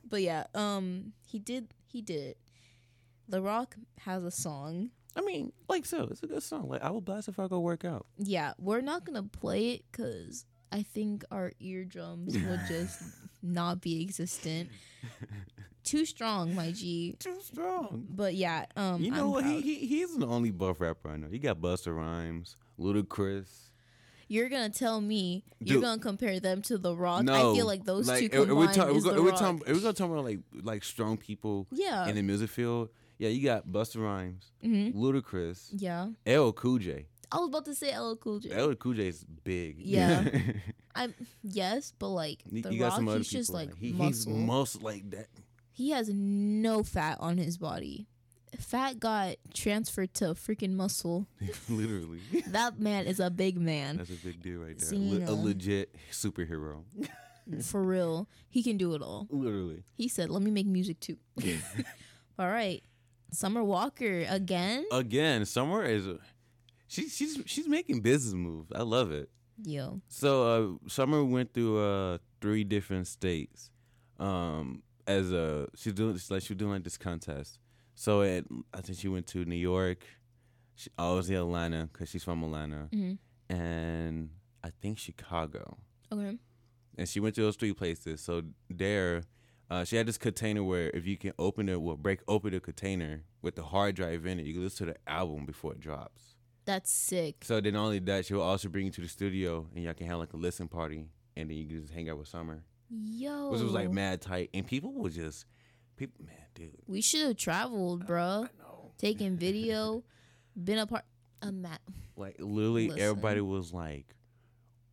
but 0.08 0.22
yeah, 0.22 0.44
um, 0.54 1.12
he 1.26 1.38
did. 1.38 1.68
He 1.86 2.00
did 2.02 2.20
it. 2.22 2.38
The 3.28 3.42
Rock 3.42 3.76
has 4.00 4.24
a 4.24 4.30
song. 4.30 4.90
I 5.16 5.20
mean 5.22 5.52
like 5.68 5.84
so 5.84 6.08
it's 6.10 6.22
a 6.22 6.26
good 6.26 6.42
song 6.42 6.68
like 6.68 6.82
I 6.82 6.90
will 6.90 7.00
blast 7.00 7.28
if 7.28 7.38
I 7.40 7.48
go 7.48 7.58
work 7.60 7.84
out 7.84 8.06
Yeah, 8.18 8.52
we're 8.58 8.80
not 8.82 9.04
gonna 9.04 9.22
play 9.24 9.70
it 9.72 9.84
because 9.90 10.44
I 10.72 10.82
think 10.82 11.24
our 11.30 11.52
eardrums 11.60 12.34
would 12.34 12.60
just 12.68 13.00
not 13.42 13.80
be 13.80 14.02
existent. 14.02 14.70
Too 15.84 16.04
strong, 16.04 16.54
my 16.54 16.72
G. 16.72 17.16
Too 17.18 17.40
strong. 17.40 18.06
But 18.10 18.34
yeah, 18.34 18.66
um, 18.76 19.00
You 19.02 19.10
know 19.10 19.30
what? 19.30 19.44
He, 19.44 19.60
he 19.62 19.86
he's 19.86 20.16
the 20.16 20.26
only 20.26 20.50
buff 20.50 20.80
rapper 20.80 21.08
I 21.08 21.16
know. 21.16 21.28
You 21.30 21.38
got 21.38 21.60
Busta 21.60 21.96
Rhymes, 21.96 22.56
Ludacris. 22.78 23.68
You're 24.30 24.50
gonna 24.50 24.68
tell 24.68 25.00
me 25.00 25.42
you're 25.58 25.80
gonna 25.80 26.02
compare 26.02 26.38
them 26.38 26.60
to 26.62 26.76
The 26.76 26.94
Rock? 26.94 27.24
No, 27.24 27.52
I 27.52 27.56
feel 27.56 27.66
like 27.66 27.84
those 27.84 28.06
like, 28.06 28.20
two 28.20 28.28
combined 28.28 28.58
we're 28.58 28.72
talking, 28.74 28.96
is 28.96 29.06
we're, 29.06 29.14
The 29.14 29.22
we're 29.22 29.30
Rock. 29.30 29.38
talking, 29.38 29.62
we're 29.66 29.80
gonna 29.80 29.92
talk 29.94 30.10
about 30.10 30.24
like 30.24 30.40
like 30.62 30.84
strong 30.84 31.16
people 31.16 31.66
yeah, 31.72 32.06
in 32.06 32.16
the 32.16 32.22
music 32.22 32.50
field. 32.50 32.90
Yeah, 33.16 33.30
you 33.30 33.42
got 33.42 33.66
Busta 33.66 33.96
Rhymes, 34.02 34.52
hmm 34.62 34.90
Ludacris, 34.90 35.70
yeah. 35.72 36.08
L 36.26 36.52
Cool 36.52 36.78
J. 36.78 37.06
I 37.30 37.38
was 37.38 37.48
about 37.48 37.64
to 37.66 37.74
say 37.74 37.96
LL 37.98 38.14
Cool 38.16 38.40
J. 38.40 38.50
L 38.52 38.74
Cool 38.76 38.94
J 38.94 39.08
is 39.08 39.24
big. 39.44 39.76
Yeah. 39.78 40.24
I'm 40.94 41.14
yes, 41.42 41.92
but 41.98 42.08
like 42.08 42.40
you, 42.50 42.62
The 42.62 42.72
you 42.72 42.78
got 42.80 43.00
Rock, 43.02 43.16
he's 43.18 43.28
just 43.28 43.50
like 43.52 43.76
he, 43.76 43.88
he's 43.92 44.26
muscle. 44.26 44.32
muscle 44.32 44.80
like 44.82 45.10
that. 45.10 45.28
he 45.72 45.90
has 45.90 46.08
no 46.12 46.82
fat 46.82 47.18
on 47.20 47.38
his 47.38 47.56
body. 47.58 48.06
Fat 48.58 48.98
got 48.98 49.36
transferred 49.52 50.14
to 50.14 50.24
freaking 50.34 50.72
muscle. 50.72 51.26
Literally, 51.68 52.20
That 52.48 52.80
man 52.80 53.06
is 53.06 53.20
a 53.20 53.30
big 53.30 53.58
man. 53.60 53.98
that's 53.98 54.10
a 54.10 54.14
big 54.14 54.42
deal 54.42 54.60
right 54.60 54.76
there. 54.78 54.98
Le- 54.98 55.26
a 55.26 55.30
a- 55.30 55.34
legit 55.34 55.94
superhero. 56.10 56.82
For 57.62 57.82
real. 57.82 58.26
He 58.48 58.62
can 58.62 58.76
do 58.78 58.94
it 58.94 59.02
all. 59.02 59.26
Literally. 59.30 59.82
He 59.94 60.08
said, 60.08 60.30
let 60.30 60.42
me 60.42 60.50
make 60.50 60.66
music 60.66 60.98
too. 61.00 61.16
all 62.38 62.48
right. 62.48 62.82
Summer 63.32 63.62
Walker 63.62 64.24
again? 64.28 64.84
Again, 64.92 65.44
Summer 65.44 65.84
is. 65.84 66.06
A, 66.06 66.18
she, 66.88 67.08
she's 67.08 67.40
she's 67.46 67.68
making 67.68 68.00
business 68.00 68.34
moves. 68.34 68.72
I 68.74 68.82
love 68.82 69.12
it. 69.12 69.30
Yo. 69.64 70.00
So 70.08 70.78
uh, 70.84 70.88
Summer 70.88 71.24
went 71.24 71.52
through 71.54 71.78
uh, 71.84 72.18
three 72.40 72.64
different 72.64 73.06
states. 73.06 73.70
Um, 74.18 74.82
as 75.06 75.32
a 75.32 75.68
she's 75.76 75.92
doing 75.92 76.14
it's 76.16 76.30
like 76.30 76.42
she 76.42 76.52
was 76.54 76.58
doing 76.58 76.72
like 76.72 76.84
this 76.84 76.96
contest. 76.98 77.58
So 77.94 78.20
it, 78.22 78.46
I 78.74 78.80
think 78.80 78.98
she 78.98 79.08
went 79.08 79.26
to 79.28 79.44
New 79.44 79.56
York. 79.56 80.04
She, 80.74 80.90
obviously 80.98 81.34
Atlanta 81.34 81.88
because 81.92 82.08
she's 82.10 82.22
from 82.24 82.42
Atlanta, 82.44 82.88
Mhm. 82.92 83.18
and 83.48 84.30
I 84.62 84.70
think 84.70 84.98
Chicago. 84.98 85.78
Okay. 86.12 86.38
And 86.96 87.08
she 87.08 87.20
went 87.20 87.34
to 87.36 87.42
those 87.42 87.56
three 87.56 87.72
places. 87.72 88.20
So 88.20 88.42
there, 88.70 89.22
uh, 89.70 89.84
she 89.84 89.96
had 89.96 90.06
this 90.06 90.18
container 90.18 90.62
where 90.64 90.90
if 90.90 91.06
you 91.06 91.16
can 91.16 91.32
open 91.38 91.68
it, 91.68 91.80
well, 91.80 91.96
break 91.96 92.20
open 92.28 92.52
the 92.52 92.60
container 92.60 93.24
with 93.42 93.54
the 93.56 93.62
hard 93.64 93.94
drive 93.96 94.26
in 94.26 94.38
it, 94.40 94.46
you 94.46 94.54
can 94.54 94.62
listen 94.64 94.86
to 94.88 94.92
the 94.94 95.10
album 95.10 95.46
before 95.46 95.72
it 95.72 95.80
drops. 95.80 96.34
That's 96.68 96.90
sick. 96.90 97.36
So 97.46 97.62
then, 97.62 97.72
not 97.72 97.84
only 97.86 97.98
that, 98.00 98.26
she'll 98.26 98.42
also 98.42 98.68
bring 98.68 98.84
you 98.84 98.92
to 98.92 99.00
the 99.00 99.08
studio, 99.08 99.66
and 99.74 99.82
y'all 99.84 99.94
can 99.94 100.06
have 100.06 100.18
like 100.18 100.34
a 100.34 100.36
listen 100.36 100.68
party, 100.68 101.06
and 101.34 101.48
then 101.48 101.56
you 101.56 101.66
can 101.66 101.80
just 101.80 101.94
hang 101.94 102.10
out 102.10 102.18
with 102.18 102.28
Summer, 102.28 102.62
Yo. 102.90 103.48
which 103.48 103.62
was 103.62 103.72
like 103.72 103.90
mad 103.90 104.20
tight, 104.20 104.50
and 104.52 104.66
people 104.66 104.92
would 104.92 105.12
just, 105.14 105.46
people, 105.96 106.26
man, 106.26 106.36
dude, 106.54 106.76
We 106.86 107.00
should 107.00 107.22
have 107.26 107.36
traveled, 107.38 108.06
bruh. 108.06 108.50
no, 108.58 108.90
Taking 108.98 109.38
video, 109.38 110.04
been 110.62 110.76
a 110.76 110.86
part. 110.86 111.04
A 111.40 111.50
mat. 111.52 111.80
like 112.16 112.36
literally, 112.38 112.88
Listen. 112.88 113.02
everybody 113.02 113.40
was 113.40 113.72
like, 113.72 114.14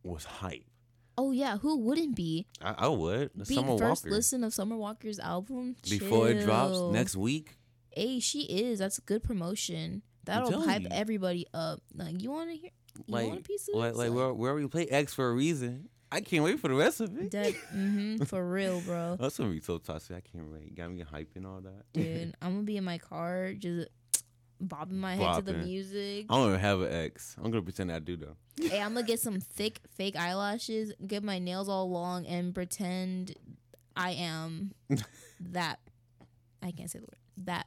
was 0.02 0.24
hype. 0.24 0.64
Oh 1.18 1.32
yeah, 1.32 1.58
who 1.58 1.76
wouldn't 1.76 2.14
be? 2.16 2.46
I, 2.62 2.74
I 2.78 2.88
would. 2.88 3.32
The 3.34 3.44
Being 3.44 3.60
Summer 3.60 3.76
first 3.78 4.04
Walker 4.04 4.16
listen 4.16 4.44
of 4.44 4.54
Summer 4.54 4.76
Walker's 4.76 5.18
album 5.18 5.76
before 5.90 6.30
it 6.30 6.42
drops 6.44 6.72
chill. 6.72 6.92
next 6.92 7.16
week. 7.16 7.56
Hey, 7.90 8.20
she 8.20 8.44
is. 8.44 8.78
That's 8.78 8.96
a 8.96 9.02
good 9.02 9.22
promotion. 9.22 10.02
That'll 10.26 10.60
hype 10.62 10.82
you. 10.82 10.88
everybody 10.90 11.46
up. 11.54 11.80
Like 11.94 12.22
you 12.22 12.30
want 12.30 12.50
to 12.50 12.56
hear? 12.56 12.70
You 13.06 13.12
want 13.12 13.24
a 13.24 13.30
Like, 13.34 13.44
piece 13.44 13.68
of 13.68 13.74
like, 13.74 13.90
this? 13.92 13.98
like 13.98 14.12
where, 14.12 14.32
where 14.32 14.54
we 14.54 14.66
play 14.68 14.86
X 14.86 15.14
for 15.14 15.28
a 15.28 15.32
reason. 15.32 15.88
I 16.12 16.20
can't 16.20 16.44
wait 16.44 16.60
for 16.60 16.68
the 16.68 16.74
rest 16.74 17.00
of 17.00 17.16
it. 17.18 17.30
Dead. 17.30 17.54
hmm 17.72 18.18
for 18.24 18.48
real, 18.48 18.80
bro. 18.80 19.16
That's 19.20 19.36
gonna 19.38 19.50
be 19.50 19.60
so 19.60 19.78
toxic. 19.78 20.16
I 20.16 20.20
can't 20.20 20.50
wait. 20.52 20.74
Got 20.74 20.90
me 20.92 21.02
hyping 21.04 21.44
all 21.46 21.60
that. 21.62 21.84
Dude, 21.92 22.34
I'm 22.42 22.52
gonna 22.52 22.62
be 22.62 22.76
in 22.76 22.84
my 22.84 22.98
car 22.98 23.52
just 23.54 23.88
bobbing 24.60 24.98
my 24.98 25.16
head 25.16 25.36
to 25.36 25.42
the 25.42 25.52
music. 25.58 26.26
I 26.30 26.34
don't 26.36 26.48
even 26.48 26.60
have 26.60 26.80
an 26.80 26.92
X. 26.92 27.36
I'm 27.38 27.50
gonna 27.50 27.62
pretend 27.62 27.92
I 27.92 27.98
do 27.98 28.16
though. 28.16 28.36
hey, 28.60 28.80
I'm 28.80 28.94
gonna 28.94 29.06
get 29.06 29.20
some 29.20 29.40
thick 29.40 29.80
fake 29.96 30.16
eyelashes, 30.16 30.92
get 31.06 31.22
my 31.22 31.38
nails 31.38 31.68
all 31.68 31.90
long, 31.90 32.24
and 32.26 32.54
pretend 32.54 33.34
I 33.96 34.12
am 34.12 34.72
that. 35.40 35.80
I 36.62 36.70
can't 36.70 36.90
say 36.90 37.00
the 37.00 37.04
word. 37.04 37.16
That. 37.44 37.65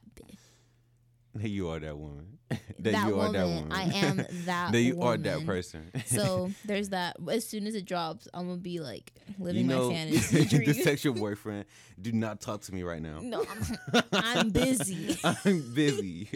That 1.34 1.48
you 1.48 1.68
are 1.68 1.78
that 1.78 1.96
woman. 1.96 2.38
that, 2.48 2.58
That 2.80 3.06
you 3.06 3.14
are 3.20 3.26
woman. 3.28 3.32
that 3.32 3.46
woman. 3.46 3.72
I 3.72 3.82
am 3.84 4.16
that. 4.46 4.72
that 4.72 4.80
you 4.80 5.00
are 5.02 5.16
that 5.16 5.46
person. 5.46 5.92
So 6.06 6.50
there's 6.64 6.88
that. 6.88 7.16
As 7.30 7.46
soon 7.46 7.66
as 7.68 7.74
it 7.76 7.84
drops, 7.84 8.26
I'm 8.34 8.46
gonna 8.48 8.58
be 8.58 8.80
like 8.80 9.12
living 9.38 9.62
you 9.62 9.68
know, 9.68 9.88
my 9.90 9.94
fantasy 9.94 10.58
the 10.64 10.72
sexual 10.74 11.14
boyfriend. 11.14 11.66
Do 12.00 12.10
not 12.12 12.40
talk 12.40 12.62
to 12.62 12.74
me 12.74 12.82
right 12.82 13.00
now. 13.00 13.20
no, 13.22 13.44
I'm, 13.92 14.02
I'm 14.12 14.50
busy 14.50 15.16
I'm 15.22 15.72
busy. 15.74 16.28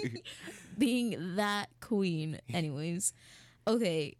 being 0.78 1.36
that 1.36 1.70
queen. 1.80 2.40
Anyways, 2.52 3.12
okay. 3.66 4.16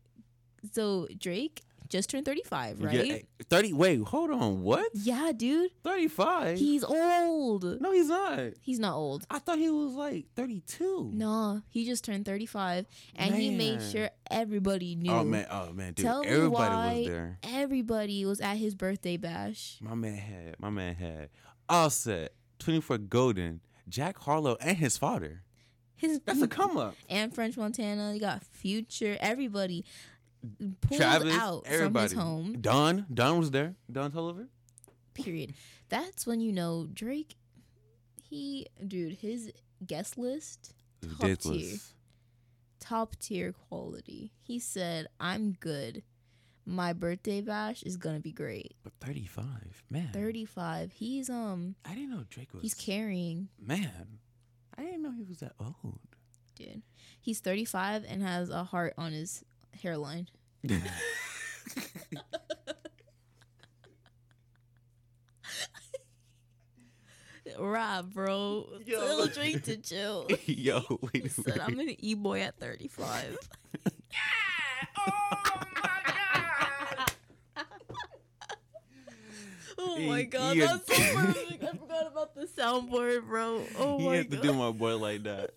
So 0.73 1.07
Drake 1.19 1.63
just 1.89 2.11
turned 2.11 2.25
35, 2.25 2.81
right? 2.83 2.95
Yeah, 2.95 3.03
Yeah, 3.03 3.15
eh, 3.15 3.21
Thirty. 3.51 3.73
Wait, 3.73 4.01
hold 4.01 4.31
on. 4.31 4.63
What? 4.63 4.89
Yeah, 4.95 5.31
dude. 5.37 5.71
Thirty-five. 5.83 6.59
He's 6.59 6.83
old. 6.83 7.65
no, 7.81 7.93
he's 7.93 8.09
not. 8.09 8.41
He's 8.63 8.79
not 8.79 8.95
old. 8.97 9.27
I 9.31 9.39
thought 9.39 9.59
he 9.59 9.69
was 9.71 9.93
like 9.93 10.27
thirty-two. 10.35 11.11
No, 11.13 11.61
he 11.69 11.85
just 11.85 12.05
turned 12.05 12.25
35, 12.25 12.87
and 13.17 13.35
he 13.35 13.51
made 13.57 13.83
sure 13.83 14.09
everybody 14.31 14.97
knew. 14.97 15.11
Oh 15.13 15.25
man. 15.25 15.47
Oh 15.51 15.73
man, 15.73 15.93
dude. 15.93 16.07
Tell 16.07 16.23
me 16.23 16.29
Everybody 16.29 16.75
why 16.75 16.95
was 16.99 17.07
there. 17.07 17.39
everybody 17.43 18.25
was 18.25 18.41
at 18.41 18.57
his 18.57 18.75
birthday 18.75 19.17
bash. 19.19 19.77
My 19.81 19.95
man 19.95 20.15
had. 20.15 20.57
My 20.59 20.71
man 20.71 20.95
had. 20.95 21.29
Offset. 21.69 22.33
Twenty-four 22.59 22.99
Golden. 22.99 23.61
Jack 23.89 24.19
Harlow 24.19 24.57
and 24.61 24.77
his 24.79 24.97
father. 24.97 25.43
His 25.97 26.21
That's 26.25 26.43
a 26.43 26.49
come 26.49 26.77
up. 26.77 26.95
and 27.09 27.35
French 27.35 27.57
Montana. 27.57 28.13
You 28.15 28.21
got 28.21 28.43
Future. 28.43 29.17
Everybody 29.21 29.85
pulled 30.81 31.01
Travis. 31.01 31.35
out 31.35 31.63
everybody. 31.67 32.09
from 32.09 32.19
his 32.19 32.25
home. 32.25 32.61
Don. 32.61 33.07
Don 33.13 33.39
was 33.39 33.51
there. 33.51 33.75
Don 33.91 34.11
Toliver. 34.13 34.47
Period. 35.15 35.55
That's 35.89 36.27
when 36.27 36.41
you 36.41 36.53
know 36.53 36.89
Drake. 36.93 37.37
He, 38.23 38.67
dude, 38.87 39.15
his 39.19 39.53
guest 39.87 40.19
list 40.19 40.75
Top 41.21 41.39
tier. 41.39 41.77
Top 42.81 43.17
tier 43.21 43.53
quality. 43.53 44.33
He 44.43 44.59
said, 44.59 45.07
"I'm 45.21 45.53
good. 45.53 46.03
My 46.67 46.93
birthday 46.93 47.41
bash 47.43 47.83
is 47.83 47.97
gonna 47.97 48.21
be 48.21 48.33
great." 48.33 48.75
But 48.83 48.93
35, 49.01 49.85
man. 49.91 50.11
35. 50.13 50.93
He's 50.93 51.31
um 51.31 51.77
I 51.85 51.95
didn't 51.95 52.11
know 52.11 52.25
Drake 52.29 52.53
was. 52.53 52.63
he's 52.63 52.75
carrying, 52.75 53.49
man. 53.61 54.19
I 54.77 54.83
didn't 54.83 55.03
know 55.03 55.13
he 55.13 55.23
was 55.25 55.39
that 55.39 55.53
old. 55.61 56.01
dude. 56.57 56.83
He's 57.21 57.41
35 57.41 58.05
and 58.09 58.23
has 58.23 58.51
a 58.51 58.65
heart 58.65 58.95
on 58.99 59.13
his 59.13 59.45
hairline. 59.85 60.27
Rob, 67.59 68.13
bro. 68.15 68.67
Yo. 68.87 69.01
Tell 69.01 69.27
Drake 69.29 69.63
to 69.65 69.77
chill. 69.77 70.27
Yo, 70.47 70.83
wait 71.03 71.23
He 71.23 71.29
a 71.29 71.31
said, 71.31 71.61
"I'm 71.61 71.79
an 71.79 71.95
e 71.99 72.15
boy 72.15 72.41
at 72.41 72.59
35." 72.59 73.39
Oh 79.77 79.99
my 79.99 80.13
oh 80.13 80.15
He- 80.17 80.25
god, 80.25 80.55
he 80.55 80.61
had- 80.61 80.71
that's 80.71 80.97
so 80.97 81.15
perfect. 81.17 81.65
I 81.65 81.77
forgot 81.77 82.07
about 82.07 82.35
the 82.35 82.47
soundboard, 82.47 83.27
bro. 83.27 83.63
Oh 83.79 83.99
He 83.99 84.07
my 84.07 84.17
had 84.17 84.31
to 84.31 84.37
do 84.39 84.53
my 84.53 84.71
boy 84.71 84.97
like 84.97 85.25
that. 85.25 85.51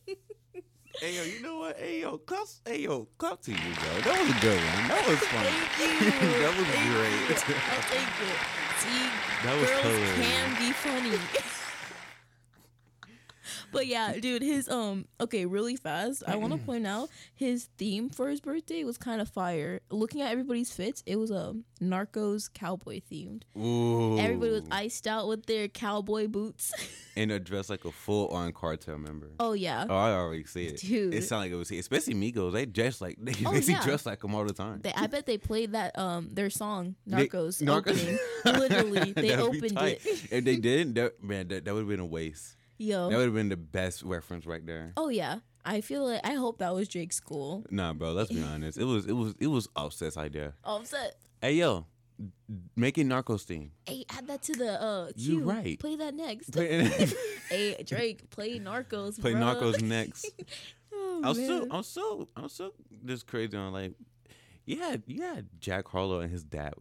Hey 0.99 1.15
yo, 1.15 1.23
you 1.23 1.41
know 1.41 1.57
what? 1.57 1.77
Hey 1.77 2.01
yo, 2.01 2.17
claps. 2.17 2.61
Hey 2.65 2.81
yo, 2.81 3.07
clap 3.17 3.41
to 3.43 3.51
you, 3.51 3.57
bro. 3.57 4.01
That 4.01 4.19
was 4.21 4.29
a 4.35 4.39
good 4.41 4.57
one. 4.57 4.87
That 4.87 5.03
was 5.07 5.19
fun. 5.19 5.45
Thank 5.77 6.01
you. 6.01 6.11
that 6.41 6.53
was 6.57 6.67
great. 6.67 7.17
Thank 7.27 7.45
great. 7.45 7.49
you. 7.49 7.55
I'll 7.71 7.85
take 7.89 8.15
it. 8.27 8.39
See, 8.77 9.09
That 9.43 9.55
was 9.59 9.69
girls 9.69 9.83
hilarious. 9.83 10.15
can 10.17 10.49
be 10.59 10.71
funny. 10.71 11.17
but 13.71 13.87
yeah, 13.87 14.13
dude, 14.19 14.41
his 14.41 14.69
um 14.69 15.05
okay, 15.19 15.45
really 15.45 15.75
fast. 15.75 16.23
I 16.27 16.35
want 16.35 16.53
to 16.53 16.59
point 16.59 16.85
out 16.87 17.09
his 17.35 17.69
theme 17.77 18.09
for 18.09 18.29
his 18.29 18.39
birthday 18.41 18.83
was 18.83 18.97
kind 18.97 19.21
of 19.21 19.29
fire. 19.29 19.81
Looking 19.91 20.21
at 20.21 20.31
everybody's 20.31 20.71
fits, 20.71 21.03
it 21.05 21.15
was 21.17 21.31
a 21.31 21.55
Narcos 21.81 22.51
cowboy 22.53 23.01
themed. 23.11 23.43
Ooh. 23.57 24.17
Everybody 24.19 24.51
was 24.51 24.63
iced 24.71 25.07
out 25.07 25.27
with 25.27 25.45
their 25.45 25.67
cowboy 25.67 26.27
boots. 26.27 26.73
and 27.15 27.29
they're 27.31 27.39
dressed 27.39 27.69
like 27.69 27.85
a 27.85 27.91
full 27.91 28.27
on 28.29 28.51
cartel 28.51 28.97
member. 28.97 29.29
oh 29.39 29.53
yeah. 29.53 29.85
Oh, 29.89 29.95
I 29.95 30.11
already 30.11 30.43
see 30.45 30.65
it. 30.65 30.77
Dude. 30.77 31.13
It 31.13 31.23
sounded 31.23 31.45
like 31.45 31.51
it 31.51 31.55
was 31.55 31.71
especially 31.71 32.13
Migos. 32.15 32.53
They 32.53 32.65
dress 32.65 33.01
like 33.01 33.17
they 33.19 33.33
Oh, 33.45 33.53
yeah. 33.53 33.83
dress 33.83 34.05
like 34.05 34.21
them 34.21 34.33
all 34.35 34.45
the 34.45 34.53
time. 34.53 34.81
They, 34.81 34.93
I 34.93 35.07
bet 35.07 35.25
they 35.25 35.37
played 35.37 35.73
that 35.73 35.97
um 35.97 36.29
their 36.33 36.49
song 36.49 36.95
They- 37.05 37.27
Narcos 37.27 37.61
Narcos- 37.61 37.87
opening. 37.87 38.19
Literally, 38.59 39.11
they 39.13 39.35
opened 39.35 39.77
it. 39.79 40.01
If 40.31 40.43
they 40.43 40.55
didn't, 40.67 40.95
that, 40.95 41.23
man, 41.23 41.47
that, 41.49 41.65
that 41.65 41.73
would 41.73 41.81
have 41.81 41.89
been 41.89 41.99
a 41.99 42.05
waste. 42.05 42.55
Yo. 42.77 43.09
That 43.09 43.17
would 43.17 43.25
have 43.25 43.33
been 43.33 43.49
the 43.49 43.57
best 43.57 44.03
reference 44.03 44.45
right 44.45 44.65
there. 44.65 44.93
Oh 44.97 45.09
yeah, 45.09 45.39
I 45.65 45.81
feel 45.81 46.05
like 46.07 46.21
I 46.23 46.33
hope 46.33 46.59
that 46.59 46.73
was 46.73 46.87
Drake's 46.87 47.15
school. 47.15 47.65
Nah, 47.71 47.93
bro. 47.93 48.11
Let's 48.11 48.31
be 48.31 48.41
honest. 48.43 48.77
It 48.77 48.83
was 48.85 49.05
it 49.05 49.13
was 49.13 49.33
it 49.39 49.47
was 49.47 49.67
Offset's 49.75 50.17
idea. 50.17 50.53
Offset. 50.63 51.15
Hey 51.41 51.53
yo, 51.53 51.85
Make 52.75 52.97
it 52.97 53.05
Narcos 53.05 53.43
theme. 53.43 53.71
Hey, 53.85 54.05
add 54.09 54.27
that 54.27 54.41
to 54.43 54.53
the 54.53 54.81
uh 54.81 55.11
You 55.15 55.41
right. 55.41 55.79
Play 55.79 55.95
that 55.97 56.15
next. 56.15 56.51
Play, 56.51 56.85
hey, 57.49 57.83
Drake, 57.85 58.29
play 58.29 58.59
Narcos. 58.59 59.19
play 59.19 59.33
bruh. 59.33 59.55
Narcos 59.55 59.81
next. 59.83 60.31
Oh, 60.91 61.21
I'm 61.23 61.33
still. 61.35 61.67
I'm 61.69 61.83
still, 61.83 62.29
I'm 62.35 62.49
still 62.49 62.73
just 63.05 63.27
crazy 63.27 63.55
on 63.55 63.71
like, 63.71 63.93
yeah, 64.65 64.97
yeah, 65.05 65.41
Jack 65.59 65.87
Harlow 65.87 66.21
and 66.21 66.31
his 66.31 66.43
dad. 66.43 66.73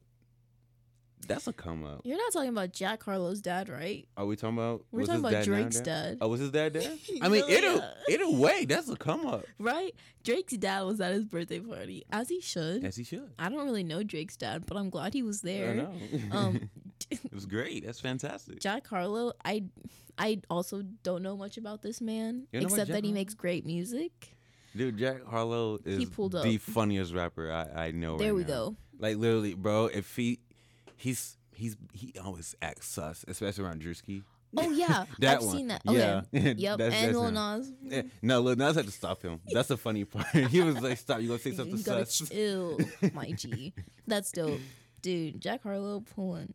That's 1.26 1.46
a 1.48 1.52
come 1.52 1.84
up. 1.84 2.02
You're 2.04 2.18
not 2.18 2.32
talking 2.32 2.50
about 2.50 2.72
Jack 2.72 3.02
Harlow's 3.02 3.40
dad, 3.40 3.68
right? 3.68 4.06
Are 4.16 4.26
we 4.26 4.36
talking 4.36 4.58
about? 4.58 4.84
We're 4.92 5.06
talking 5.06 5.20
about 5.20 5.32
dad 5.32 5.44
Drake's 5.44 5.80
dad. 5.80 6.18
Oh, 6.20 6.28
was 6.28 6.40
his 6.40 6.50
dad 6.52 6.72
there? 6.74 6.90
I 7.22 7.28
mean, 7.28 7.42
Yeah. 7.48 7.58
either 7.58 7.92
either 8.10 8.30
way, 8.30 8.64
that's 8.64 8.88
a 8.88 8.96
come 8.96 9.26
up. 9.26 9.44
Right? 9.58 9.92
Drake's 10.24 10.56
dad 10.56 10.82
was 10.82 11.00
at 11.00 11.12
his 11.12 11.24
birthday 11.24 11.58
party, 11.58 12.04
as 12.12 12.28
he 12.28 12.40
should. 12.40 12.84
As 12.84 12.96
he 12.96 13.02
should. 13.04 13.28
I 13.38 13.48
don't 13.48 13.64
really 13.64 13.82
know 13.82 14.02
Drake's 14.04 14.36
dad, 14.36 14.66
but 14.66 14.76
I'm 14.76 14.88
glad 14.90 15.14
he 15.14 15.22
was 15.22 15.42
I 15.44 15.48
there. 15.48 15.74
know. 15.74 15.92
Um, 16.30 16.70
it 17.10 17.32
was 17.32 17.46
great. 17.46 17.84
That's 17.86 18.00
fantastic. 18.00 18.60
Jack 18.60 18.86
Harlow, 18.86 19.32
I 19.44 19.64
I 20.18 20.40
also 20.48 20.82
don't 21.02 21.22
know 21.22 21.36
much 21.36 21.56
about 21.58 21.82
this 21.82 22.00
man 22.00 22.46
You 22.52 22.60
know 22.60 22.66
except 22.66 22.90
that 22.90 23.04
he 23.04 23.12
makes 23.12 23.34
great 23.34 23.66
music. 23.66 24.34
Dude, 24.76 24.98
Jack 24.98 25.24
Harlow 25.24 25.78
is 25.84 26.04
pulled 26.10 26.32
the 26.32 26.58
funniest 26.58 27.14
rapper 27.14 27.50
I, 27.50 27.86
I 27.86 27.90
know. 27.90 28.16
There 28.18 28.28
right 28.28 28.36
we 28.36 28.42
now. 28.42 28.48
go. 28.48 28.76
Like 28.98 29.16
literally, 29.16 29.54
bro. 29.54 29.86
If 29.86 30.14
he, 30.16 30.38
he's 30.96 31.36
he's 31.52 31.76
he 31.92 32.14
always 32.22 32.54
acts 32.62 32.88
sus, 32.88 33.24
especially 33.28 33.64
around 33.64 33.82
Drewski. 33.82 34.22
Oh 34.56 34.70
yeah, 34.70 35.04
That 35.18 35.38
I've 35.38 35.44
one. 35.44 35.56
seen 35.56 35.68
that. 35.68 35.82
Okay. 35.86 35.98
Yeah. 35.98 36.22
Yep. 36.56 36.78
That's- 36.78 36.94
and 36.94 37.14
that's 37.14 37.18
Lil. 37.18 37.30
Nas. 37.32 37.72
No, 38.22 38.40
Lil 38.40 38.56
Nas 38.56 38.76
had 38.76 38.86
to 38.86 38.90
stop 38.92 39.22
him. 39.22 39.40
That's 39.52 39.68
the 39.68 39.76
funny 39.76 40.04
part. 40.04 40.26
he 40.50 40.60
was 40.62 40.80
like, 40.80 40.98
"Stop! 40.98 41.20
You 41.20 41.28
gonna 41.28 41.40
say 41.40 41.52
something 41.52 41.76
You 41.76 41.82
gotta 41.84 42.06
sus?" 42.06 42.28
chill, 42.28 42.78
my 43.12 43.30
G. 43.32 43.74
That's 44.06 44.30
dope, 44.32 44.60
dude. 45.02 45.40
Jack 45.40 45.62
Harlow 45.62 46.00
pulling. 46.00 46.54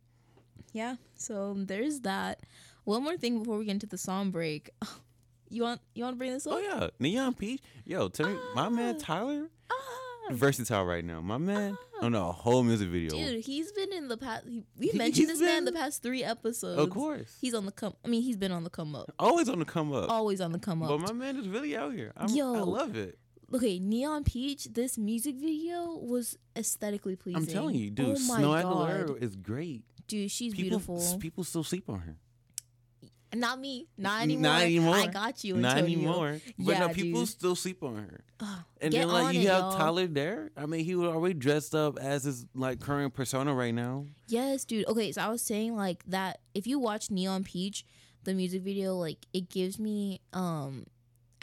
Yeah. 0.74 0.96
So 1.16 1.54
there's 1.58 2.00
that. 2.02 2.39
One 2.86 3.04
more 3.04 3.18
thing 3.18 3.39
before 3.39 3.58
we 3.58 3.66
get 3.66 3.72
into 3.72 3.88
the 3.88 3.98
song 3.98 4.32
break. 4.32 4.70
You 5.50 5.64
want 5.64 5.82
you 5.94 6.04
want 6.04 6.16
to 6.16 6.18
bring 6.18 6.32
this 6.32 6.48
up? 6.48 6.54
Oh 6.56 6.60
yeah, 6.60 6.88
Neon 6.98 7.34
Peach. 7.36 7.62
Yo, 7.86 8.08
tell 8.08 8.30
me, 8.30 8.38
my 8.56 8.70
man 8.70 8.98
Tyler, 8.98 9.50
Ah, 9.70 9.76
versatile 10.32 10.86
right 10.86 11.04
now. 11.04 11.20
My 11.22 11.38
man 11.38 11.78
Oh, 12.02 12.06
on 12.08 12.16
a 12.16 12.32
whole 12.32 12.64
music 12.64 12.89
video. 12.89 13.12
dude, 13.12 13.43
he's 13.45 13.72
been 13.72 13.93
in 13.93 14.08
the 14.08 14.18
past. 14.18 14.45
He, 14.47 14.64
we 14.78 14.91
mentioned 14.93 15.30
this 15.30 15.39
man 15.39 15.66
the 15.66 15.72
past 15.72 16.02
three 16.02 16.24
episodes. 16.24 16.80
of 16.80 16.89
course, 16.89 17.38
He's 17.39 17.54
on 17.54 17.66
the 17.66 17.72
come. 17.72 17.93
I 18.04 18.08
mean, 18.08 18.22
he's 18.24 18.38
been 18.38 18.52
on 18.52 18.64
the 18.64 18.70
come 18.70 18.95
up. 18.95 19.12
always 19.20 19.47
on 19.49 19.60
the 19.60 19.66
come 19.66 19.93
up. 19.93 20.10
Always 20.10 20.41
on 20.41 20.52
the 20.52 20.60
come 20.60 20.82
up. 20.84 20.89
But 20.89 20.99
my 20.99 21.14
man 21.14 21.38
is 21.38 21.47
really 21.47 21.76
out 21.78 21.93
here. 21.93 22.12
I'm, 22.18 22.30
Yo. 22.30 22.56
I 22.56 22.60
love 22.60 22.95
it. 22.95 23.18
okay, 23.54 23.80
Neon 23.80 24.24
Peach. 24.24 24.66
This 24.66 24.97
music 24.97 25.36
video 25.36 25.95
was 25.97 26.38
aesthetically 26.56 27.16
pleasing. 27.16 27.41
I'm 27.41 27.47
telling 27.47 27.76
you, 27.76 27.89
dude. 27.91 28.10
Oh 28.10 28.14
Snoh 28.14 28.62
god, 28.62 28.66
Aalegra 28.66 29.22
is 29.22 29.36
great. 29.36 29.84
dude, 30.08 30.32
she's 30.32 30.54
People, 30.54 30.80
beautiful. 30.80 31.20
people 31.20 31.43
still 31.43 31.64
sleep 31.64 31.89
on 31.89 31.99
her. 31.99 32.16
Not 33.34 33.60
me. 33.60 33.88
Not 33.98 34.24
anymore. 34.24 34.42
Not 34.42 34.62
anymore. 34.64 34.96
I 34.96 35.08
got 35.08 35.44
you. 35.44 35.56
Not 35.56 35.78
Antonio. 35.78 35.98
anymore. 35.98 36.42
But 36.60 36.72
Yeah, 36.74 36.80
no, 36.80 36.90
people 36.90 37.22
dude. 37.22 37.30
still 37.30 37.56
sleep 37.56 37.82
on 37.84 37.96
her. 37.96 38.24
Ugh, 38.40 38.60
And 38.82 38.94
then 38.94 39.08
like 39.08 39.34
you 39.34 39.42
it, 39.42 39.48
have 39.48 39.60
y'all. 39.62 39.78
Tyler 39.78 40.08
there. 40.08 40.52
I 40.58 40.66
mean, 40.66 40.84
he 40.84 40.96
was 40.96 41.10
already 41.10 41.36
dressed 41.36 41.74
up 41.76 41.98
as 42.00 42.24
his 42.26 42.46
like 42.54 42.80
current 42.80 43.14
persona 43.14 43.54
right 43.54 43.74
now. 43.74 44.06
Yes, 44.28 44.66
dude. 44.66 44.88
Okay, 44.88 45.12
so 45.12 45.22
I 45.22 45.30
was 45.30 45.42
saying 45.42 45.76
like 45.76 46.04
that 46.08 46.40
if 46.54 46.68
you 46.68 46.78
watch 46.80 47.10
Neon 47.12 47.44
Peach, 47.44 47.86
the 48.24 48.34
music 48.34 48.62
video, 48.64 48.96
like 48.96 49.26
it 49.34 49.50
gives 49.50 49.80
me 49.80 50.20
um 50.34 50.86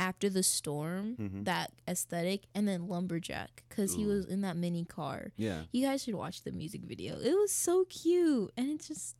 after 0.00 0.30
the 0.30 0.44
storm 0.44 1.16
Mhm. 1.16 1.44
that 1.44 1.72
aesthetic 1.88 2.42
and 2.54 2.68
then 2.68 2.86
lumberjack 2.86 3.64
because 3.68 3.94
he 3.94 4.06
was 4.06 4.26
in 4.26 4.42
that 4.42 4.56
mini 4.56 4.84
car. 4.84 5.32
Yeah, 5.36 5.62
You 5.72 5.84
guys 5.84 6.04
should 6.04 6.14
watch 6.14 6.42
the 6.44 6.52
music 6.52 6.82
video. 6.82 7.18
It 7.18 7.34
was 7.34 7.50
so 7.50 7.84
cute 7.86 8.52
and 8.56 8.68
it 8.70 8.80
just 8.86 9.16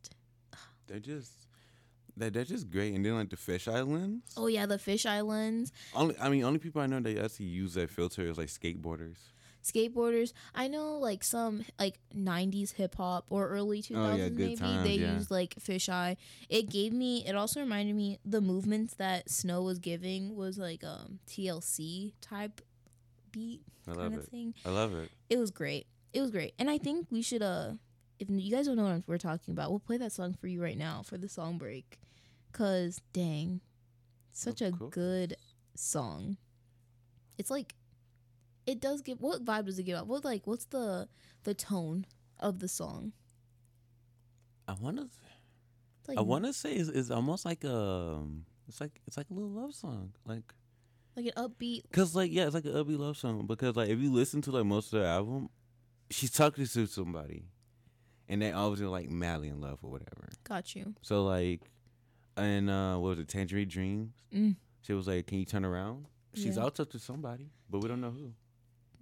they're 0.87 0.99
just 1.01 1.33
they're, 2.19 2.29
they're 2.29 2.45
just 2.45 2.69
great. 2.69 2.93
And 2.93 3.03
then 3.05 3.15
like 3.15 3.29
the 3.29 3.35
fisheye 3.37 3.87
lens. 3.87 4.23
oh 4.37 4.47
yeah, 4.47 4.65
the 4.67 4.77
fisheye 4.77 5.25
lens, 5.25 5.71
Only 5.95 6.15
I 6.19 6.29
mean, 6.29 6.43
only 6.43 6.59
people 6.59 6.81
I 6.81 6.85
know 6.85 6.99
that 6.99 7.17
actually 7.17 7.47
use 7.47 7.73
that 7.73 7.89
filter 7.89 8.23
is 8.27 8.37
like 8.37 8.49
skateboarders. 8.49 9.17
skateboarders. 9.63 10.33
I 10.55 10.67
know 10.67 10.97
like 10.99 11.23
some 11.23 11.65
like 11.79 11.99
'90s 12.15 12.73
hip 12.73 12.95
hop 12.95 13.25
or 13.29 13.49
early 13.49 13.81
2000s 13.81 13.95
Oh, 13.97 14.15
yeah, 14.15 14.29
maybe 14.29 14.55
times, 14.55 14.83
they 14.83 14.95
yeah. 14.95 15.13
used 15.15 15.31
like 15.31 15.55
fisheye. 15.55 16.17
It 16.49 16.69
gave 16.69 16.93
me. 16.93 17.25
It 17.27 17.35
also 17.35 17.59
reminded 17.59 17.95
me 17.95 18.19
the 18.25 18.41
movements 18.41 18.93
that 18.95 19.27
Snoh 19.27 19.63
was 19.63 19.79
giving 19.79 20.35
was 20.35 20.57
like 20.57 20.83
um 20.83 21.19
TLC 21.27 22.13
type 22.21 22.61
beat 23.31 23.61
I 23.87 23.91
kind 23.91 23.97
love 24.03 24.13
of 24.13 24.19
it. 24.25 24.29
thing. 24.31 24.53
I 24.65 24.69
love 24.69 24.93
it. 24.93 25.09
It 25.29 25.37
was 25.37 25.51
great. 25.51 25.87
It 26.13 26.21
was 26.21 26.31
great, 26.31 26.53
and 26.59 26.69
I 26.69 26.77
think 26.77 27.07
we 27.11 27.21
should 27.21 27.41
uh. 27.41 27.73
If 28.19 28.27
you 28.29 28.51
guys 28.53 28.65
don't 28.67 28.75
know 28.75 28.83
what 28.83 29.03
we're 29.07 29.17
talking 29.17 29.53
about, 29.53 29.69
we'll 29.69 29.79
play 29.79 29.95
that 29.95 30.11
song 30.11 30.33
for 30.33 30.47
you 30.47 30.61
right 30.61 30.77
now 30.77 31.03
for 31.05 31.17
the 31.17 31.29
song 31.29 31.57
break. 31.57 31.97
Cause 32.51 33.01
dang, 33.13 33.61
such 34.31 34.61
a 34.61 34.71
good 34.71 35.35
song. 35.75 36.37
It's 37.37 37.51
like 37.51 37.75
it 38.65 38.79
does 38.79 39.01
give 39.01 39.21
what 39.21 39.45
vibe 39.45 39.65
does 39.65 39.79
it 39.79 39.83
give 39.83 39.97
out? 39.97 40.07
What 40.07 40.25
like 40.25 40.45
what's 40.45 40.65
the 40.65 41.07
the 41.43 41.53
tone 41.53 42.05
of 42.39 42.59
the 42.59 42.67
song? 42.67 43.13
I 44.67 44.73
want 44.73 44.97
to. 44.97 45.09
Like 46.07 46.17
I 46.17 46.21
want 46.21 46.45
to 46.45 46.53
say 46.53 46.73
it's, 46.73 46.89
it's 46.89 47.11
almost 47.11 47.45
like 47.45 47.63
a. 47.63 48.21
It's 48.67 48.81
like 48.81 48.99
it's 49.07 49.17
like 49.17 49.27
a 49.29 49.33
little 49.33 49.49
love 49.49 49.73
song, 49.73 50.13
like 50.25 50.43
like 51.15 51.25
an 51.25 51.31
upbeat. 51.49 51.81
cause 51.91 52.15
like 52.15 52.31
yeah, 52.31 52.45
it's 52.45 52.53
like 52.53 52.65
an 52.65 52.73
upbeat 52.73 52.99
love 52.99 53.17
song 53.17 53.45
because 53.47 53.75
like 53.75 53.89
if 53.89 53.99
you 53.99 54.11
listen 54.11 54.41
to 54.43 54.51
like 54.51 54.65
most 54.65 54.93
of 54.93 55.01
the 55.01 55.07
album, 55.07 55.49
she's 56.09 56.31
talking 56.31 56.65
to 56.65 56.85
somebody, 56.87 57.45
and 58.27 58.41
they 58.41 58.51
always 58.51 58.81
are 58.81 58.87
like 58.87 59.09
madly 59.09 59.47
in 59.47 59.59
love 59.59 59.79
or 59.81 59.89
whatever. 59.89 60.29
Got 60.43 60.75
you. 60.75 60.93
So 61.01 61.23
like, 61.23 61.61
and 62.39 62.69
uh, 62.69 62.97
what 62.97 63.09
was 63.09 63.19
it, 63.19 63.27
Tangerine 63.27 63.67
Dreams? 63.67 64.13
Mm. 64.33 64.55
She 64.81 64.93
was 64.93 65.07
like, 65.07 65.27
"Can 65.27 65.39
you 65.39 65.45
turn 65.45 65.65
around?" 65.65 66.05
She's 66.33 66.57
Yeah. 66.57 66.63
out 66.65 66.75
to 66.75 66.99
somebody, 66.99 67.51
but 67.69 67.81
we 67.81 67.87
don't 67.89 68.01
know 68.01 68.11
who. 68.11 68.33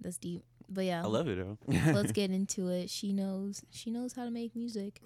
That's 0.00 0.16
deep. 0.18 0.42
But 0.68 0.84
yeah, 0.84 1.02
I 1.02 1.06
love 1.06 1.28
it 1.28 1.36
though. 1.38 1.58
let's 1.92 2.12
get 2.12 2.30
into 2.38 2.68
it. 2.68 2.90
She 2.90 3.12
knows. 3.12 3.62
She 3.70 3.90
knows 3.90 4.12
how 4.12 4.24
to 4.24 4.30
make 4.30 4.54
music. 4.54 5.00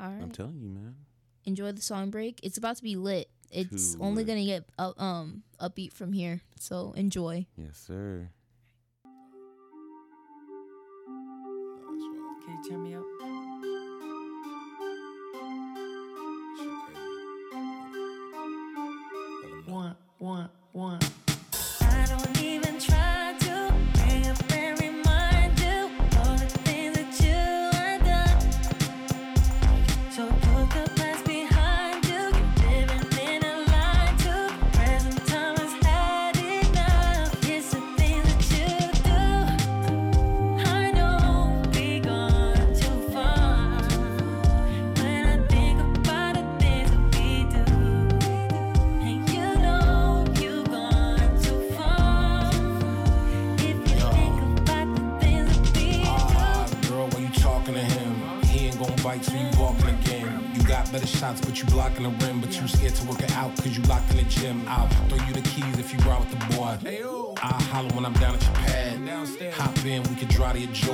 All 0.00 0.08
I'm 0.08 0.30
telling 0.30 0.60
you, 0.60 0.68
man. 0.70 0.96
Enjoy 1.44 1.72
the 1.72 1.82
song 1.82 2.10
break. 2.10 2.40
It's 2.42 2.56
about 2.58 2.76
to 2.76 2.82
be 2.82 2.96
lit. 2.96 3.28
It's 3.50 3.94
Too 3.94 4.00
only 4.02 4.24
lit. 4.24 4.28
gonna 4.28 4.44
get 4.46 4.64
uh, 4.78 4.92
um 4.98 5.42
upbeat 5.60 5.92
from 5.92 6.12
here. 6.12 6.40
So 6.58 6.92
enjoy. 6.96 7.46
Yes, 7.56 7.78
sir. 7.86 8.30
Can 12.44 12.58
you 12.62 12.70
turn 12.70 12.82
me 12.82 12.94
up? 12.94 13.03
One, 20.24 20.48
one, 20.72 21.00
I'm 68.04 68.12
down 68.14 68.34
at 68.34 68.42
your 68.42 68.52
pad. 68.52 69.52
Hop 69.54 69.84
in, 69.84 70.02
we 70.04 70.14
can 70.16 70.28
dry 70.28 70.52
to 70.52 70.58
your 70.58 70.72
joy. 70.72 70.93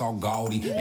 All 0.00 0.12
gaudy. 0.14 0.79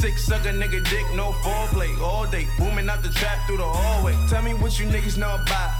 Six 0.00 0.26
sucker 0.26 0.52
nigga 0.52 0.78
dick, 0.88 1.04
no 1.16 1.32
foreplay 1.42 1.90
all 2.00 2.24
day. 2.24 2.46
Booming 2.56 2.88
out 2.88 3.02
the 3.02 3.08
trap 3.08 3.44
through 3.48 3.56
the 3.56 3.66
hallway. 3.66 4.14
Tell 4.28 4.42
me 4.42 4.54
what 4.54 4.78
you 4.78 4.86
niggas 4.86 5.18
know 5.18 5.34
about. 5.34 5.74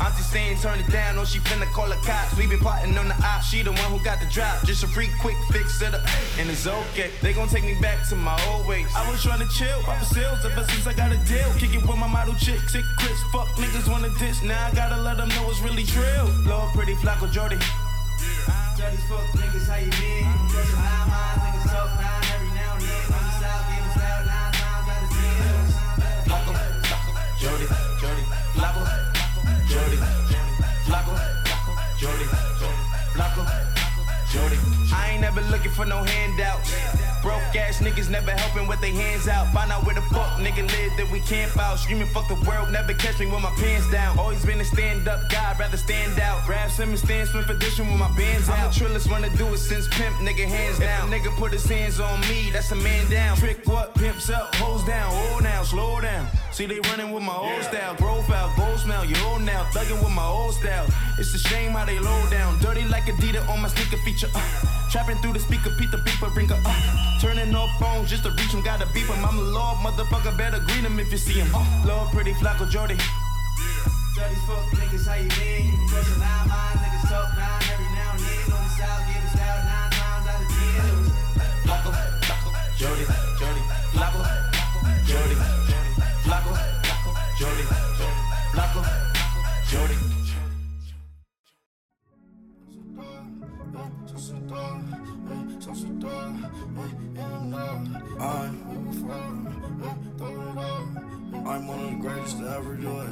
Auntie 0.00 0.22
saying 0.22 0.58
turn 0.58 0.78
it 0.78 0.88
down, 0.92 1.18
or 1.18 1.26
she 1.26 1.40
finna 1.40 1.66
call 1.72 1.88
the 1.88 1.96
cops. 2.06 2.36
We 2.36 2.46
been 2.46 2.60
plotting 2.60 2.96
on 2.96 3.08
the 3.08 3.16
op, 3.26 3.42
she 3.42 3.62
the 3.62 3.72
one 3.72 3.90
who 3.90 3.98
got 4.04 4.20
the 4.20 4.26
drop. 4.26 4.62
Just 4.64 4.84
a 4.84 4.86
free 4.86 5.10
quick 5.20 5.36
fix 5.50 5.82
it 5.82 5.92
up, 5.94 6.02
and 6.38 6.48
it's 6.48 6.64
okay. 6.68 7.10
They 7.22 7.32
gon' 7.32 7.48
take 7.48 7.64
me 7.64 7.74
back 7.80 8.08
to 8.10 8.14
my 8.14 8.40
old 8.46 8.68
ways. 8.68 8.86
I 8.94 9.10
was 9.10 9.20
trying 9.20 9.40
to 9.40 9.48
chill, 9.48 9.82
pop 9.82 10.00
sales 10.04 10.44
ever 10.44 10.62
since 10.70 10.86
I 10.86 10.92
got 10.92 11.10
a 11.10 11.18
deal. 11.26 11.52
Kick 11.58 11.74
it 11.74 11.82
with 11.82 11.98
my 11.98 12.06
model 12.06 12.34
chick, 12.34 12.60
sick 12.68 12.84
Chris, 12.98 13.20
fuck 13.32 13.48
niggas 13.58 13.90
wanna 13.90 14.10
diss. 14.20 14.42
Now 14.44 14.64
I 14.64 14.72
gotta 14.76 15.02
let 15.02 15.16
them 15.16 15.28
know 15.30 15.50
it's 15.50 15.60
really 15.60 15.82
trill. 15.82 16.30
Lord, 16.46 16.72
pretty 16.72 16.94
Flacko 16.94 17.26
Jodye. 17.26 17.58
Juddy's 18.78 19.02
fuck 19.10 19.26
niggas, 19.34 19.66
how 19.66 19.78
you 19.82 19.90
been? 19.90 20.45
Jodye, 27.46 27.68
Jodye, 28.02 28.24
Flacko, 28.58 28.82
Jodye, 29.70 29.98
Flacko, 30.82 31.14
Jodye, 31.96 32.26
Flacko, 33.14 33.42
Jody. 34.32 34.58
I 34.92 35.10
ain't 35.12 35.20
never 35.20 35.40
looking 35.42 35.70
for 35.70 35.84
no 35.84 36.02
handouts. 36.02 36.74
Broke 37.22 37.54
ass 37.54 37.78
niggas 37.78 38.10
never 38.10 38.32
helping 38.32 38.66
with 38.66 38.80
their 38.80 38.90
hands 38.90 39.28
out. 39.28 39.46
Find 39.54 39.70
out 39.70 39.86
where 39.86 39.94
the 39.94 40.02
fuck 40.10 40.38
nigga 40.40 40.66
live 40.66 40.96
that 40.96 41.08
we 41.12 41.20
camp 41.20 41.56
out. 41.56 41.78
Screaming 41.78 42.08
fuck 42.08 42.26
the 42.26 42.34
world, 42.50 42.72
never 42.72 42.92
catch 42.94 43.20
me 43.20 43.26
with 43.26 43.40
my 43.40 43.54
pants 43.54 43.88
down. 43.92 44.18
Always 44.18 44.44
been 44.44 44.60
a 44.60 44.64
stand 44.64 45.06
up 45.06 45.30
guy, 45.30 45.54
rather 45.56 45.76
stand 45.76 46.18
out. 46.18 46.44
Grab 46.46 46.68
some 46.72 46.88
and 46.88 46.98
stand 46.98 47.28
swim 47.28 47.44
position 47.44 47.86
with 47.86 48.00
my 48.00 48.10
bands 48.16 48.48
out. 48.48 48.58
I'm 48.58 48.72
the 48.72 48.74
trillest 48.74 49.08
one 49.08 49.22
to 49.22 49.30
do 49.36 49.46
it 49.54 49.58
since 49.58 49.86
pimp, 49.92 50.16
nigga 50.16 50.46
hands 50.46 50.80
down. 50.80 51.12
If 51.12 51.24
a 51.24 51.28
nigga 51.28 51.36
put 51.36 51.52
his 51.52 51.64
hands 51.64 52.00
on 52.00 52.20
me, 52.22 52.50
that's 52.52 52.72
a 52.72 52.76
man 52.76 53.08
down. 53.08 53.36
Trick 53.36 53.60
what? 53.66 53.94
Pimps 53.94 54.30
up, 54.30 54.52
hoes 54.56 54.82
down. 54.82 55.10
Oh 55.12 55.38
now, 55.40 55.62
slow 55.62 56.00
down. 56.00 56.26
See 56.56 56.64
they 56.64 56.80
running 56.88 57.12
with 57.12 57.22
my 57.22 57.36
old 57.36 57.62
style. 57.64 57.94
Profile, 57.96 58.50
gold 58.56 58.80
smell, 58.80 59.04
you 59.04 59.14
old 59.28 59.42
now. 59.42 59.68
Thugging 59.76 60.00
with 60.02 60.14
my 60.16 60.24
old 60.24 60.54
style. 60.54 60.86
It's 61.18 61.34
a 61.34 61.38
shame 61.38 61.72
how 61.72 61.84
they 61.84 61.98
low 61.98 62.30
down. 62.30 62.58
Dirty 62.60 62.88
like 62.88 63.04
Adidas 63.04 63.46
on 63.46 63.60
my 63.60 63.68
sneaker 63.68 63.98
feature. 63.98 64.30
Uh. 64.34 64.40
Trapping 64.90 65.18
through 65.18 65.34
the 65.34 65.40
speaker, 65.40 65.68
Pete 65.78 65.90
the 65.90 65.98
beeper, 65.98 66.32
bring 66.32 66.48
her 66.48 66.56
up. 66.64 67.20
Turning 67.20 67.54
off 67.54 67.68
phones 67.78 68.08
just 68.08 68.22
to 68.22 68.30
reach 68.30 68.54
him, 68.56 68.62
gotta 68.62 68.86
beep 68.94 69.04
him. 69.04 69.22
I'm 69.22 69.36
a 69.36 69.42
lord, 69.42 69.84
motherfucker, 69.84 70.34
better 70.38 70.58
greet 70.60 70.80
him 70.80 70.98
if 70.98 71.12
you 71.12 71.18
see 71.18 71.40
him. 71.40 71.54
Uh. 71.54 71.60
Lord, 71.84 72.08
pretty 72.12 72.32
Flacko 72.32 72.64
Jodye. 72.64 72.96
Juddy's 74.16 74.40
fuck 74.48 74.64
niggas, 74.80 75.06
how 75.06 75.20
you 75.20 75.28
been? 75.36 75.76
A 75.76 76.00
nine 76.16 76.48
mile 76.48 76.76
niggas 76.80 77.04
talk 77.04 77.36
nine 77.36 77.68
every 77.68 77.90
now 77.92 78.16
and 78.16 78.24
then. 78.24 78.56
On 78.56 78.64
the 78.64 78.72
south, 78.80 79.04
give 79.04 79.24
us 79.28 79.36
loud 79.36 79.60
nine 79.60 79.90
times 79.92 80.24
out 80.24 80.40
of 80.40 80.48
ten. 80.56 81.04
Flacko, 81.68 81.92
Jodye, 82.80 83.04
Jodye, 83.36 83.64
Flacko, 83.92 84.24
Jodye, 85.04 85.55
Jodye, 87.38 87.64
Flacko, 88.52 88.80
Jodye. 89.68 89.98
Joey, 93.76 93.96
so 95.58 95.70
it's 95.70 95.82
done, 95.82 96.50
I'm 97.18 98.92
fine, 98.92 99.46
tell 100.18 100.30
I'm 101.46 101.66
one 101.66 101.80
of 101.80 101.90
the 101.90 101.96
greatest 102.00 102.38
to 102.38 102.44
ever 102.48 102.74
do 102.74 103.00
it. 103.00 103.06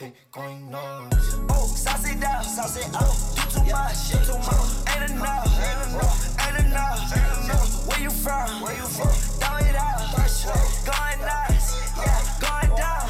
Lucifer. 0.00 1.46
Oh, 1.50 1.66
sauce 1.66 2.08
it 2.10 2.24
up, 2.24 2.44
sauce 2.44 2.76
it 2.76 2.94
up. 2.94 3.12
Do 3.34 3.42
too 3.52 3.64
much, 3.70 4.10
do 4.10 4.18
too 4.24 4.38
much. 4.38 4.70
Ain't 4.88 5.10
enough, 5.10 5.46
ain't 5.60 5.82
enough, 5.88 6.38
ain't 6.40 6.66
enough, 6.66 7.16
ain't 7.16 7.44
enough. 7.44 7.86
Where 7.86 8.00
you 8.00 8.10
from? 8.10 8.62
Where 8.62 8.74
you 8.74 8.86
from? 8.86 9.12
Throw 9.40 9.56
it 9.58 9.76
out, 9.76 10.00
going 10.16 11.20
nuts, 11.20 11.66
yeah, 11.96 12.20
going 12.40 12.76
down. 12.76 13.08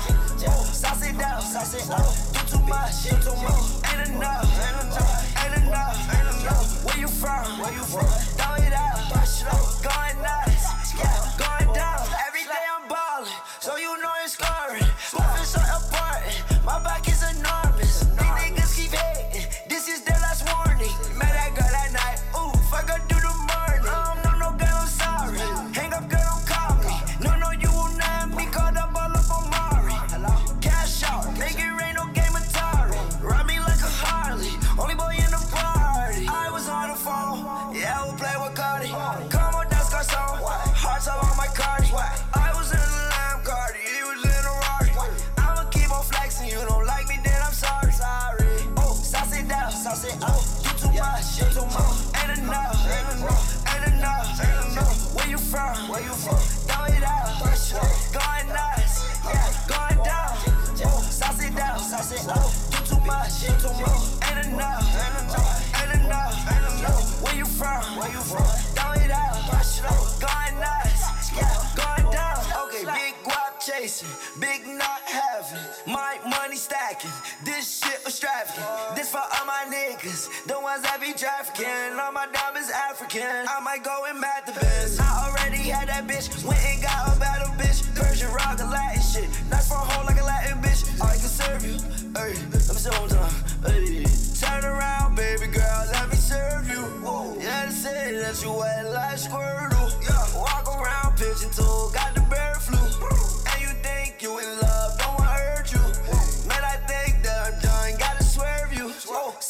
Sauce 0.74 1.06
it 1.06 1.22
up, 1.22 1.42
sauce 1.42 1.74
it 1.74 1.90
up. 1.90 2.12
Do 2.32 2.58
too 2.58 2.62
much, 2.66 3.02
do 3.04 3.16
too 3.22 3.36
much. 3.42 3.62
Ain't 3.92 4.08
enough, 4.08 4.48
ain't 4.58 4.78
enough, 4.82 5.44
ain't 5.44 5.56
enough, 5.62 5.98
enough. 6.42 6.84
Where 6.84 6.98
you 6.98 7.08
from? 7.08 7.58
Where 7.60 7.72
you 7.72 7.84
from? 7.84 8.10
Throw 8.36 8.54
it 8.58 8.72
out, 8.72 8.98
going 9.82 10.11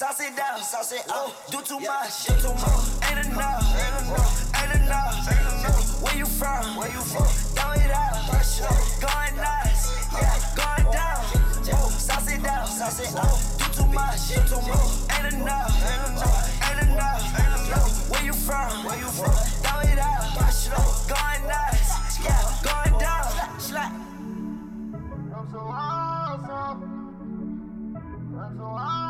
sauce 0.03 0.21
it 0.21 0.35
down, 0.37 0.59
sauce 0.59 0.91
it 0.91 1.07
out. 1.09 1.31
Oh, 1.31 1.31
do 1.49 1.63
too 1.63 1.79
much, 1.79 2.27
do 2.27 2.35
too 2.35 2.51
much. 2.59 2.91
Ain't 3.07 3.23
enough, 3.23 3.63
ain't 3.71 4.03
enough, 4.03 4.51
ain't 4.59 4.75
enough, 4.83 5.31
ain't 5.31 5.47
enough. 5.47 6.03
Where 6.03 6.17
you 6.19 6.27
from? 6.27 6.75
Where 6.75 6.91
you 6.91 7.03
from? 7.07 7.31
Throw 7.55 7.71
it 7.71 7.87
out, 7.87 8.19
going 8.99 9.37
nuts, 9.39 9.95
yeah, 10.11 10.43
going 10.59 10.91
down. 10.91 11.23
Oh, 11.71 11.87
sauce 11.87 12.27
it 12.35 12.43
down, 12.43 12.67
sauce 12.67 12.99
it 12.99 13.15
out. 13.15 13.39
Do 13.63 13.67
too 13.79 13.87
much, 13.95 14.27
do 14.27 14.43
too 14.43 14.59
much. 14.67 14.91
Ain't 15.15 15.39
enough, 15.39 15.71
ain't 15.71 16.03
enough, 16.11 16.51
ain't 16.67 16.83
enough, 16.83 17.23
ain't 17.39 17.55
enough. 17.63 18.11
Where 18.11 18.25
you 18.27 18.35
from? 18.35 18.83
Where 18.83 18.99
you 18.99 19.07
from? 19.07 19.39
Throw 19.63 19.87
it 19.87 20.03
out, 20.03 20.35
going 20.35 21.43
nuts, 21.47 22.19
yeah, 22.27 22.43
going 22.67 22.99
down. 22.99 23.31
I'm 25.31 25.47
so 25.47 25.59
awesome. 25.63 26.83
I'm 28.35 28.59
so 28.59 28.65
awesome. 28.65 29.02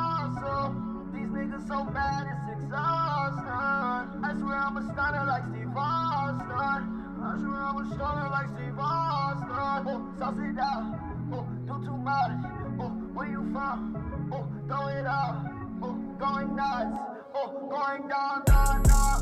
Niggas 1.53 1.69
so 1.69 1.85
bad, 1.93 2.27
it's 2.33 2.63
exhausting. 2.63 3.45
I 3.45 4.35
swear 4.39 4.57
I'm 4.57 4.77
a 4.79 4.83
stunner 4.85 5.25
like 5.27 5.45
Steve 5.51 5.77
Austin. 5.77 6.51
I 6.51 7.37
swear 7.41 7.61
I'm 7.61 7.77
a 7.77 7.85
stunner 7.95 8.29
like 8.31 8.49
Steve 8.57 8.79
Austin. 8.79 9.49
Oh, 9.85 10.15
sauce 10.19 10.39
it 10.39 10.59
out. 10.59 10.99
Oh, 11.31 11.47
do 11.67 11.85
too 11.85 11.97
much. 11.99 12.33
Oh, 12.81 12.89
where 13.13 13.29
you 13.29 13.43
from? 13.53 14.31
Oh, 14.33 14.49
throw 14.67 14.87
it 14.87 15.05
out. 15.05 15.45
Oh, 15.83 15.95
going 16.19 16.57
nuts. 16.57 16.97
Oh, 17.35 17.69
going 17.69 18.09
down, 18.09 18.45
down, 18.47 18.83
down. 18.85 19.21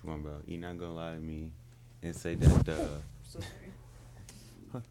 Come 0.00 0.10
on, 0.10 0.22
bro. 0.22 0.40
You're 0.46 0.60
not 0.60 0.78
gonna 0.78 0.94
lie 0.94 1.14
to 1.14 1.20
me 1.20 1.52
and 2.02 2.14
say 2.14 2.34
that. 2.34 2.68
Uh, 2.68 2.86
so 3.22 3.40
sorry. 3.40 3.44
I'm 4.74 4.82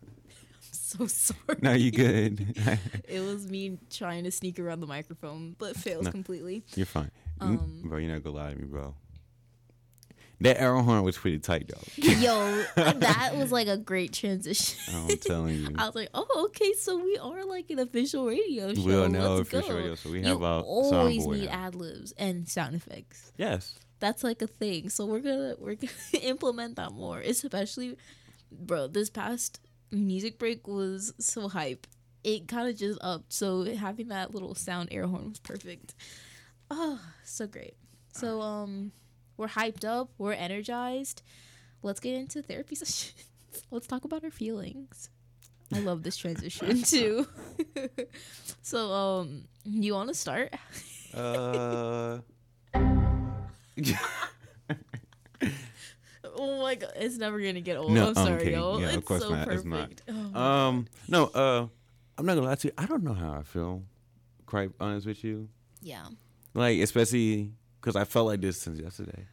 so 0.62 1.08
sorry. 1.08 1.60
no, 1.62 1.74
you 1.74 1.92
good. 1.92 2.56
it 3.08 3.20
was 3.22 3.48
me 3.50 3.78
trying 3.90 4.24
to 4.26 4.32
sneak 4.32 4.60
around 4.60 4.80
the 4.82 4.88
microphone, 4.88 5.56
but 5.58 5.76
failed 5.76 6.06
No. 6.06 6.12
completely. 6.12 6.64
You're 6.76 6.86
fine, 6.86 7.12
Um, 7.40 7.82
bro. 7.86 7.98
You're 7.98 8.12
not 8.14 8.24
gonna 8.24 8.36
lie 8.36 8.54
to 8.54 8.60
me, 8.60 8.66
bro. 8.66 8.96
That 10.42 10.60
air 10.60 10.76
horn 10.76 11.02
was 11.04 11.18
pretty 11.18 11.40
tight, 11.40 11.70
though. 11.74 11.82
Yo, 11.96 12.64
that 12.76 13.32
was 13.38 13.54
like 13.54 13.68
a 13.70 13.78
great 13.78 14.12
transition. 14.12 14.78
I'm 14.94 15.18
telling 15.18 15.56
you. 15.56 15.70
I 15.78 15.86
was 15.86 15.96
like, 15.96 16.10
oh, 16.14 16.48
okay, 16.50 16.74
so 16.74 16.98
we 17.02 17.18
are 17.18 17.46
like 17.46 17.70
an 17.70 17.80
official 17.80 18.26
radio 18.28 18.74
show. 18.74 18.82
We 18.82 18.96
are 18.96 19.08
now 19.08 19.36
Let's 19.36 19.48
official 19.48 19.70
go. 19.70 19.76
radio, 19.78 19.96
so 19.96 20.10
we 20.12 20.20
You 20.20 20.26
have 20.26 20.44
our 20.44 20.62
always 20.62 21.26
need 21.26 21.46
now. 21.46 21.68
ad 21.68 21.76
libs 21.76 22.12
and 22.18 22.50
sound 22.50 22.76
effects. 22.76 23.32
Yes. 23.38 23.80
That's 24.06 24.24
like 24.24 24.44
a 24.44 24.48
thing. 24.48 24.90
So 24.90 25.08
we're 25.08 25.20
gonna 25.20 25.56
we're 25.60 25.74
gonna 25.74 25.92
implement 26.22 26.76
that 26.76 26.92
more. 26.92 27.20
Especially, 27.22 27.98
bro. 28.52 28.86
This 28.86 29.10
past 29.10 29.60
music 29.90 30.38
break 30.38 30.68
was 30.68 31.12
so 31.18 31.50
hype. 31.50 31.88
It 32.24 32.48
kind 32.48 32.70
of 32.70 32.78
just 32.78 33.00
upped. 33.02 33.34
So 33.34 33.64
having 33.76 34.10
that 34.10 34.32
little 34.32 34.54
sound 34.54 34.90
air 34.92 35.08
horn 35.08 35.30
was 35.30 35.40
perfect. 35.40 35.96
Oh, 36.70 37.02
so 37.24 37.48
great. 37.48 37.78
So 38.14 38.42
um, 38.42 38.92
we're 39.38 39.48
hyped 39.48 39.84
up. 39.84 40.12
We're 40.20 40.34
energized. 40.34 41.24
Let's 41.82 42.00
get 42.00 42.14
into 42.14 42.44
therapy 42.44 42.76
sessions. 42.82 43.16
Let's 43.72 43.88
talk 43.88 44.06
about 44.06 44.24
our 44.24 44.30
feelings. 44.30 45.10
I 45.74 45.80
love 45.80 46.04
this 46.04 46.16
transition 46.16 46.84
too. 46.84 47.26
so 48.62 48.92
um, 48.92 49.46
you 49.64 49.96
want 49.96 50.10
to 50.10 50.16
start? 50.16 50.54
Uh. 51.12 52.20
Oh 56.38 56.62
my 56.62 56.76
god, 56.76 56.92
it's 56.96 57.18
never 57.18 57.40
gonna 57.40 57.62
get 57.62 57.78
old. 57.78 57.92
no, 57.92 58.08
I'm 58.10 58.16
sorry, 58.16 58.40
kidding. 58.40 58.56
yo. 58.56 58.78
Yeah, 58.80 58.88
it's 58.88 58.98
of 58.98 59.06
course 59.06 59.22
so 59.22 59.30
not. 59.30 59.48
perfect. 59.48 60.02
It's 60.06 60.18
Oh 60.18 60.22
not. 60.22 60.32
my 60.34 60.68
um, 60.68 60.88
no. 61.08 61.26
Uh, 61.28 61.68
I'm 62.18 62.26
not 62.26 62.36
gonna 62.36 62.48
lie 62.48 62.56
to 62.56 62.68
you. 62.68 62.74
I 62.78 62.86
don't 62.88 63.04
know 63.04 63.14
how 63.14 63.34
I 63.34 63.44
feel. 63.44 63.84
Quite 64.46 64.72
honest 64.80 65.08
with 65.08 65.24
you. 65.24 65.48
Yeah. 65.82 66.06
Like, 66.54 66.80
especially 66.80 67.52
because 67.80 67.96
I 67.96 68.04
felt 68.04 68.28
like 68.28 68.42
this 68.42 68.58
since 68.60 68.80
yesterday. 68.80 69.28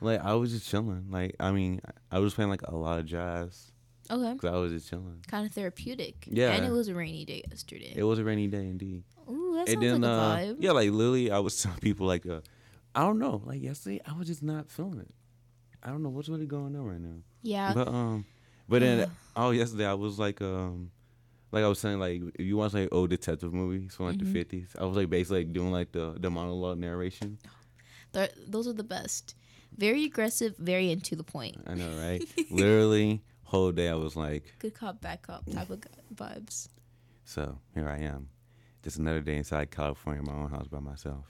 Like, 0.00 0.24
I 0.24 0.34
was 0.34 0.50
just 0.52 0.68
chilling. 0.68 1.06
Like, 1.10 1.36
I 1.38 1.50
mean, 1.52 1.80
I 2.10 2.20
was 2.20 2.32
playing 2.34 2.50
like 2.50 2.62
a 2.62 2.74
lot 2.74 2.98
of 3.00 3.06
jazz. 3.06 3.70
Okay. 4.10 4.36
Cause 4.38 4.50
I 4.50 4.56
was 4.56 4.72
just 4.72 4.88
chilling. 4.88 5.22
Kind 5.28 5.46
of 5.46 5.52
therapeutic. 5.52 6.24
Yeah. 6.26 6.52
And 6.52 6.64
it 6.64 6.70
was 6.70 6.88
a 6.88 6.94
rainy 6.94 7.24
day 7.26 7.42
yesterday. 7.50 7.92
It 7.94 8.02
was 8.04 8.18
a 8.18 8.24
rainy 8.24 8.46
day 8.48 8.66
indeed. 8.66 9.04
Ooh, 9.30 9.52
that 9.56 9.68
and 9.68 9.82
sounds 9.82 9.82
then, 9.82 10.00
like 10.00 10.10
a 10.10 10.12
uh, 10.12 10.36
vibe. 10.38 10.56
yeah, 10.60 10.70
like 10.72 10.90
literally, 10.90 11.30
I 11.30 11.38
was 11.38 11.60
telling 11.62 11.78
people 11.80 12.06
like, 12.06 12.24
uh, 12.26 12.40
I 12.94 13.00
don't 13.02 13.18
know, 13.18 13.40
like 13.44 13.62
yesterday, 13.62 14.00
I 14.06 14.12
was 14.14 14.26
just 14.26 14.42
not 14.42 14.70
feeling 14.70 15.00
it. 15.00 15.14
I 15.82 15.88
don't 15.90 16.02
know 16.02 16.08
what's 16.10 16.28
really 16.28 16.46
going 16.46 16.74
on 16.76 16.84
right 16.84 17.00
now. 17.00 17.22
Yeah. 17.42 17.72
But 17.74 17.88
um, 17.88 18.24
but 18.68 18.80
then 18.80 19.10
oh, 19.36 19.50
yesterday 19.50 19.86
I 19.86 19.94
was 19.94 20.18
like 20.18 20.42
um, 20.42 20.90
like 21.52 21.64
I 21.64 21.68
was 21.68 21.78
saying 21.78 21.98
like 21.98 22.20
if 22.34 22.44
you 22.44 22.56
watch 22.56 22.74
like 22.74 22.88
old 22.92 23.10
detective 23.10 23.52
movies 23.54 23.94
from 23.94 24.06
like 24.06 24.16
Mhm. 24.16 24.24
the 24.24 24.32
fifties, 24.32 24.76
I 24.78 24.84
was 24.84 24.96
like 24.96 25.08
basically 25.08 25.44
like, 25.44 25.52
doing 25.52 25.70
like 25.72 25.92
the 25.92 26.16
the 26.18 26.30
monologue 26.30 26.78
narration. 26.78 27.38
They're- 28.12 28.28
those 28.46 28.66
are 28.66 28.72
the 28.72 28.84
best. 28.84 29.34
Very 29.76 30.04
aggressive, 30.04 30.56
very 30.58 30.90
into 30.90 31.14
the 31.14 31.22
point. 31.22 31.56
I 31.66 31.74
know, 31.74 31.88
right? 31.96 32.22
literally, 32.50 33.22
whole 33.44 33.70
day 33.70 33.88
I 33.88 33.94
was 33.94 34.16
like, 34.16 34.52
Good 34.58 34.74
cop, 34.74 35.00
bad 35.00 35.22
cop 35.22 35.48
type 35.48 35.70
of 35.70 35.80
vibes. 36.14 36.68
so 37.24 37.56
here 37.74 37.88
I 37.88 37.98
am, 38.00 38.28
just 38.82 38.98
another 38.98 39.20
day 39.20 39.36
inside 39.36 39.70
California, 39.70 40.22
my 40.24 40.32
own 40.34 40.50
house 40.50 40.66
by 40.66 40.80
myself. 40.80 41.24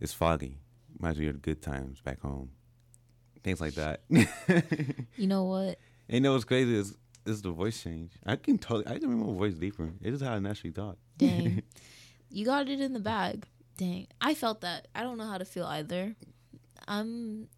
It's 0.00 0.12
foggy. 0.12 0.58
Reminds 0.98 1.18
me 1.18 1.28
of 1.28 1.34
the 1.34 1.40
good 1.40 1.62
times 1.62 2.00
back 2.00 2.20
home. 2.20 2.50
Things 3.42 3.60
like 3.60 3.74
that. 3.74 4.00
You 5.16 5.26
know 5.26 5.44
what? 5.44 5.78
And 6.08 6.14
you 6.14 6.20
know 6.20 6.32
what's 6.32 6.44
crazy 6.44 6.76
is 6.76 6.96
is 7.26 7.42
the 7.42 7.50
voice 7.50 7.82
change. 7.82 8.12
I 8.24 8.36
can 8.36 8.58
totally 8.58 8.86
I 8.86 8.98
can 8.98 9.08
remember 9.08 9.32
my 9.32 9.38
voice 9.38 9.54
deeper. 9.54 9.90
It 10.00 10.14
is 10.14 10.20
how 10.22 10.32
I 10.32 10.38
naturally 10.38 10.72
talk. 10.72 10.96
Dang. 11.18 11.62
you 12.30 12.44
got 12.44 12.68
it 12.68 12.80
in 12.80 12.92
the 12.94 13.00
bag. 13.00 13.46
Dang. 13.76 14.06
I 14.20 14.34
felt 14.34 14.62
that. 14.62 14.88
I 14.94 15.02
don't 15.02 15.18
know 15.18 15.26
how 15.26 15.38
to 15.38 15.44
feel 15.44 15.66
either. 15.66 16.14
I'm 16.86 17.48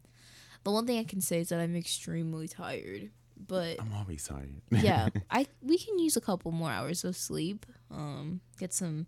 the 0.64 0.70
one 0.70 0.86
thing 0.86 0.98
I 0.98 1.04
can 1.04 1.20
say 1.20 1.40
is 1.40 1.48
that 1.50 1.60
I'm 1.60 1.76
extremely 1.76 2.48
tired. 2.48 3.10
But 3.46 3.80
I'm 3.80 3.92
always 3.94 4.24
tired. 4.24 4.60
yeah, 4.70 5.08
I 5.30 5.46
we 5.62 5.78
can 5.78 5.98
use 5.98 6.16
a 6.16 6.20
couple 6.20 6.52
more 6.52 6.70
hours 6.70 7.04
of 7.04 7.16
sleep. 7.16 7.64
Um, 7.90 8.40
get 8.58 8.74
some 8.74 9.06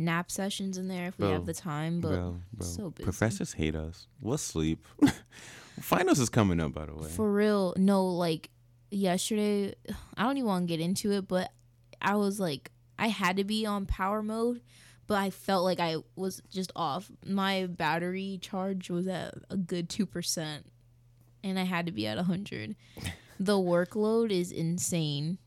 nap 0.00 0.30
sessions 0.30 0.78
in 0.78 0.88
there 0.88 1.06
if 1.06 1.18
we 1.18 1.28
have 1.28 1.46
the 1.46 1.54
time. 1.54 2.00
But 2.00 2.08
bro, 2.10 2.40
bro, 2.52 2.66
so 2.66 2.90
busy. 2.90 3.04
professors 3.04 3.52
hate 3.52 3.76
us. 3.76 4.06
We'll 4.20 4.38
sleep? 4.38 4.86
Finals 5.80 6.18
is 6.18 6.28
coming 6.28 6.60
up, 6.60 6.72
by 6.72 6.86
the 6.86 6.94
way. 6.94 7.08
For 7.08 7.30
real, 7.30 7.74
no, 7.76 8.06
like 8.06 8.50
yesterday, 8.90 9.74
I 10.16 10.24
don't 10.24 10.36
even 10.36 10.48
want 10.48 10.68
to 10.68 10.76
get 10.76 10.82
into 10.82 11.12
it, 11.12 11.28
but 11.28 11.52
I 12.02 12.16
was 12.16 12.40
like, 12.40 12.70
I 12.98 13.08
had 13.08 13.36
to 13.36 13.44
be 13.44 13.64
on 13.66 13.86
power 13.86 14.22
mode, 14.22 14.62
but 15.06 15.18
I 15.18 15.30
felt 15.30 15.64
like 15.64 15.80
I 15.80 15.96
was 16.16 16.42
just 16.50 16.72
off. 16.74 17.10
My 17.24 17.66
battery 17.66 18.38
charge 18.42 18.90
was 18.90 19.06
at 19.06 19.34
a 19.48 19.56
good 19.56 19.88
2%, 19.88 20.62
and 21.44 21.58
I 21.58 21.64
had 21.64 21.86
to 21.86 21.92
be 21.92 22.06
at 22.06 22.16
100. 22.16 22.76
the 23.40 23.58
workload 23.58 24.30
is 24.30 24.52
insane. 24.52 25.38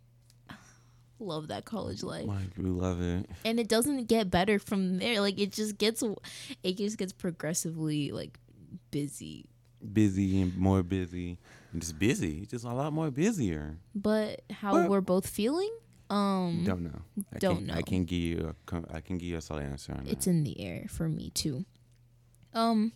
Love 1.23 1.47
that 1.47 1.65
college 1.65 2.03
life. 2.03 2.25
Like 2.27 2.57
we 2.57 2.69
love 2.69 3.01
it. 3.01 3.29
And 3.45 3.59
it 3.59 3.67
doesn't 3.67 4.05
get 4.07 4.29
better 4.29 4.59
from 4.59 4.97
there. 4.99 5.21
Like 5.21 5.39
it 5.39 5.51
just 5.51 5.77
gets 5.77 6.03
it 6.63 6.77
just 6.77 6.97
gets 6.97 7.13
progressively 7.13 8.11
like 8.11 8.39
busy. 8.91 9.45
Busy 9.91 10.41
and 10.41 10.55
more 10.55 10.81
busy, 10.81 11.37
and 11.71 11.81
just 11.81 11.99
busy. 11.99 12.45
Just 12.45 12.63
a 12.63 12.73
lot 12.73 12.93
more 12.93 13.11
busier. 13.11 13.77
But 13.93 14.41
how 14.49 14.87
we're 14.87 15.01
both 15.01 15.27
feeling, 15.27 15.71
um 16.09 16.63
Don't 16.65 16.83
know. 16.83 17.01
I 17.33 17.39
don't 17.39 17.65
know. 17.65 17.73
I 17.73 17.81
can 17.81 18.05
give 18.05 18.19
you 18.19 18.55
a 18.71 18.95
I 18.95 19.01
can 19.01 19.17
give 19.17 19.29
you 19.29 19.37
a 19.37 19.41
solid 19.41 19.63
answer 19.63 19.93
on 19.93 20.07
It's 20.07 20.27
in 20.27 20.43
the 20.43 20.59
air 20.59 20.85
for 20.89 21.09
me 21.09 21.31
too. 21.31 21.65
Um 22.53 22.93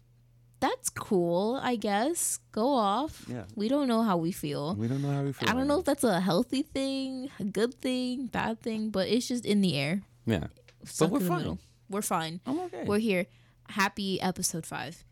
that's 0.59 0.89
cool, 0.89 1.59
I 1.61 1.75
guess. 1.75 2.39
Go 2.51 2.73
off. 2.73 3.25
Yeah. 3.27 3.43
We 3.55 3.67
don't 3.67 3.87
know 3.87 4.01
how 4.03 4.17
we 4.17 4.31
feel. 4.31 4.75
We 4.75 4.87
don't 4.87 5.01
know 5.01 5.11
how 5.11 5.23
we 5.23 5.33
feel. 5.33 5.49
I 5.49 5.53
don't 5.53 5.67
know 5.67 5.79
if 5.79 5.85
that's 5.85 6.03
a 6.03 6.19
healthy 6.19 6.63
thing, 6.63 7.29
a 7.39 7.43
good 7.43 7.75
thing, 7.75 8.27
bad 8.27 8.61
thing, 8.61 8.89
but 8.89 9.07
it's 9.07 9.27
just 9.27 9.45
in 9.45 9.61
the 9.61 9.77
air. 9.77 10.01
Yeah. 10.25 10.47
Stuck 10.83 11.11
we're 11.11 11.19
fine. 11.19 11.59
We're 11.89 12.01
fine. 12.01 12.41
I'm 12.45 12.59
okay. 12.61 12.83
We're 12.85 12.99
here. 12.99 13.27
Happy 13.69 14.19
episode 14.21 14.65
five. 14.65 15.03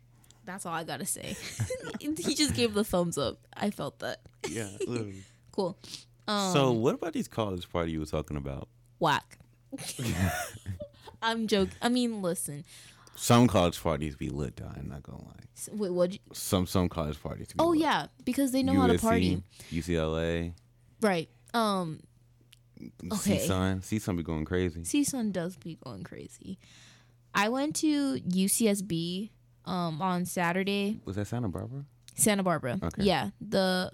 That's 0.44 0.64
all 0.66 0.74
I 0.74 0.84
gotta 0.84 1.06
say. 1.06 1.36
he 2.00 2.34
just 2.34 2.54
gave 2.54 2.74
the 2.74 2.84
thumbs 2.84 3.18
up. 3.18 3.38
I 3.56 3.70
felt 3.70 3.98
that. 4.00 4.20
Yeah. 4.48 4.68
literally. 4.86 5.22
Cool. 5.52 5.74
Um, 6.28 6.52
so 6.52 6.72
what 6.72 6.94
about 6.96 7.14
these 7.14 7.28
college 7.28 7.66
party 7.72 7.92
you 7.92 8.00
were 8.00 8.04
talking 8.04 8.36
about? 8.36 8.68
whack. 8.98 9.38
I'm 11.22 11.46
joking. 11.46 11.72
I 11.80 11.88
mean, 11.88 12.20
listen. 12.20 12.64
Some 13.16 13.46
college 13.48 13.82
parties 13.82 14.14
be 14.16 14.28
lit 14.28 14.56
though, 14.56 14.70
I'm 14.76 14.88
not 14.88 15.02
gonna 15.02 15.22
lie. 15.22 15.32
Wait, 15.72 15.90
what? 15.92 16.16
Some 16.32 16.66
some 16.66 16.88
college 16.88 17.20
parties 17.22 17.48
be 17.48 17.54
Oh 17.58 17.68
lit. 17.70 17.80
yeah, 17.80 18.06
because 18.24 18.52
they 18.52 18.62
know 18.62 18.74
how 18.74 18.86
to 18.86 18.98
party. 18.98 19.42
UCLA, 19.72 20.52
Right. 21.00 21.28
Um. 21.54 22.00
Okay. 23.12 23.38
CSUN. 23.38 23.80
CSUN 23.80 24.16
be 24.18 24.22
going 24.22 24.44
crazy. 24.44 24.82
CSUN 24.82 25.32
does 25.32 25.56
be 25.56 25.78
going 25.82 26.02
crazy. 26.04 26.58
I 27.34 27.48
went 27.48 27.74
to 27.76 28.16
UCSB 28.20 29.30
um 29.64 30.00
on 30.02 30.24
Saturday, 30.26 31.00
Was 31.04 31.16
that 31.16 31.26
Santa 31.26 31.48
Barbara? 31.48 31.84
Santa 32.14 32.42
Barbara. 32.42 32.78
Okay. 32.82 33.02
Yeah, 33.04 33.30
the 33.40 33.90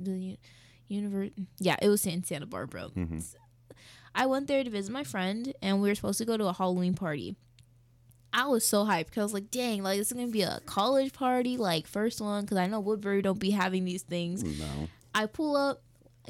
the 0.00 0.38
universe. 0.88 1.30
Yeah, 1.58 1.76
it 1.82 1.88
was 1.88 2.06
in 2.06 2.22
Santa 2.24 2.46
Barbara. 2.46 2.88
Mhm. 2.96 3.22
I 4.14 4.26
went 4.26 4.46
there 4.46 4.62
to 4.62 4.70
visit 4.70 4.92
my 4.92 5.02
friend, 5.02 5.52
and 5.60 5.80
we 5.82 5.88
were 5.88 5.94
supposed 5.96 6.18
to 6.18 6.24
go 6.24 6.36
to 6.36 6.46
a 6.46 6.52
Halloween 6.52 6.94
party. 6.94 7.36
I 8.34 8.46
was 8.46 8.64
so 8.64 8.84
hyped 8.84 9.06
because 9.06 9.20
I 9.20 9.22
was 9.22 9.32
like, 9.32 9.50
"Dang, 9.50 9.82
like 9.82 9.96
this 9.98 10.08
is 10.08 10.12
gonna 10.12 10.26
be 10.26 10.42
a 10.42 10.60
college 10.66 11.12
party, 11.12 11.56
like 11.56 11.86
first 11.86 12.20
one." 12.20 12.42
Because 12.44 12.58
I 12.58 12.66
know 12.66 12.80
Woodbury 12.80 13.22
don't 13.22 13.38
be 13.38 13.50
having 13.52 13.84
these 13.84 14.02
things. 14.02 14.42
No. 14.42 14.88
I 15.14 15.26
pull 15.26 15.56
up, 15.56 15.82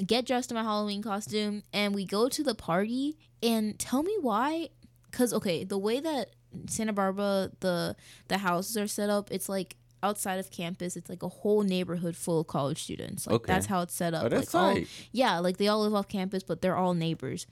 get 0.05 0.25
dressed 0.27 0.51
in 0.51 0.55
my 0.55 0.63
Halloween 0.63 1.01
costume, 1.01 1.63
and 1.73 1.95
we 1.95 2.05
go 2.05 2.29
to 2.29 2.43
the 2.43 2.53
party. 2.55 3.17
And 3.41 3.77
tell 3.79 4.03
me 4.03 4.15
why? 4.21 4.69
Because 5.09 5.33
okay, 5.33 5.63
the 5.63 5.77
way 5.79 5.99
that 5.99 6.29
Santa 6.67 6.93
Barbara 6.93 7.51
the 7.59 7.95
the 8.27 8.37
houses 8.37 8.77
are 8.77 8.87
set 8.87 9.09
up, 9.09 9.31
it's 9.31 9.49
like 9.49 9.75
outside 10.03 10.37
of 10.37 10.51
campus. 10.51 10.95
It's 10.95 11.09
like 11.09 11.23
a 11.23 11.27
whole 11.29 11.63
neighborhood 11.63 12.15
full 12.15 12.41
of 12.41 12.47
college 12.47 12.83
students. 12.83 13.25
Like 13.25 13.35
Okay. 13.37 13.51
that's 13.53 13.65
how 13.65 13.81
it's 13.81 13.95
set 13.95 14.13
up. 14.13 14.25
Oh, 14.25 14.29
that's 14.29 14.53
like 14.53 14.77
all, 14.77 14.83
yeah, 15.11 15.39
like 15.39 15.57
they 15.57 15.67
all 15.67 15.81
live 15.81 15.95
off 15.95 16.07
campus, 16.07 16.43
but 16.43 16.61
they're 16.61 16.75
all 16.77 16.93
neighbors. 16.93 17.47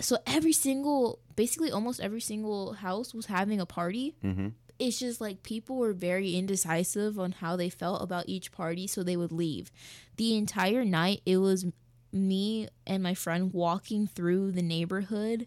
So 0.00 0.18
every 0.26 0.52
single, 0.52 1.18
basically 1.36 1.70
almost 1.70 2.00
every 2.00 2.20
single 2.20 2.74
house 2.74 3.14
was 3.14 3.26
having 3.26 3.60
a 3.60 3.66
party 3.66 4.14
Mm-hmm. 4.24 4.48
it's 4.78 4.98
just 4.98 5.20
like 5.22 5.42
people 5.42 5.76
were 5.76 5.92
very 5.94 6.34
indecisive 6.36 7.18
on 7.18 7.32
how 7.32 7.56
they 7.56 7.70
felt 7.70 8.02
about 8.02 8.28
each 8.28 8.52
party, 8.52 8.86
so 8.86 9.02
they 9.02 9.16
would 9.16 9.32
leave. 9.32 9.70
The 10.16 10.36
entire 10.36 10.84
night, 10.84 11.22
it 11.24 11.38
was 11.38 11.64
me 12.12 12.68
and 12.86 13.02
my 13.02 13.14
friend 13.14 13.52
walking 13.52 14.06
through 14.06 14.52
the 14.52 14.62
neighborhood 14.62 15.46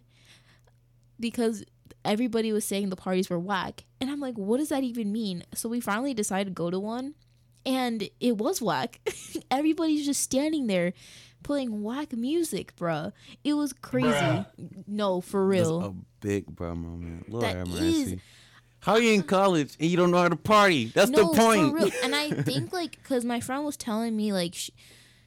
because 1.20 1.64
everybody 2.06 2.52
was 2.52 2.66
saying 2.66 2.90
the 2.90 2.96
parties 2.96 3.30
were 3.30 3.40
whack. 3.40 3.86
And 4.00 4.10
I'm 4.10 4.20
like, 4.20 4.36
what 4.38 4.58
does 4.58 4.70
that 4.70 4.84
even 4.84 5.12
mean? 5.12 5.44
So 5.54 5.70
we 5.70 5.80
finally 5.80 6.14
decided 6.14 6.46
to 6.52 6.54
go 6.54 6.70
to 6.72 6.80
one, 6.80 7.14
and 7.66 8.10
it 8.20 8.38
was 8.38 8.62
whack. 8.62 9.00
Everybody's 9.52 10.06
just 10.06 10.22
standing 10.22 10.68
there 10.68 10.94
playing 11.44 11.84
whack 11.84 12.14
music, 12.14 12.76
bruh. 12.76 13.12
It 13.44 13.54
was 13.54 13.74
crazy. 13.74 14.46
No, 14.88 15.22
for 15.22 15.46
real. 15.46 15.80
That's 15.80 15.94
a 15.94 15.96
big 16.28 16.46
bro 16.48 16.76
moment. 16.76 17.30
Lord 17.30 17.44
That 17.44 17.56
have 17.58 17.68
is- 17.70 17.80
mercy. 18.06 18.22
How 18.82 18.96
you 18.96 19.12
in 19.12 19.24
college 19.24 19.76
and 19.78 19.90
you 19.90 19.98
don't 19.98 20.10
know 20.10 20.22
how 20.22 20.30
to 20.30 20.38
party? 20.38 20.86
That's 20.86 21.10
no, 21.12 21.32
the 21.34 21.38
point. 21.38 21.70
For 21.72 21.76
real. 21.76 21.92
And 22.02 22.16
I 22.16 22.32
think 22.44 22.72
like 22.72 22.92
because 22.92 23.26
my 23.26 23.42
friend 23.42 23.66
was 23.66 23.76
telling 23.76 24.16
me 24.16 24.32
like 24.32 24.56
she, 24.56 24.72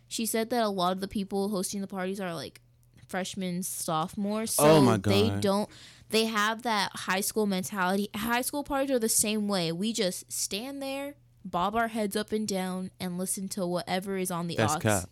she 0.08 0.24
said 0.24 0.48
that 0.50 0.62
a 0.62 0.68
lot 0.70 0.92
of 0.92 1.00
the 1.02 1.08
people 1.08 1.50
hosting 1.50 1.82
the 1.82 1.86
parties 1.86 2.18
are 2.18 2.34
like 2.34 2.62
freshmen, 3.08 3.62
sophomores. 3.62 4.56
Oh 4.58 4.64
so 4.64 4.70
Oh 4.70 4.80
my 4.80 4.96
God. 4.96 5.12
they 5.12 5.28
don't. 5.40 5.68
They 6.08 6.24
have 6.26 6.62
that 6.62 6.92
high 6.94 7.20
school 7.20 7.44
mentality. 7.46 8.08
High 8.16 8.40
school 8.40 8.64
parties 8.64 8.90
are 8.90 8.98
the 8.98 9.08
same 9.10 9.48
way. 9.48 9.70
We 9.70 9.92
just 9.92 10.32
stand 10.32 10.80
there, 10.82 11.14
bob 11.44 11.74
our 11.76 11.88
heads 11.88 12.16
up 12.16 12.32
and 12.32 12.48
down, 12.48 12.90
and 13.00 13.18
listen 13.18 13.48
to 13.50 13.66
whatever 13.66 14.16
is 14.16 14.30
on 14.30 14.46
the 14.46 14.56
That's 14.56 14.76
aux. 14.76 14.78
cap. 14.78 15.10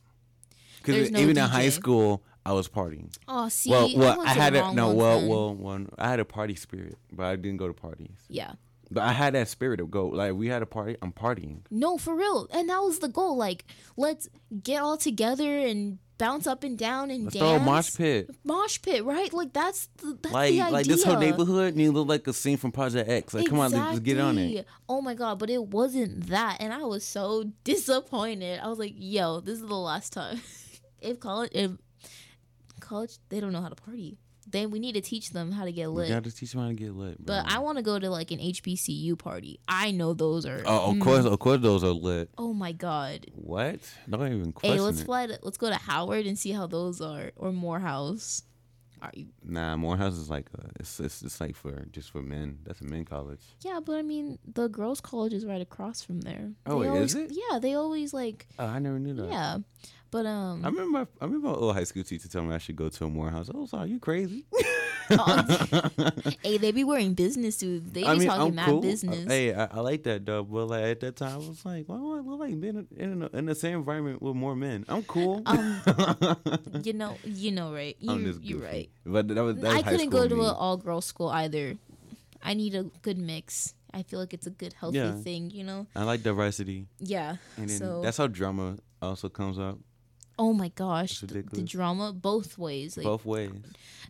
Because 0.82 1.10
no 1.10 1.18
even 1.20 1.36
in 1.36 1.44
high 1.44 1.68
school, 1.68 2.22
I 2.44 2.52
was 2.52 2.68
partying. 2.68 3.14
Oh, 3.28 3.48
see, 3.48 3.70
well, 3.70 3.88
I 3.88 3.98
well, 3.98 4.18
went 4.18 4.30
I, 4.30 4.32
had 4.32 4.54
a 4.54 4.72
no, 4.72 4.92
well, 4.92 5.20
then. 5.20 5.28
well, 5.28 5.54
one. 5.54 5.88
I 5.98 6.08
had 6.08 6.20
a 6.20 6.24
party 6.24 6.54
spirit, 6.54 6.96
but 7.12 7.26
I 7.26 7.36
didn't 7.36 7.58
go 7.58 7.66
to 7.68 7.74
parties. 7.74 8.16
Yeah. 8.28 8.52
But 8.90 9.04
I 9.04 9.12
had 9.12 9.34
that 9.34 9.46
spirit 9.48 9.80
of 9.80 9.90
go. 9.90 10.08
Like 10.08 10.34
we 10.34 10.48
had 10.48 10.62
a 10.62 10.66
party, 10.66 10.96
I'm 11.00 11.12
partying. 11.12 11.60
No, 11.70 11.96
for 11.96 12.14
real. 12.14 12.48
And 12.52 12.68
that 12.68 12.78
was 12.78 12.98
the 12.98 13.08
goal. 13.08 13.36
Like, 13.36 13.64
let's 13.96 14.28
get 14.64 14.82
all 14.82 14.96
together 14.96 15.58
and 15.58 15.98
bounce 16.18 16.46
up 16.46 16.64
and 16.64 16.76
down 16.76 17.10
and 17.10 17.24
Let's 17.24 17.36
dance. 17.36 17.48
throw 17.48 17.56
a 17.56 17.60
mosh 17.60 17.96
pit. 17.96 18.30
Mosh 18.44 18.82
pit, 18.82 19.04
right? 19.04 19.32
Like 19.32 19.52
that's 19.52 19.86
the 19.98 20.18
that's 20.20 20.34
Like 20.34 20.50
the 20.50 20.60
idea. 20.62 20.72
like 20.72 20.86
this 20.86 21.02
whole 21.04 21.18
neighborhood 21.18 21.74
need 21.76 21.86
to 21.86 21.92
look 21.92 22.08
like 22.08 22.26
a 22.26 22.32
scene 22.32 22.56
from 22.58 22.72
Project 22.72 23.08
X. 23.08 23.32
Like 23.32 23.48
come 23.48 23.60
on, 23.60 23.70
let's 23.70 24.00
get 24.00 24.18
on 24.18 24.36
it. 24.38 24.66
Oh 24.88 25.00
my 25.00 25.14
god, 25.14 25.38
but 25.38 25.50
it 25.50 25.64
wasn't 25.66 26.26
that, 26.28 26.58
and 26.60 26.72
I 26.72 26.82
was 26.82 27.04
so 27.04 27.44
disappointed. 27.64 28.60
I 28.60 28.68
was 28.68 28.78
like, 28.78 28.94
"Yo, 28.96 29.40
this 29.40 29.60
is 29.60 29.66
the 29.66 29.74
last 29.74 30.12
time." 30.12 30.40
if 31.00 31.20
college, 31.20 31.50
if 31.54 31.72
college, 32.80 33.18
they 33.28 33.40
don't 33.40 33.52
know 33.52 33.62
how 33.62 33.68
to 33.68 33.74
party. 33.74 34.18
Then 34.46 34.70
we 34.70 34.78
need 34.80 34.94
to 34.94 35.00
teach 35.00 35.30
them 35.30 35.52
how 35.52 35.64
to 35.64 35.72
get 35.72 35.88
lit. 35.88 35.94
We 35.94 36.00
lit. 36.02 36.24
gotta 36.24 36.34
teach 36.34 36.52
them 36.52 36.62
how 36.62 36.68
to 36.68 36.74
get 36.74 36.94
lit. 36.94 37.24
Bro. 37.24 37.36
But 37.36 37.52
I 37.52 37.58
want 37.58 37.78
to 37.78 37.82
go 37.82 37.98
to 37.98 38.10
like 38.10 38.30
an 38.30 38.38
HBCU 38.38 39.16
party. 39.18 39.60
I 39.68 39.90
know 39.90 40.12
those 40.12 40.46
are. 40.46 40.62
oh, 40.66 40.90
of 40.90 40.96
mm. 40.96 41.00
course, 41.00 41.24
of 41.24 41.38
course, 41.38 41.60
those 41.60 41.84
are 41.84 41.88
lit. 41.88 42.30
Oh 42.36 42.52
my 42.52 42.72
god. 42.72 43.26
What? 43.34 43.80
Don't 44.08 44.32
even 44.32 44.52
question 44.52 44.78
Hey, 44.78 44.82
let's 44.82 45.02
it. 45.02 45.04
fly. 45.04 45.26
To, 45.26 45.38
let's 45.42 45.58
go 45.58 45.68
to 45.68 45.76
Howard 45.76 46.26
and 46.26 46.38
see 46.38 46.50
how 46.50 46.66
those 46.66 47.00
are, 47.00 47.30
or 47.36 47.52
Morehouse. 47.52 48.42
Are 49.02 49.10
you? 49.14 49.28
Nah, 49.42 49.76
Morehouse 49.76 50.14
is 50.14 50.28
like 50.28 50.50
a, 50.58 50.68
it's, 50.78 51.00
it's 51.00 51.22
it's 51.22 51.40
like 51.40 51.56
for 51.56 51.86
just 51.90 52.10
for 52.10 52.20
men. 52.20 52.58
That's 52.64 52.80
a 52.80 52.84
men 52.84 53.04
college. 53.04 53.40
Yeah, 53.60 53.80
but 53.84 53.96
I 53.96 54.02
mean, 54.02 54.38
the 54.46 54.68
girls' 54.68 55.00
college 55.00 55.32
is 55.32 55.46
right 55.46 55.60
across 55.60 56.02
from 56.02 56.20
there. 56.20 56.50
Oh, 56.66 56.80
They 56.80 56.86
is 56.86 57.14
always, 57.14 57.14
it? 57.14 57.30
Yeah, 57.32 57.58
they 57.58 57.74
always 57.74 58.12
like. 58.12 58.46
Oh, 58.58 58.66
I 58.66 58.78
never 58.78 58.98
knew 58.98 59.14
that. 59.14 59.30
Yeah, 59.30 59.58
but 60.10 60.26
um. 60.26 60.64
I 60.64 60.68
remember 60.68 60.98
my, 60.98 61.06
I 61.20 61.24
remember 61.24 61.48
my 61.48 61.54
old 61.54 61.74
high 61.74 61.84
school 61.84 62.02
teacher 62.04 62.28
telling 62.28 62.48
me 62.48 62.54
I 62.54 62.58
should 62.58 62.76
go 62.76 62.88
to 62.88 63.04
a 63.04 63.08
Morehouse. 63.08 63.50
I 63.52 63.56
was 63.56 63.72
like, 63.72 63.82
"Are 63.82 63.86
you 63.86 63.98
crazy?" 64.00 64.46
hey, 66.42 66.58
they 66.58 66.72
be 66.72 66.84
wearing 66.84 67.14
business 67.14 67.56
suits. 67.56 67.90
They 67.90 68.02
be 68.02 68.06
I 68.06 68.14
mean, 68.14 68.28
talking 68.28 68.42
I'm 68.48 68.54
mad 68.54 68.68
cool. 68.68 68.80
business. 68.80 69.26
Hey, 69.26 69.54
I, 69.54 69.64
I 69.66 69.80
like 69.80 70.02
that 70.04 70.24
though. 70.24 70.44
But 70.44 70.66
like 70.66 70.84
at 70.84 71.00
that 71.00 71.16
time, 71.16 71.34
I 71.34 71.36
was 71.38 71.64
like, 71.64 71.88
"Why 71.88 71.96
do 71.96 72.16
I 72.16 72.20
look 72.20 72.40
like 72.40 72.60
being 72.60 72.86
in, 72.96 73.22
in, 73.22 73.28
in 73.32 73.46
the 73.46 73.54
same 73.54 73.78
environment 73.78 74.22
with 74.22 74.36
more 74.36 74.54
men?" 74.56 74.84
I'm 74.88 75.02
cool. 75.04 75.42
Um, 75.46 75.80
you 76.84 76.92
know, 76.92 77.16
you 77.24 77.52
know, 77.52 77.72
right? 77.72 77.96
You, 77.98 78.38
you're 78.40 78.60
right. 78.60 78.88
But 79.04 79.28
that 79.28 79.42
was, 79.42 79.56
that 79.56 79.64
was 79.64 79.74
I 79.74 79.82
couldn't 79.82 80.10
go 80.10 80.28
to 80.28 80.34
me. 80.34 80.44
an 80.44 80.54
all 80.54 80.76
girls 80.76 81.06
school 81.06 81.28
either. 81.28 81.76
I 82.42 82.54
need 82.54 82.74
a 82.74 82.84
good 83.02 83.18
mix. 83.18 83.74
I 83.92 84.02
feel 84.02 84.20
like 84.20 84.32
it's 84.32 84.46
a 84.46 84.50
good, 84.50 84.72
healthy 84.72 84.98
Yeah. 84.98 85.14
thing. 85.14 85.50
You 85.50 85.64
know? 85.64 85.86
I 85.96 86.04
like 86.04 86.22
diversity. 86.22 86.86
Yeah. 87.00 87.36
And 87.56 87.68
then 87.68 87.78
so 87.78 88.00
that's 88.02 88.16
how 88.16 88.28
drama 88.28 88.76
also 89.02 89.28
comes 89.28 89.58
up 89.58 89.78
Oh 90.42 90.54
my 90.54 90.68
gosh, 90.68 91.20
the, 91.20 91.42
the 91.42 91.60
drama 91.60 92.14
both 92.14 92.56
ways. 92.56 92.96
Like, 92.96 93.04
both 93.04 93.26
ways. 93.26 93.52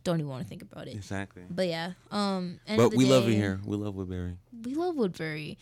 Don't 0.04 0.20
even 0.20 0.28
want 0.30 0.44
to 0.44 0.48
think 0.48 0.62
about 0.62 0.86
it. 0.86 0.94
Exactly. 0.94 1.42
But 1.50 1.66
yeah, 1.66 1.94
um, 2.12 2.60
But 2.68 2.94
we 2.94 3.04
love 3.04 3.28
it 3.28 3.32
here. 3.34 3.58
We 3.64 3.76
love 3.76 3.96
Woodbury. 3.96 4.36
We 4.64 4.76
love 4.76 4.94
Woodbury. 4.94 5.58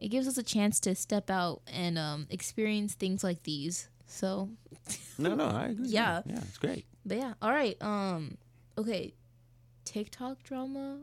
It 0.00 0.08
gives 0.08 0.26
us 0.26 0.38
a 0.38 0.42
chance 0.42 0.80
to 0.80 0.94
step 0.94 1.28
out 1.28 1.60
and 1.66 1.98
um, 1.98 2.26
experience 2.30 2.94
things 2.94 3.22
like 3.22 3.42
these. 3.42 3.90
So, 4.06 4.48
No, 5.18 5.34
no, 5.34 5.48
I 5.48 5.66
agree. 5.66 5.88
Yeah. 5.88 6.22
yeah, 6.24 6.38
it's 6.48 6.56
great. 6.56 6.86
but 7.04 7.18
yeah, 7.18 7.34
all 7.42 7.52
right. 7.52 7.76
Um, 7.82 8.38
okay, 8.78 9.12
TikTok 9.84 10.42
drama. 10.44 11.00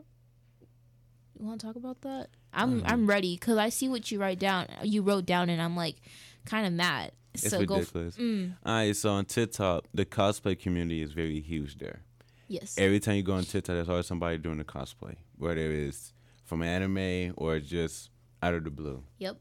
You 1.40 1.46
want 1.46 1.62
to 1.62 1.68
talk 1.68 1.76
about 1.76 2.02
that? 2.02 2.30
I'm 2.52 2.80
Um, 2.80 2.84
I'm 2.88 3.06
ready 3.06 3.36
because 3.36 3.60
I 3.60 3.70
see 3.70 3.88
what 3.88 4.10
you 4.10 4.20
write 4.20 4.40
down. 4.40 4.66
You 4.82 5.04
wrote 5.04 5.28
down, 5.28 5.50
and 5.52 5.62
I'm 5.62 5.76
like, 5.76 5.98
kind 6.46 6.66
of 6.66 6.74
mad. 6.74 7.12
It's 7.44 7.50
so 7.52 7.66
go. 7.66 7.76
f- 7.76 7.80
ridiculous. 7.94 8.18
mm, 8.18 8.56
All 8.66 8.74
right, 8.74 8.96
so 8.96 9.10
on 9.12 9.26
TikTok, 9.26 9.86
the 9.94 10.06
cosplay 10.06 10.58
community 10.60 11.02
is 11.02 11.12
very 11.14 11.40
huge 11.42 11.78
there. 11.78 12.02
yes. 12.48 12.76
Every 12.78 13.00
time 13.00 13.16
you 13.16 13.24
go 13.24 13.34
on 13.34 13.44
TikTok, 13.44 13.76
there's 13.76 13.90
always 13.90 14.08
somebody 14.08 14.38
doing 14.38 14.60
a 14.60 14.64
cosplay, 14.64 15.16
whether 15.38 15.60
it's 15.72 16.14
from 16.46 16.64
anime 16.64 17.34
or 17.38 17.60
just 17.60 18.10
out 18.42 18.54
of 18.54 18.64
the 18.64 18.72
blue. 18.72 19.04
Yep. 19.20 19.38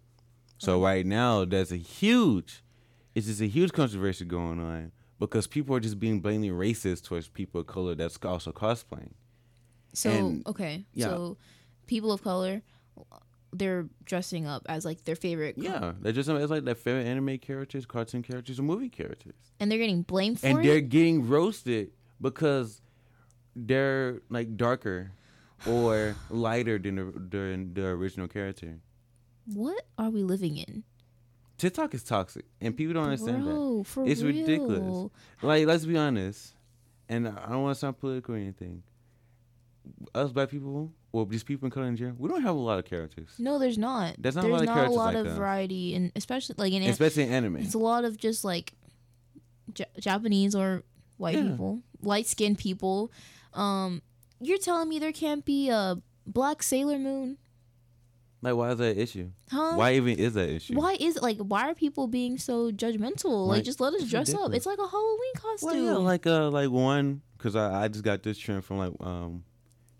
So 0.58 0.82
right 0.82 1.06
now, 1.06 1.44
there's 1.44 1.70
a 1.72 1.76
huge, 1.76 2.62
it's 3.14 3.26
just 3.26 3.40
a 3.40 3.46
huge 3.46 3.72
controversy 3.72 4.24
going 4.24 4.60
on 4.60 4.92
because 5.20 5.46
people 5.46 5.74
are 5.76 5.80
just 5.80 5.98
being 6.00 6.20
blatantly 6.20 6.50
racist 6.50 7.04
towards 7.04 7.28
people 7.28 7.60
of 7.60 7.66
color 7.66 7.94
that's 7.94 8.18
also 8.24 8.50
cosplaying. 8.52 9.12
So 9.94 10.10
And- 10.10 10.46
okay, 10.46 10.84
yeah. 10.94 11.06
so 11.06 11.38
people 11.86 12.12
of 12.12 12.22
color, 12.22 12.60
they're 13.52 13.86
dressing 14.04 14.46
up 14.46 14.62
as 14.68 14.84
like 14.84 15.04
their 15.04 15.16
favorite. 15.16 15.56
co- 15.56 15.62
Yeah, 15.62 15.92
they're 16.00 16.12
just 16.12 16.28
it's 16.28 16.50
like 16.50 16.64
their 16.64 16.74
favorite 16.74 17.06
anime 17.06 17.38
characters, 17.38 17.86
cartoon 17.86 18.22
characters, 18.22 18.58
or 18.58 18.62
movie 18.62 18.88
characters. 18.90 19.34
and 19.60 19.70
they're 19.70 19.78
getting 19.78 20.02
blamed 20.02 20.40
for 20.40 20.46
and 20.46 20.58
it. 20.60 20.62
they're 20.64 20.80
getting 20.80 21.26
roasted 21.28 21.90
because 22.20 22.80
they're 23.56 24.20
like 24.28 24.56
darker 24.56 25.12
or 25.66 26.14
lighter 26.30 26.78
than 26.78 26.96
the, 26.96 27.04
than 27.36 27.74
the 27.74 27.86
original 27.86 28.28
character. 28.28 28.78
What 29.46 29.82
are 29.96 30.10
we 30.10 30.22
living 30.22 30.56
in? 30.58 30.84
TikTok 31.56 31.92
is 31.94 32.04
toxic, 32.04 32.44
and 32.60 32.76
people 32.76 32.94
don't 32.94 33.04
understand 33.04 33.44
Bro, 33.44 33.78
that. 33.78 33.86
for 33.88 34.06
it's 34.06 34.22
ridiculous. 34.22 35.10
Like, 35.42 35.66
let's 35.66 35.84
be 35.86 35.96
honest, 35.96 36.54
and 37.08 37.26
I 37.26 37.48
don't 37.48 37.62
want 37.62 37.74
to 37.74 37.80
sound 37.80 37.98
political 37.98 38.34
or 38.34 38.38
anything. 38.38 38.82
us 40.14 40.30
black 40.30 40.50
people, 40.50 40.92
or 41.12 41.24
just 41.26 41.46
people 41.46 41.66
in 41.66 41.70
color 41.70 41.86
in 41.86 41.96
general, 41.96 42.16
we 42.18 42.28
don't 42.28 42.42
have 42.42 42.54
a 42.54 42.58
lot 42.58 42.78
of 42.78 42.84
characters, 42.84 43.30
No, 43.38 43.58
there's 43.58 43.78
not. 43.78 44.14
There's 44.18 44.34
not 44.36 44.44
a 44.44 44.48
there's 44.48 44.60
lot 44.60 44.68
of 44.68 44.74
not 44.76 44.86
a 44.88 44.90
lot 44.90 45.14
like 45.14 45.26
of 45.26 45.32
variety, 45.32 45.94
and 45.94 46.12
especially 46.16 46.54
like 46.58 46.72
in 46.72 46.82
an- 46.82 46.90
especially 46.90 47.22
in 47.24 47.30
anime. 47.32 47.56
it's 47.56 47.74
a 47.74 47.78
lot 47.78 48.04
of 48.04 48.16
just 48.18 48.44
like 48.44 48.72
J- 49.72 49.84
Japanese 49.98 50.54
or 50.54 50.82
white 51.16 51.36
Yeah. 51.36 51.50
people, 51.50 51.82
light 52.02 52.26
skinned 52.26 52.58
people. 52.58 53.10
Um, 53.54 54.02
you're 54.40 54.58
telling 54.58 54.88
me 54.88 54.98
there 54.98 55.12
can't 55.12 55.44
be 55.44 55.68
a 55.70 55.96
black 56.26 56.62
Sailor 56.62 56.98
Moon, 56.98 57.38
Like, 58.42 58.54
why 58.54 58.70
is 58.70 58.78
that 58.78 58.96
an 58.96 58.98
issue? 59.02 59.30
huh? 59.50 59.72
Why 59.74 59.94
even 59.94 60.18
is 60.18 60.34
that 60.34 60.48
an 60.48 60.56
issue? 60.56 60.74
Why 60.74 60.96
is 61.00 61.18
like 61.20 61.38
why 61.38 61.68
are 61.70 61.74
people 61.74 62.06
being 62.06 62.38
so 62.38 62.70
judgmental? 62.70 63.46
Like, 63.46 63.56
Like, 63.58 63.64
just 63.64 63.80
let 63.80 63.94
us 63.94 64.04
dress 64.08 64.32
up. 64.34 64.52
It's 64.52 64.66
like 64.66 64.78
a 64.78 64.86
Halloween 64.86 65.32
costume. 65.36 65.68
Well, 65.70 65.76
yeah, 65.84 65.92
like 65.96 66.26
uh, 66.26 66.50
like 66.50 66.70
one, 66.70 67.22
cause 67.38 67.56
I, 67.56 67.84
I 67.84 67.88
just 67.88 68.04
got 68.04 68.22
this 68.22 68.38
trend 68.38 68.64
from 68.64 68.78
like 68.78 68.92
um, 69.00 69.42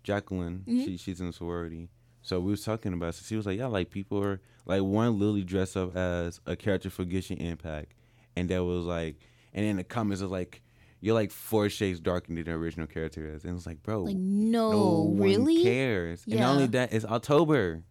Jacqueline. 0.09 0.63
Mhm. 0.67 0.85
She 0.85 0.97
she's 0.97 1.21
in 1.21 1.27
a 1.27 1.33
sorority, 1.33 1.89
so 2.21 2.39
we 2.39 2.51
was 2.51 2.63
talking 2.63 2.93
about. 2.93 3.09
it. 3.09 3.13
So 3.17 3.23
she 3.27 3.35
was 3.35 3.45
like, 3.45 3.57
yeah, 3.59 3.67
like 3.67 3.89
people 3.91 4.23
are 4.23 4.41
like 4.65 4.81
one 4.81 5.19
literally 5.19 5.43
dressed 5.43 5.77
up 5.77 5.95
as 5.95 6.39
a 6.45 6.55
character 6.55 6.89
for 6.89 7.05
Genshin 7.05 7.39
Impact, 7.39 7.93
and 8.35 8.49
that 8.49 8.63
was 8.63 8.85
like, 8.85 9.17
and 9.53 9.65
in 9.65 9.77
the 9.77 9.83
comments 9.83 10.21
was 10.21 10.31
like, 10.31 10.61
you're 11.01 11.13
like 11.13 11.31
four 11.31 11.69
shades 11.69 11.99
darker 11.99 12.33
than 12.33 12.43
the 12.43 12.51
original 12.51 12.87
character 12.87 13.25
is, 13.33 13.43
and 13.45 13.55
it's 13.55 13.65
like, 13.65 13.81
bro, 13.83 14.03
like 14.03 14.15
no, 14.15 14.71
no 14.71 15.01
one 15.03 15.17
really? 15.45 15.63
cares. 15.63 16.23
And 16.29 16.39
not 16.39 16.55
only 16.55 16.67
that, 16.67 16.91
it's 16.93 17.05
October. 17.05 17.83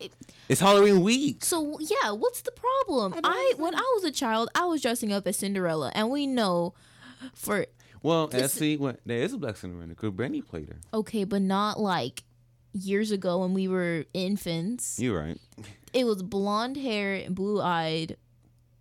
It- 0.00 0.12
it's 0.48 0.60
Halloween 0.60 1.02
week. 1.02 1.44
So 1.44 1.78
yeah, 1.78 2.10
what's 2.10 2.42
the 2.42 2.50
problem? 2.50 3.14
I, 3.22 3.54
when 3.56 3.74
I 3.74 3.92
was 3.94 4.04
a 4.04 4.10
child, 4.10 4.48
I 4.54 4.64
was 4.66 4.82
dressing 4.82 5.12
up 5.12 5.26
as 5.26 5.36
Cinderella, 5.36 5.92
and 5.94 6.10
we 6.10 6.26
know 6.26 6.74
for 7.34 7.66
Well, 8.02 8.28
and 8.32 8.50
see, 8.50 8.76
what 8.76 9.00
there 9.06 9.18
is 9.18 9.32
a 9.32 9.38
Black 9.38 9.56
Cinderella 9.56 9.88
because 9.88 10.10
Brandy 10.12 10.42
played 10.42 10.68
her. 10.68 10.76
okay, 10.94 11.24
but 11.24 11.42
not 11.42 11.78
like 11.80 12.24
years 12.72 13.10
ago 13.12 13.40
when 13.40 13.54
we 13.54 13.68
were 13.68 14.04
infants. 14.14 14.98
You're 14.98 15.20
right. 15.20 15.38
It 15.92 16.04
was 16.04 16.22
blonde 16.22 16.76
hair, 16.76 17.14
and 17.14 17.34
blue 17.34 17.60
eyed 17.60 18.16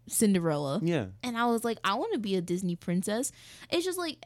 Cinderella, 0.07 0.80
Yeah. 0.84 1.07
and 1.24 1.38
I 1.38 1.45
was 1.45 1.63
like, 1.63 1.78
I 1.84 1.95
want 1.95 2.13
to 2.13 2.19
be 2.19 2.36
a 2.36 2.41
Disney 2.41 2.76
princess. 2.76 3.32
It's 3.69 3.86
just 3.86 3.97
like, 3.97 4.26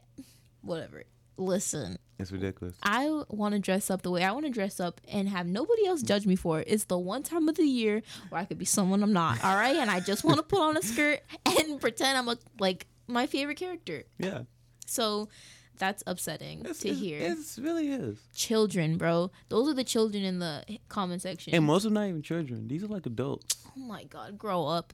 whatever. 0.61 1.03
Listen, 1.37 1.97
It's 2.17 2.31
ridiculous. 2.31 2.75
I 2.81 3.09
want 3.27 3.53
to 3.55 3.59
dress 3.59 3.91
up 3.91 4.01
the 4.01 4.09
way 4.09 4.23
I 4.23 4.31
want 4.31 4.45
to 4.45 4.51
dress 4.51 4.79
up 4.79 5.01
and 5.11 5.27
have 5.27 5.45
nobody 5.47 5.85
else 5.85 6.01
judge 6.01 6.25
me 6.25 6.35
for 6.37 6.61
it. 6.61 6.67
It's 6.69 6.85
the 6.85 6.97
one 6.97 7.23
time 7.23 7.49
of 7.49 7.55
the 7.55 7.65
year 7.65 8.01
where 8.29 8.39
I 8.41 8.45
could 8.45 8.57
be 8.57 8.63
someone 8.65 9.03
I'm 9.03 9.11
not. 9.13 9.43
All 9.43 9.55
right, 9.55 9.75
and 9.75 9.91
I 9.91 9.99
just 9.99 10.23
want 10.23 10.37
to 10.37 10.43
put 10.43 10.61
on 10.61 10.77
a 10.77 10.81
skirt 10.81 11.19
and 11.45 11.79
pretend 11.81 12.17
I'm 12.17 12.29
a 12.29 12.37
like 12.59 12.87
my 13.07 13.27
favorite 13.27 13.57
character. 13.57 14.03
Yeah. 14.17 14.43
So 14.85 15.29
that's 15.77 16.03
upsetting 16.07 16.61
It's, 16.65 16.79
to 16.79 16.89
it's- 16.89 17.01
hear. 17.01 17.19
It 17.19 17.37
really 17.59 17.89
is. 17.89 18.19
children, 18.33 18.97
bro. 18.97 19.31
Those 19.49 19.67
are 19.69 19.73
the 19.73 19.83
children 19.83 20.23
in 20.23 20.39
the 20.39 20.63
comment 20.89 21.21
section. 21.21 21.53
And 21.53 21.65
most 21.65 21.85
of 21.85 21.91
them 21.93 22.01
not 22.01 22.07
even 22.09 22.21
children. 22.21 22.67
These 22.67 22.83
are 22.83 22.87
like 22.87 23.05
adults. 23.05 23.57
oh 23.75 23.79
my 23.79 24.03
god, 24.05 24.37
grow 24.37 24.65
up. 24.67 24.93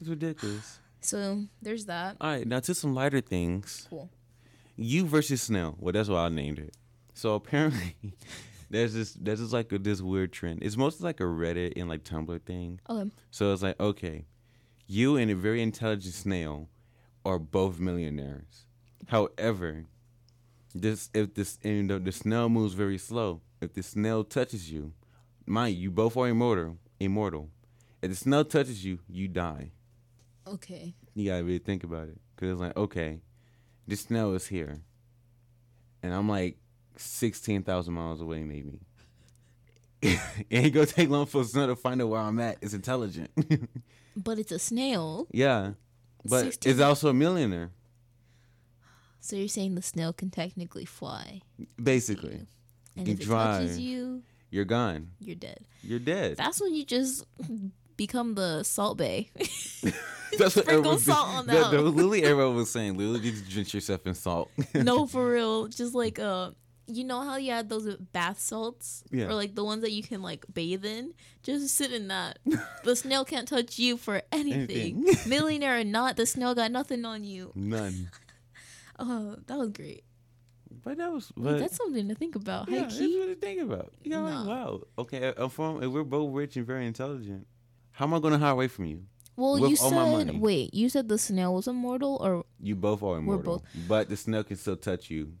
It's 0.00 0.08
ridiculous. 0.08 0.78
So 1.00 1.44
there's 1.62 1.86
that. 1.86 2.16
All 2.20 2.30
right, 2.30 2.46
now 2.46 2.60
to 2.60 2.74
some 2.74 2.94
lighter 2.94 3.20
things. 3.20 3.86
Cool. 3.88 4.10
You 4.76 5.06
versus 5.06 5.42
Snell. 5.42 5.74
Well, 5.78 5.92
that's 5.92 6.08
what 6.08 6.18
I 6.18 6.28
named 6.28 6.58
it. 6.58 6.74
So 7.14 7.34
apparently, 7.40 7.96
there's 8.70 8.92
this 8.94 9.14
there's 9.14 9.40
this 9.40 9.52
like 9.52 9.72
a, 9.72 9.78
this 9.78 10.00
weird 10.00 10.32
trend. 10.32 10.62
It's 10.62 10.76
mostly 10.76 11.04
like 11.04 11.20
a 11.20 11.24
Reddit 11.24 11.72
and 11.76 11.88
like 11.88 12.04
Tumblr 12.04 12.42
thing. 12.42 12.80
Okay. 12.88 13.10
So 13.30 13.52
it's 13.52 13.62
like, 13.62 13.78
okay, 13.80 14.26
you 14.86 15.16
and 15.16 15.30
a 15.30 15.34
very 15.34 15.62
intelligent 15.62 16.14
snail 16.14 16.68
are 17.24 17.38
both 17.38 17.78
millionaires. 17.80 18.66
However, 19.08 19.84
this 20.74 21.10
if 21.14 21.34
this 21.34 21.58
and 21.64 21.90
the, 21.90 21.98
the 21.98 22.12
snail 22.12 22.48
moves 22.48 22.74
very 22.74 22.98
slow. 22.98 23.40
If 23.60 23.72
the 23.72 23.82
snail 23.82 24.22
touches 24.22 24.70
you, 24.70 24.92
mind 25.46 25.74
you, 25.76 25.82
you 25.84 25.90
both 25.90 26.16
are 26.16 26.28
immortal. 26.28 26.76
Immortal. 27.00 27.48
If 28.02 28.10
the 28.10 28.16
snail 28.16 28.44
touches 28.44 28.84
you, 28.84 29.00
you 29.08 29.26
die. 29.28 29.72
Okay. 30.46 30.94
You 31.14 31.30
gotta 31.30 31.42
really 31.42 31.58
think 31.58 31.84
about 31.84 32.08
it, 32.08 32.18
cause 32.36 32.50
it's 32.50 32.60
like, 32.60 32.76
okay, 32.76 33.20
this 33.86 34.00
snail 34.02 34.34
is 34.34 34.46
here, 34.46 34.80
and 36.02 36.14
I'm 36.14 36.28
like 36.28 36.58
sixteen 36.96 37.62
thousand 37.62 37.94
miles 37.94 38.20
away, 38.20 38.44
maybe. 38.44 38.78
it 40.02 40.20
ain't 40.50 40.74
gonna 40.74 40.86
take 40.86 41.08
long 41.08 41.26
for 41.26 41.40
a 41.40 41.44
snail 41.44 41.66
to 41.66 41.76
find 41.76 42.00
out 42.00 42.08
where 42.08 42.20
I'm 42.20 42.38
at. 42.40 42.58
It's 42.60 42.74
intelligent. 42.74 43.30
But 44.16 44.40
it's 44.40 44.50
a 44.50 44.58
snail. 44.58 45.28
yeah, 45.30 45.74
but 46.24 46.42
16 46.42 46.72
it's 46.72 46.80
also 46.80 47.10
a 47.10 47.14
millionaire, 47.14 47.70
So 49.20 49.36
you're 49.36 49.48
saying 49.48 49.74
the 49.74 49.82
snail 49.82 50.12
can 50.12 50.30
technically 50.30 50.84
fly. 50.84 51.40
basically. 51.82 52.46
And 52.96 53.06
You 53.08 53.14
if 53.14 53.20
it 53.20 53.26
touches 53.26 53.78
you, 53.78 54.22
You're 54.50 54.64
gone. 54.64 55.10
you're 55.20 55.36
dead. 55.36 55.66
You're 55.82 55.98
dead. 55.98 56.36
That's 56.36 56.60
when 56.60 56.74
you 56.74 56.84
just 56.84 57.24
become 57.96 58.34
the 58.34 58.62
Salt 58.64 58.98
Bae. 58.98 59.28
That's 60.38 60.56
what 60.56 60.64
sprinkle 60.66 60.92
was- 60.92 61.04
salt 61.04 61.28
on 61.28 61.46
that- 61.46 61.70
that 61.70 61.82
was 61.82 61.94
literally 61.94 62.22
everyone 62.30 62.56
was 62.56 62.70
saying. 62.70 62.96
Literally, 62.96 63.20
just 63.30 63.48
drench 63.48 63.72
yourself 63.74 64.06
in 64.06 64.14
salt. 64.14 64.50
no, 64.74 65.06
for 65.06 65.30
real. 65.30 65.68
Just 65.68 65.94
like 65.94 66.18
uh 66.18 66.50
you 66.90 67.04
know 67.04 67.20
how 67.22 67.36
you 67.36 67.50
had 67.52 67.68
those 67.68 67.96
bath 67.96 68.40
salts? 68.40 69.04
Yeah. 69.10 69.26
Or 69.26 69.34
like 69.34 69.54
the 69.54 69.64
ones 69.64 69.82
that 69.82 69.92
you 69.92 70.02
can 70.02 70.22
like 70.22 70.44
bathe 70.52 70.84
in? 70.86 71.12
Just 71.42 71.74
sit 71.76 71.92
in 71.92 72.08
that. 72.08 72.38
the 72.84 72.96
snail 72.96 73.24
can't 73.26 73.46
touch 73.48 73.78
you 73.78 73.96
for 73.98 74.22
anything. 74.32 75.04
Anything. 75.06 75.28
Millionaire 75.30 75.80
or 75.80 75.84
not, 75.84 76.16
the 76.16 76.24
snail 76.26 76.54
got 76.54 76.70
nothing 76.72 77.04
on 77.04 77.24
you. 77.24 77.52
None. 77.54 78.10
Oh, 78.98 79.36
that 79.46 79.58
was 79.58 79.68
great. 79.70 80.04
But 80.84 80.98
that 80.98 81.12
was. 81.12 81.32
But, 81.36 81.58
that's 81.58 81.76
something 81.76 82.08
to 82.08 82.14
think 82.14 82.34
about. 82.36 82.68
yeah, 82.68 82.80
that's 82.82 82.98
what 82.98 83.26
to 83.26 83.34
think 83.34 83.60
about. 83.62 83.92
You 84.02 84.10
know, 84.10 84.22
like, 84.22 84.46
wow. 84.46 84.80
Okay, 84.98 85.32
I'm 85.36 85.48
from. 85.50 85.82
If 85.82 85.90
we're 85.90 86.04
both 86.04 86.34
rich 86.34 86.56
and 86.56 86.66
very 86.66 86.86
intelligent, 86.86 87.46
how 87.92 88.04
am 88.06 88.14
I 88.14 88.18
going 88.20 88.32
to 88.32 88.38
hide 88.38 88.50
away 88.50 88.68
from 88.68 88.84
you? 88.86 89.04
Well, 89.36 89.60
with 89.60 89.70
you 89.70 89.76
said 89.76 89.92
money. 89.92 90.36
wait, 90.36 90.74
you 90.74 90.88
said 90.88 91.08
the 91.08 91.16
snail 91.16 91.54
was 91.54 91.68
immortal 91.68 92.16
or 92.20 92.44
You 92.60 92.74
both 92.74 93.02
are 93.04 93.18
immortal, 93.18 93.58
both- 93.58 93.88
but 93.88 94.08
the 94.08 94.16
snail 94.16 94.42
can 94.42 94.56
still 94.56 94.76
touch 94.76 95.10
you, 95.10 95.32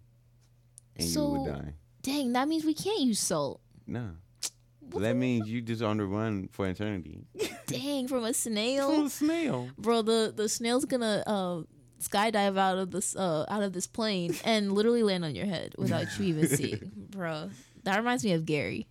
and 0.96 1.08
you 1.08 1.24
would 1.24 1.50
die. 1.50 1.74
dang, 2.02 2.32
that 2.34 2.46
means 2.46 2.64
we 2.64 2.74
can't 2.74 3.00
use 3.00 3.18
salt. 3.18 3.60
No. 3.86 4.10
That 4.96 5.16
means 5.16 5.48
you 5.48 5.60
just 5.60 5.82
on 5.82 5.98
the 5.98 6.04
run 6.04 6.48
for 6.50 6.66
eternity. 6.66 7.26
Dang, 7.66 8.08
from 8.08 8.24
a 8.24 8.32
snail. 8.32 8.94
From 8.94 9.06
a 9.06 9.10
snail. 9.10 9.68
bro 9.76 10.00
the 10.00 10.32
the 10.34 10.48
snail's 10.48 10.86
gonna 10.86 11.22
uh 11.26 11.62
skydive 12.00 12.56
out 12.58 12.78
of 12.78 12.90
this 12.92 13.16
uh 13.16 13.44
out 13.48 13.62
of 13.62 13.72
this 13.72 13.86
plane 13.86 14.34
and 14.44 14.72
literally 14.72 15.02
land 15.02 15.24
on 15.24 15.34
your 15.34 15.46
head 15.46 15.74
without 15.78 16.06
you 16.18 16.26
even 16.26 16.48
seeing 16.56 16.90
bro. 17.10 17.50
That 17.84 17.96
reminds 17.96 18.24
me 18.24 18.32
of 18.32 18.44
gary. 18.46 18.86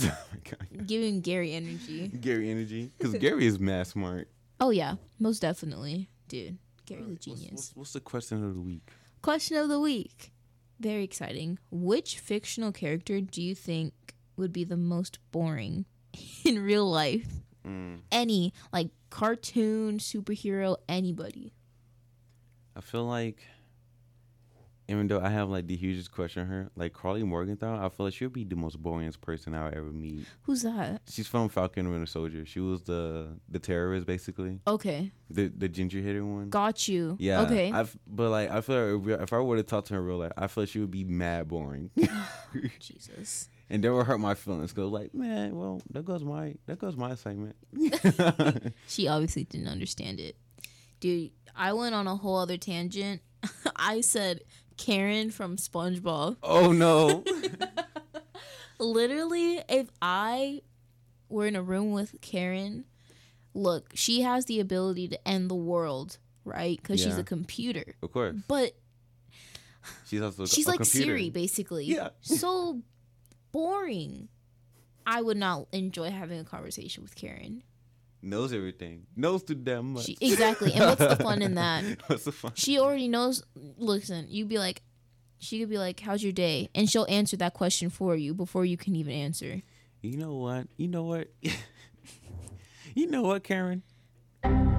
Oh 0.00 0.02
my 0.32 0.38
god. 0.50 0.86
giving 0.86 1.20
gary 1.20 1.52
energy. 1.52 2.08
Gary 2.08 2.50
energy, 2.50 2.90
because 2.96 3.14
Gary 3.20 3.46
is 3.46 3.58
mad 3.58 3.86
smart. 3.86 4.28
oh 4.60 4.70
yeah. 4.70 4.96
Most 5.18 5.40
definitely. 5.40 6.08
Dude 6.28 6.58
gary's 6.86 7.06
a 7.06 7.10
What's, 7.10 7.24
genius. 7.24 7.50
what's, 7.52 7.76
what's 7.76 7.92
the 7.92 8.00
question 8.00 8.44
of 8.44 8.54
the 8.54 8.60
week? 8.60 8.90
question 9.22 9.56
of 9.56 9.68
the 9.68 9.78
week. 9.80 10.32
Very 10.80 11.04
exciting. 11.04 11.58
Which 11.70 12.18
fictional 12.18 12.72
character 12.72 13.20
do 13.20 13.42
you 13.42 13.54
think 13.54 13.92
would 14.36 14.52
be 14.52 14.64
the 14.64 14.76
most 14.76 15.18
boring 15.30 15.84
in 16.44 16.58
real 16.64 16.90
life? 16.90 17.28
Mm, 17.66 17.98
any 18.10 18.54
like 18.72 18.88
cartoon 19.10 19.98
superhero 19.98 20.76
anybody 20.88 21.52
I 22.76 22.80
feel 22.80 23.04
like, 23.04 23.42
even 24.88 25.06
though 25.06 25.20
I 25.20 25.28
have 25.28 25.48
like 25.48 25.66
the 25.66 25.76
hugest 25.76 26.10
crush 26.10 26.36
on 26.36 26.46
her, 26.46 26.70
like 26.76 26.92
Karli 26.92 27.22
Morgenthau, 27.22 27.84
I 27.84 27.88
feel 27.88 28.06
like 28.06 28.14
she'll 28.14 28.28
be 28.28 28.44
the 28.44 28.56
most 28.56 28.82
boringest 28.82 29.20
person 29.20 29.54
I'll 29.54 29.68
ever 29.68 29.92
meet. 29.92 30.26
who's 30.42 30.62
that 30.62 31.02
She's 31.08 31.26
from 31.28 31.48
Falcon 31.48 31.86
and 31.86 31.92
Winter 31.92 32.06
Soldier. 32.06 32.44
She 32.44 32.60
was 32.60 32.82
the 32.82 33.36
the 33.48 33.58
terrorist, 33.58 34.06
basically, 34.06 34.60
okay 34.66 35.12
the 35.28 35.46
the 35.48 35.68
ginger 35.68 36.00
hitter 36.00 36.24
one. 36.24 36.48
got 36.48 36.88
you 36.88 37.16
Yeah. 37.20 37.42
okay 37.42 37.70
I've, 37.70 37.96
but 38.06 38.30
like 38.30 38.50
I 38.50 38.60
feel 38.60 38.96
like 38.96 39.08
if, 39.08 39.20
if 39.22 39.32
I 39.32 39.38
were 39.38 39.56
to 39.56 39.62
talk 39.62 39.84
to 39.86 39.94
her 39.94 40.00
in 40.00 40.06
real 40.06 40.18
life, 40.18 40.32
I 40.36 40.46
feel 40.48 40.62
like 40.64 40.70
she 40.70 40.80
would 40.80 40.90
be 40.90 41.04
mad 41.04 41.46
boring, 41.48 41.90
oh, 42.02 42.28
jesus 42.80 43.48
and 43.70 43.84
that 43.84 43.94
would 43.94 44.04
hurt 44.06 44.18
my 44.18 44.34
feelings. 44.34 44.72
Cause 44.72 44.90
like, 44.90 45.14
man, 45.14 45.56
well, 45.56 45.80
that 45.90 46.04
goes 46.04 46.24
my 46.24 46.56
that 46.66 46.78
goes 46.80 46.96
my 46.96 47.12
assignment. 47.12 47.54
She 48.88 49.06
obviously 49.06 49.44
didn't 49.44 49.68
understand 49.68 50.18
it. 50.18 50.34
Dude, 51.00 51.30
I 51.56 51.72
went 51.72 51.94
on 51.94 52.06
a 52.06 52.16
whole 52.16 52.36
other 52.38 52.56
tangent. 52.56 53.22
I 53.76 54.00
said 54.02 54.42
Karen 54.76 55.30
from 55.30 55.56
SpongeBob. 55.56 56.36
oh 56.42 56.72
no. 56.72 57.24
Literally, 58.78 59.62
if 59.68 59.88
I 60.00 60.62
were 61.28 61.46
in 61.46 61.54
a 61.56 61.62
room 61.62 61.92
with 61.92 62.20
Karen, 62.22 62.84
look, 63.54 63.90
she 63.94 64.22
has 64.22 64.46
the 64.46 64.60
ability 64.60 65.08
to 65.08 65.28
end 65.28 65.50
the 65.50 65.54
world, 65.54 66.18
right? 66.44 66.80
Because 66.80 67.00
she's 67.00 67.18
a 67.18 67.24
computer. 67.24 67.94
of 68.02 68.10
course, 68.12 68.36
But 68.48 68.72
she's 70.06 70.22
also 70.22 70.46
she's 70.46 70.66
a 70.66 70.70
like 70.70 70.78
computer. 70.80 71.06
Siri, 71.08 71.30
basically. 71.30 71.84
Yeah. 71.86 72.10
So 72.22 72.80
boring. 73.52 74.28
I 75.06 75.22
would 75.22 75.36
not 75.38 75.66
enjoy 75.72 76.10
having 76.10 76.38
a 76.38 76.44
conversation 76.44 77.02
with 77.02 77.14
Karen. 77.16 77.62
Knows 78.22 78.52
everything. 78.52 79.06
Knows 79.16 79.42
too 79.42 79.54
damn 79.54 79.94
much. 79.94 80.04
She, 80.04 80.18
exactly. 80.20 80.72
And 80.72 80.84
what's 80.84 81.00
the 81.00 81.16
fun 81.16 81.40
in 81.40 81.54
that? 81.54 81.84
What's 82.06 82.24
the 82.24 82.32
fun? 82.32 82.52
She 82.54 82.78
already 82.78 83.08
knows. 83.08 83.42
Listen, 83.54 84.26
you'd 84.28 84.48
be 84.48 84.58
like, 84.58 84.82
She 85.38 85.58
could 85.58 85.70
be 85.70 85.78
like, 85.78 86.00
"How's 86.00 86.22
your 86.22 86.32
day?" 86.32 86.68
and 86.74 86.90
she'll 86.90 87.06
answer 87.08 87.38
that 87.38 87.54
question 87.54 87.88
for 87.88 88.14
you 88.14 88.34
before 88.34 88.66
you 88.66 88.76
can 88.76 88.94
even 88.94 89.14
answer. 89.14 89.62
You 90.02 90.18
know 90.18 90.34
what? 90.34 90.66
You 90.76 90.88
know 90.88 91.04
what? 91.04 91.28
you 92.94 93.06
know 93.06 93.22
what, 93.22 93.42
Karen? 93.44 93.82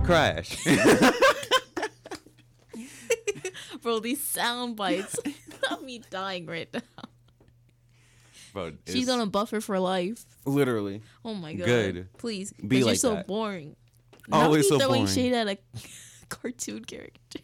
Crash. 0.04 0.64
Bro, 3.82 4.02
these 4.02 4.24
sound 4.24 4.76
bites 4.76 5.18
got 5.68 5.84
me 5.84 6.04
dying 6.12 6.46
right 6.46 6.70
now. 6.72 6.82
Bro, 8.54 8.74
She's 8.88 9.04
it's 9.04 9.10
on 9.10 9.22
a 9.22 9.26
buffer 9.26 9.62
for 9.62 9.80
life. 9.80 10.26
literally 10.46 11.02
Oh 11.24 11.34
my 11.34 11.54
god. 11.54 11.66
Good. 11.66 12.08
Please. 12.18 12.54
Be 12.54 12.68
Be 12.68 12.84
like 12.84 12.92
you're 12.92 12.96
so 12.96 13.16
that. 13.16 13.28
boring. 13.28 13.76
Always 14.32 14.70
Not 14.70 14.70
so 14.70 14.76
me 14.76 14.80
throwing 14.86 15.02
boring. 15.06 15.14
shade 15.16 15.34
at 15.34 15.48
a 15.48 15.58
cartoon 16.30 16.86
character. 16.86 17.40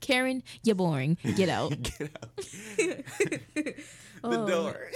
Karen, 0.00 0.42
you're 0.64 0.74
boring. 0.74 1.16
Get 1.36 1.48
out. 1.48 1.70
Get 1.82 2.10
out. 2.22 2.36
the 2.36 3.74
The 4.22 4.46
door. 4.46 4.90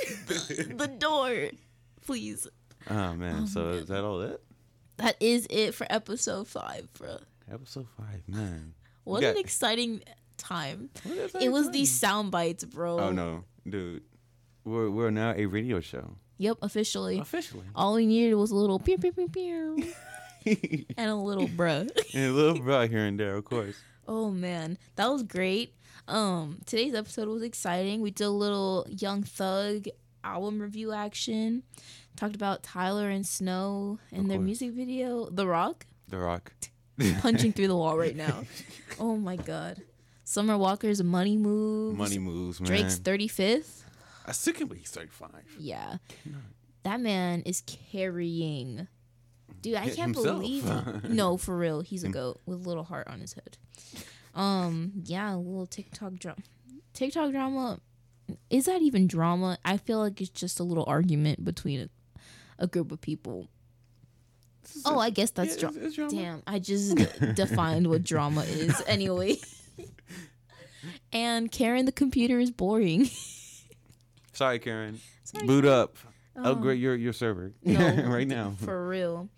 the 0.77 0.87
door. 0.99 1.51
Please. 2.05 2.47
oh 2.91 3.14
man, 3.14 3.43
oh, 3.43 3.47
so 3.47 3.69
is 3.71 3.89
that 3.89 4.05
all 4.05 4.21
it? 4.23 4.41
That 4.99 5.17
is 5.21 5.47
it 5.51 5.75
for 5.75 5.87
episode 5.91 6.49
five, 6.49 6.89
bro. 6.95 7.19
Episode 7.53 7.87
five, 7.97 8.23
man. 8.29 8.75
We 9.05 9.12
What 9.12 9.21
got- 9.23 9.35
an 9.35 9.39
exciting 9.41 10.03
time. 10.37 10.91
What 11.05 11.35
an 11.35 11.43
It 11.43 11.49
was 11.51 11.64
time. 11.67 11.73
these 11.73 11.93
sound 11.99 12.31
bites, 12.31 12.64
bro. 12.64 12.99
Oh 13.01 13.11
no, 13.11 13.45
dude. 13.69 14.03
We're 14.67 14.91
we're 14.91 15.11
now 15.12 15.33
a 15.37 15.47
radio 15.47 15.79
show. 15.81 16.17
Yep, 16.39 16.59
officially. 16.61 17.21
Officially. 17.21 17.62
All 17.77 17.95
we 17.95 18.05
needed 18.05 18.35
was 18.35 18.51
a 18.51 18.57
little 18.57 18.81
pew 18.81 18.99
pew 18.99 19.12
pew 19.12 19.29
pew 19.29 19.93
and 20.97 21.09
a 21.09 21.14
little 21.14 21.47
bruh. 21.47 21.89
and 22.14 22.25
a 22.25 22.33
little 22.33 22.59
bit 22.59 22.91
here 22.91 23.07
and 23.07 23.19
there, 23.19 23.37
of 23.37 23.45
course. 23.45 23.77
Oh 24.09 24.33
man, 24.33 24.77
that 24.97 25.07
was 25.07 25.23
great. 25.23 25.75
Um, 26.09 26.59
today's 26.67 26.95
episode 26.95 27.29
was 27.29 27.43
exciting. 27.45 28.01
We 28.01 28.11
did 28.11 28.25
a 28.25 28.31
little 28.31 28.87
Young 28.91 29.23
Thug 29.23 29.87
album 30.25 30.61
review 30.61 30.93
action. 30.93 31.62
Talked 32.17 32.35
about 32.35 32.64
Tyler 32.64 33.09
and 33.09 33.25
Snoh 33.25 33.99
and 34.11 34.29
their 34.29 34.41
music 34.41 34.73
video, 34.73 35.31
The 35.31 35.47
Rock, 35.47 35.87
The 36.09 36.19
Rock. 36.19 36.53
punching 37.21 37.53
through 37.53 37.69
the 37.69 37.77
wall 37.77 37.97
right 37.97 38.17
now. 38.17 38.43
Oh 38.99 39.17
my 39.17 39.37
god. 39.37 39.83
Summer 40.25 40.57
Walker's 40.57 41.03
Money 41.05 41.37
Moves. 41.37 41.99
Money 41.99 42.19
moves, 42.19 42.61
man. 42.61 42.67
Drake's 42.67 42.99
35th. 42.99 43.83
I 44.27 44.33
still 44.33 44.53
can't 44.55 44.68
believe 44.68 44.83
he's 44.83 44.91
35. 44.91 45.31
Yeah. 45.59 45.97
That 46.83 47.01
man 47.01 47.43
is 47.43 47.62
carrying. 47.93 48.89
Dude, 49.62 49.77
I 49.77 49.87
can't 49.91 50.14
himself. 50.14 50.41
believe 50.41 51.05
No, 51.09 51.37
for 51.37 51.57
real. 51.57 51.81
He's 51.81 52.05
a 52.05 52.09
goat 52.09 52.41
with 52.47 52.64
a 52.64 52.68
little 52.68 52.85
heart 52.85 53.09
on 53.09 53.20
his 53.20 53.33
head. 53.35 53.57
Um, 54.35 54.93
yeah, 55.05 55.35
a 55.35 55.37
little 55.37 55.66
TikTok 55.66 56.14
drama. 56.14 56.39
TikTok 56.93 57.31
drama. 57.33 57.81
Is 58.51 58.66
that 58.66 58.83
even 58.83 59.07
drama? 59.07 59.59
I 59.64 59.77
feel 59.77 59.99
like 60.01 60.20
it's 60.20 60.31
just 60.31 60.61
a 60.61 60.64
little 60.64 60.85
argument 60.87 61.45
between 61.45 61.81
a, 61.81 61.89
a 62.59 62.66
group 62.66 62.91
of 62.93 63.01
people. 63.01 63.49
Oh, 64.85 64.99
I 64.99 65.11
guess 65.11 65.31
that's 65.31 65.55
Yeah, 65.55 65.61
dra- 65.61 65.68
it's- 65.70 65.87
it's 65.87 65.95
drama. 65.97 66.11
Damn, 66.12 66.43
I 66.47 66.59
just 66.59 66.97
defined 67.35 67.87
what 67.89 68.03
drama 68.03 68.43
is. 68.43 68.83
Anyway. 68.87 69.37
and 71.12 71.51
Karen 71.51 71.87
the 71.87 71.93
computer 71.93 72.39
is 72.39 72.51
boring. 72.51 73.09
Sorry, 74.37 74.59
Karen. 74.59 75.01
Sorry, 75.24 75.47
Boot 75.47 75.64
Karen. 75.64 75.78
up. 75.80 75.97
Upgrade 76.37 76.78
your 76.78 76.95
your 76.95 77.14
server 77.14 77.53
No, 77.64 78.05
right 78.07 78.28
now. 78.28 78.55
For 78.59 78.87
real. 78.87 79.28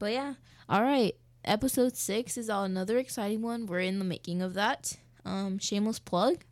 But 0.00 0.12
yeah. 0.12 0.34
All 0.68 0.82
right. 0.82 1.14
Episode 1.44 1.96
six 1.96 2.36
is 2.36 2.50
all 2.50 2.64
another 2.64 2.98
exciting 2.98 3.40
one. 3.42 3.66
We're 3.66 3.78
in 3.80 4.00
the 4.00 4.04
making 4.04 4.42
of 4.42 4.54
that. 4.54 4.96
Um, 5.24 5.58
shameless 5.58 6.00
plug. 6.00 6.42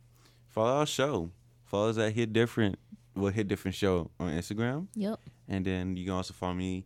Follow 0.47 0.77
our 0.79 0.85
show. 0.85 1.31
Follow 1.65 1.89
us 1.89 1.97
at 1.97 2.13
Hit 2.13 2.31
Different. 2.31 2.79
Well, 3.15 3.31
Hit 3.31 3.47
Different 3.49 3.75
Show 3.75 4.09
on 4.19 4.31
Instagram. 4.31 4.87
Yep. 4.95 5.19
And 5.49 5.65
then 5.65 5.97
you 5.97 6.05
can 6.05 6.13
also 6.13 6.33
follow 6.33 6.53
me, 6.53 6.85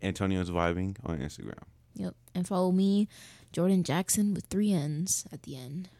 Antonio's 0.00 0.50
Vibing, 0.50 0.96
on 1.04 1.18
Instagram. 1.18 1.58
Yep. 1.94 2.14
And 2.34 2.48
follow 2.48 2.72
me, 2.72 3.08
Jordan 3.52 3.84
Jackson 3.84 4.32
with 4.32 4.46
three 4.46 4.72
N's 4.72 5.26
at 5.30 5.42
the 5.42 5.56
end. 5.56 5.90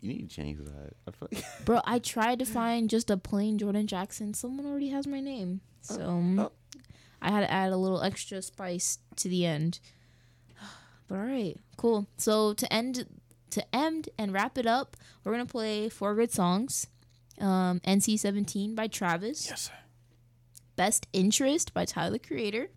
You 0.00 0.08
need 0.08 0.30
to 0.30 0.34
change 0.34 0.58
that. 0.58 0.94
I 1.06 1.10
feel 1.10 1.28
like 1.32 1.44
Bro, 1.64 1.80
I 1.84 1.98
tried 2.14 2.38
to 2.38 2.44
find 2.44 2.88
just 2.88 3.10
a 3.10 3.16
plain 3.16 3.58
Jordan 3.58 3.86
Jackson. 3.86 4.32
Someone 4.34 4.66
already 4.66 4.88
has 4.88 5.06
my 5.06 5.20
name. 5.20 5.60
So 5.82 6.00
um, 6.02 6.50
I 7.20 7.30
had 7.30 7.40
to 7.40 7.50
add 7.50 7.72
a 7.72 7.76
little 7.76 8.02
extra 8.02 8.40
spice 8.42 8.98
to 9.16 9.28
the 9.28 9.46
end. 9.46 9.80
But 11.08 11.16
all 11.18 11.24
right, 11.24 11.56
cool. 11.76 12.06
So 12.18 12.54
to 12.54 12.72
end 12.72 13.04
to 13.50 13.74
end 13.74 14.08
and 14.16 14.32
wrap 14.32 14.56
it 14.56 14.66
up, 14.66 14.96
we're 15.24 15.32
gonna 15.32 15.44
play 15.44 15.88
four 15.88 16.14
good 16.14 16.32
songs. 16.32 16.86
Um, 17.40 17.80
NC-17 17.80 18.76
by 18.76 18.86
Travis. 18.86 19.48
Yes, 19.48 19.62
sir. 19.62 19.72
Best 20.76 21.08
Interest 21.12 21.74
by 21.74 21.84
Tyler 21.84 22.18
Creator. 22.18 22.70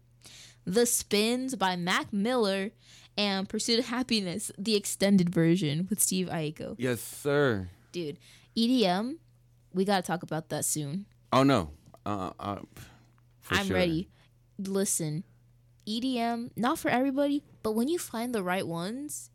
The 0.66 0.86
Spins 0.86 1.56
by 1.56 1.76
Mac 1.76 2.12
Miller. 2.12 2.72
And 3.18 3.48
Pursuit 3.48 3.80
of 3.80 3.86
Happiness, 3.86 4.52
the 4.58 4.76
extended 4.76 5.30
version 5.30 5.88
with 5.90 6.00
Steve 6.00 6.28
Aoki. 6.28 6.76
Yes, 6.78 7.00
sir. 7.00 7.70
Dude, 7.92 8.18
EDM, 8.58 9.18
we 9.74 9.86
gotta 9.86 10.02
talk 10.02 10.24
about 10.24 10.50
that 10.50 10.66
soon. 10.66 11.06
Oh 11.32 11.44
no. 11.44 11.72
Uh, 12.06 12.32
uh, 12.40 12.60
for 13.42 13.56
I'm 13.56 13.68
sure. 13.68 13.76
ready. 13.76 14.10
Listen, 14.58 15.24
EDM, 15.88 16.52
not 16.56 16.80
for 16.80 16.90
everybody, 16.90 17.44
but 17.62 17.74
when 17.74 17.88
you 17.88 18.00
find 18.00 18.34
the 18.34 18.44
right 18.44 18.68
ones, 18.68 19.30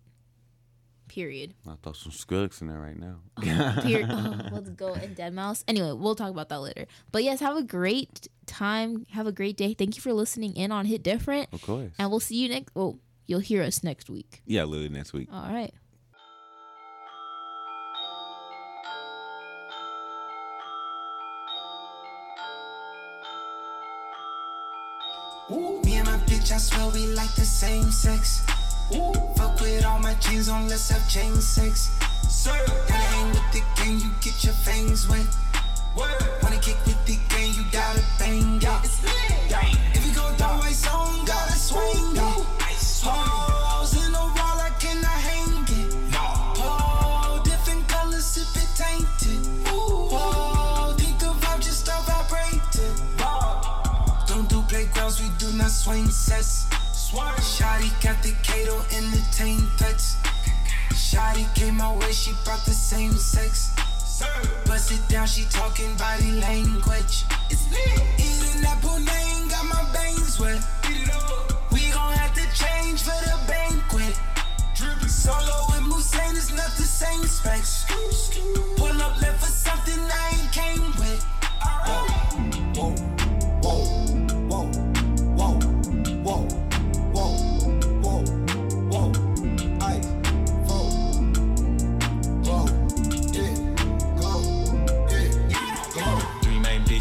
period. 1.09 1.55
I'll 1.67 1.79
throw 1.83 1.93
some 1.93 2.13
Skrillex 2.13 2.61
in 2.61 2.69
there 2.69 2.79
right 2.79 2.99
now. 2.99 3.21
Period. 3.83 4.09
oh, 4.11 4.41
let's 4.53 4.71
go. 4.71 4.93
And 4.95 5.17
Deadmau5. 5.17 5.65
Anyway, 5.67 5.93
we'll 5.93 6.15
talk 6.15 6.31
about 6.31 6.49
that 6.51 6.61
later. 6.61 6.87
But 7.11 7.25
yes, 7.25 7.41
have 7.41 7.57
a 7.57 7.63
great 7.63 8.29
time. 8.47 9.07
Have 9.11 9.27
a 9.27 9.33
great 9.33 9.57
day. 9.57 9.75
Thank 9.75 9.97
you 9.97 10.03
for 10.03 10.13
listening 10.13 10.55
in 10.57 10.71
on 10.71 10.85
Hit 10.87 11.03
Different. 11.03 11.49
Of 11.53 11.63
course. 11.63 11.93
And 11.99 12.11
we'll 12.11 12.21
see 12.21 12.37
you 12.37 12.49
next. 12.49 12.73
Oh, 12.77 12.99
you'll 13.29 13.39
hear 13.39 13.63
us 13.63 13.85
next 13.85 14.11
week. 14.11 14.43
Yeah, 14.45 14.65
literally 14.65 14.89
next 14.89 15.13
week. 15.13 15.29
All 15.33 15.53
right. 15.53 15.73
Me 25.85 25.95
and 25.97 26.07
my 26.07 26.19
bitch, 26.27 26.53
I 26.53 26.59
swear 26.59 26.91
we 26.93 27.07
like 27.15 27.35
the 27.35 27.45
same 27.45 27.91
sex. 27.91 28.45
Fuck 29.37 29.61
with 29.61 29.85
all 29.85 29.99
my 30.01 30.15
jeans 30.15 30.49
on, 30.49 30.69
let's 30.69 30.91
have 30.91 31.09
chain 31.09 31.35
sex. 31.37 31.89
Sir, 32.29 32.53
gotta 32.67 32.93
hang 32.93 33.31
with 33.31 33.53
the 33.53 33.63
gang, 33.77 33.99
you 34.01 34.11
get 34.21 34.45
your 34.45 34.53
fangs 34.53 35.09
wet. 35.09 35.27
Wanna 35.97 36.61
kick 36.61 36.77
with 36.85 37.03
the 37.07 37.17
gang, 37.31 37.55
you 37.55 37.65
gotta 37.73 38.03
bang 38.19 38.57
it. 38.57 38.65
If 38.85 39.03
you 39.05 39.68
not 55.69 55.75
swing 55.75 56.09
sets. 56.09 56.65
Shotty 57.13 57.91
got 58.03 58.23
the 58.23 58.33
Kato 58.43 58.77
in 58.97 59.05
the 59.11 59.23
tame 59.33 59.69
touch. 59.77 60.17
Shotty 60.93 61.45
came 61.55 61.77
my 61.77 61.95
way, 61.97 62.13
she 62.13 62.33
brought 62.45 62.65
the 62.65 62.73
same 62.73 63.13
sex. 63.13 63.75
Bust 64.67 64.93
it 64.93 65.07
down, 65.09 65.27
she 65.27 65.45
talking 65.51 65.95
body 65.97 66.33
language. 66.41 67.25
It's 67.51 67.71
lit. 67.71 68.01
Eating 68.17 68.63
that 68.63 68.79
pudding, 68.81 69.49
got 69.53 69.67
my 69.67 69.85
veins 69.93 70.41
wet. 70.41 70.63
We 71.71 71.91
gon' 71.93 72.15
have 72.15 72.35
to 72.35 72.47
change 72.57 73.03
for 73.03 73.19
the 73.29 73.37
banquet. 73.47 74.19
Solo 75.07 75.67
with 75.69 75.85
Musain 75.91 76.35
is 76.35 76.51
not 76.51 76.71
the 76.79 76.89
same 77.01 77.25
specs. 77.25 77.85
Pull 78.77 79.03
up 79.03 79.21
left 79.21 79.41
for 79.45 79.53
something 79.53 80.01
I 80.01 80.31
ain't 80.33 80.51
came 80.51 80.87
with. 80.97 81.23
Whoa, 81.85 82.07
whoa, 82.75 82.95
whoa, 83.63 83.98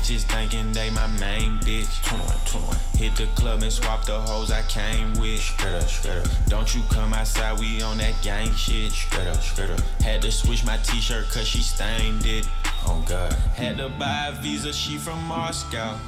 bitches 0.08 0.24
thinking 0.24 0.72
they 0.72 0.89
my 0.91 1.08
main 1.20 1.60
bitch. 1.60 1.88
Hit 2.95 3.16
the 3.16 3.26
club 3.39 3.62
and 3.62 3.72
swap 3.72 4.05
the 4.05 4.20
hoes 4.20 4.51
I 4.51 4.62
came 4.64 5.14
with. 5.16 5.41
Don't 6.47 6.74
you 6.74 6.82
come 6.89 7.14
outside, 7.14 7.60
we 7.60 7.82
on 7.82 7.97
that 7.97 8.16
gang 8.22 8.51
shit. 8.53 8.93
Had 10.01 10.22
to 10.22 10.32
switch 10.32 10.66
my 10.66 10.78
t-shirt 10.78 11.30
cause 11.30 11.47
she 11.47 11.62
stained 11.62 12.26
it. 12.26 12.47
Oh 12.86 13.03
god. 13.08 13.34
Had 13.55 13.78
to 13.78 13.89
buy 13.89 14.28
a 14.28 14.41
visa, 14.41 14.72
she 14.72 14.97
from 14.97 15.22
Moscow. 15.24 15.99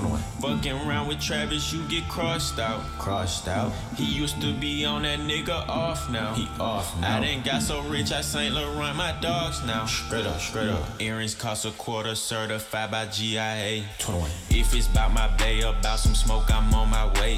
21. 0.00 0.20
Fucking 0.40 0.88
around 0.88 1.08
with 1.08 1.20
Travis, 1.20 1.72
you 1.72 1.82
get 1.88 2.08
crossed 2.08 2.58
out. 2.58 2.80
Crossed 2.98 3.48
out. 3.48 3.72
He 3.96 4.04
used 4.04 4.40
to 4.40 4.52
be 4.54 4.84
on 4.84 5.02
that 5.02 5.20
nigga 5.20 5.68
off 5.68 6.10
now. 6.10 6.34
He 6.34 6.48
off 6.58 6.98
now. 7.00 7.18
I 7.18 7.20
done 7.20 7.42
got 7.42 7.62
so 7.62 7.82
rich, 7.82 8.12
I 8.12 8.20
Saint 8.20 8.54
Laurent 8.54 8.96
my 8.96 9.12
dogs 9.20 9.62
now. 9.64 9.86
Straight 9.86 10.26
up, 10.26 10.40
straight 10.40 10.68
up. 10.68 10.82
Earrings 11.00 11.34
cost 11.34 11.64
a 11.64 11.70
quarter, 11.72 12.14
certified 12.14 12.90
by 12.90 13.06
GIA. 13.06 13.84
21. 13.98 14.30
If 14.50 14.74
it's 14.74 14.88
about 14.88 15.12
my 15.12 15.28
bay, 15.36 15.60
about 15.60 15.98
some 15.98 16.14
smoke, 16.14 16.52
I'm 16.52 16.72
on 16.74 16.90
my 16.90 17.06
way. 17.20 17.34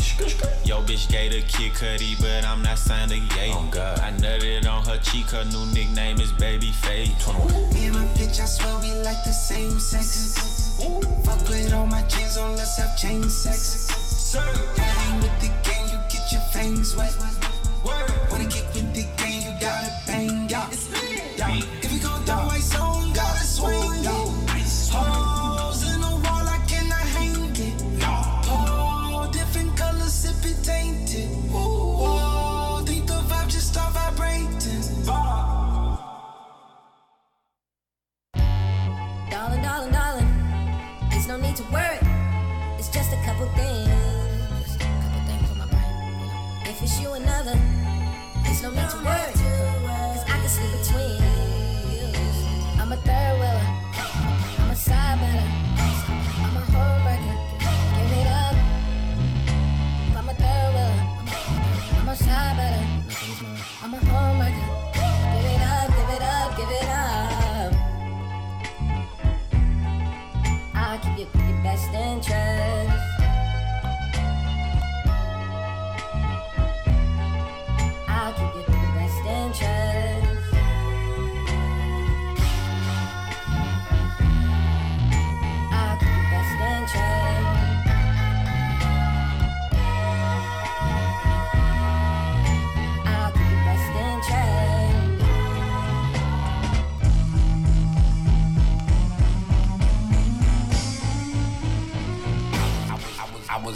Yo, 0.64 0.82
bitch 0.82 1.10
gave 1.10 1.32
a 1.32 1.42
Kid 1.46 1.72
Cudi, 1.72 2.20
but 2.20 2.44
I'm 2.44 2.62
not 2.62 2.78
signed 2.78 3.10
to 3.10 3.16
Ye. 3.16 3.52
Oh, 3.52 3.68
God. 3.70 3.98
I 3.98 4.12
nutted 4.12 4.66
on 4.66 4.84
her 4.86 4.98
cheek, 4.98 5.30
her 5.30 5.44
new 5.44 5.66
nickname 5.72 6.20
is 6.20 6.32
Babyface. 6.32 7.11
Let's 13.20 13.41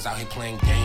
out 0.07 0.17
here 0.17 0.27
playing 0.27 0.59
games. 0.59 0.76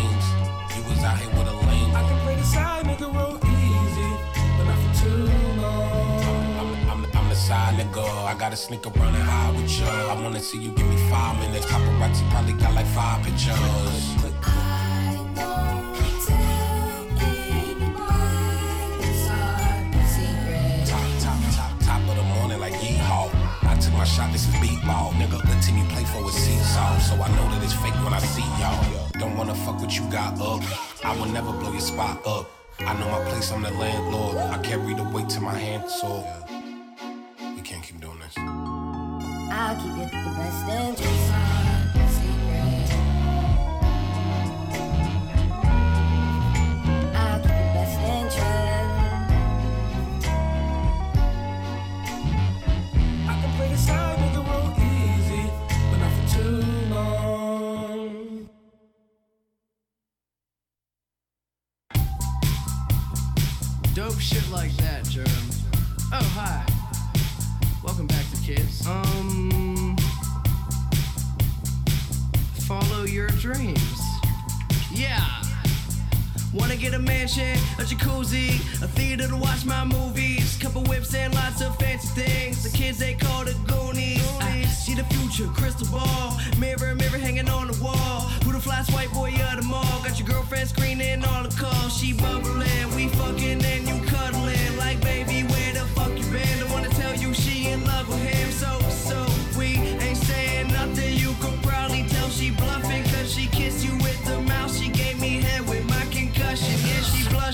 Shit 64.21 64.47
like 64.51 64.71
that, 64.77 65.03
Germ. 65.05 65.25
Oh, 66.13 66.31
hi. 66.35 66.63
Welcome 67.83 68.05
back 68.05 68.23
to 68.31 68.41
Kids. 68.41 68.85
Um. 68.85 69.97
Follow 72.67 73.03
your 73.03 73.27
dreams. 73.29 74.01
Yeah. 74.91 75.25
Wanna 76.53 76.75
get 76.75 76.93
a 76.93 76.99
mansion, 76.99 77.57
a 77.79 77.83
jacuzzi, 77.83 78.59
a 78.83 78.87
theater 78.87 79.27
to 79.27 79.37
watch 79.37 79.65
my 79.65 79.85
movies, 79.85 80.57
couple 80.61 80.83
whips 80.83 81.15
and 81.15 81.33
lots 81.33 81.61
of 81.61 81.75
fancy 81.77 82.07
things. 82.09 82.63
The 82.63 82.77
kids 82.77 82.99
they 82.99 83.13
call 83.13 83.45
the 83.45 83.53
Goonies. 83.65 84.21
I 84.41 84.63
see 84.65 84.93
the 84.93 85.05
future, 85.05 85.47
crystal 85.53 85.87
ball, 85.87 86.37
mirror, 86.59 86.93
mirror 86.95 87.17
hanging 87.17 87.49
on 87.49 87.67
the 87.67 87.83
wall. 87.83 88.21
Who 88.43 88.51
the 88.51 88.59
fly 88.59 88.83
white 88.91 89.11
boy 89.11 89.33
of 89.49 89.61
the 89.61 89.65
mall? 89.65 90.03
Got 90.03 90.19
your 90.19 90.27
girlfriend 90.27 90.69
screening 90.69 91.23
all 91.23 91.43
the 91.43 91.55
calls. 91.55 91.97
She 91.97 92.13
bubbling, 92.13 92.95
we 92.95 93.07
fucking 93.07 93.63
and 93.63 93.87
you 93.87 94.10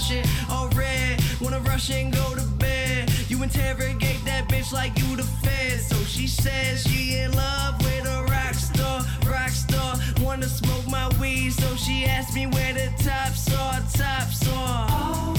blushing, 0.08 0.26
all 0.50 0.70
red. 0.70 1.22
Wanna 1.42 1.60
rush 1.60 1.90
and 1.92 2.14
go 2.14 2.36
to 2.36 2.46
bed. 2.60 3.12
You 3.28 3.44
interrogate 3.44 4.24
that 4.26 4.48
bitch 4.48 4.72
like 4.72 4.98
you 5.00 5.16
the 5.16 5.24
fed. 5.24 5.80
So 5.82 5.96
she 6.04 6.28
says 6.28 6.84
she 6.84 7.18
in 7.18 7.32
love 7.34 7.78
with 7.84 8.06
a 8.06 8.24
rock 8.24 8.54
star, 8.54 9.02
rock 9.26 9.50
star. 9.50 9.96
Wanna 10.22 10.48
smoke 10.48 10.88
my 10.88 11.10
weed, 11.20 11.52
so 11.52 11.76
she 11.76 12.06
asked 12.06 12.36
me 12.36 12.48
where 12.48 12.74
the 12.74 12.92
tops 13.04 13.54
are, 13.54 13.82
tops 13.94 14.48
are. 14.50 14.88
Oh. 14.90 15.36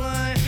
blind. 0.00 0.39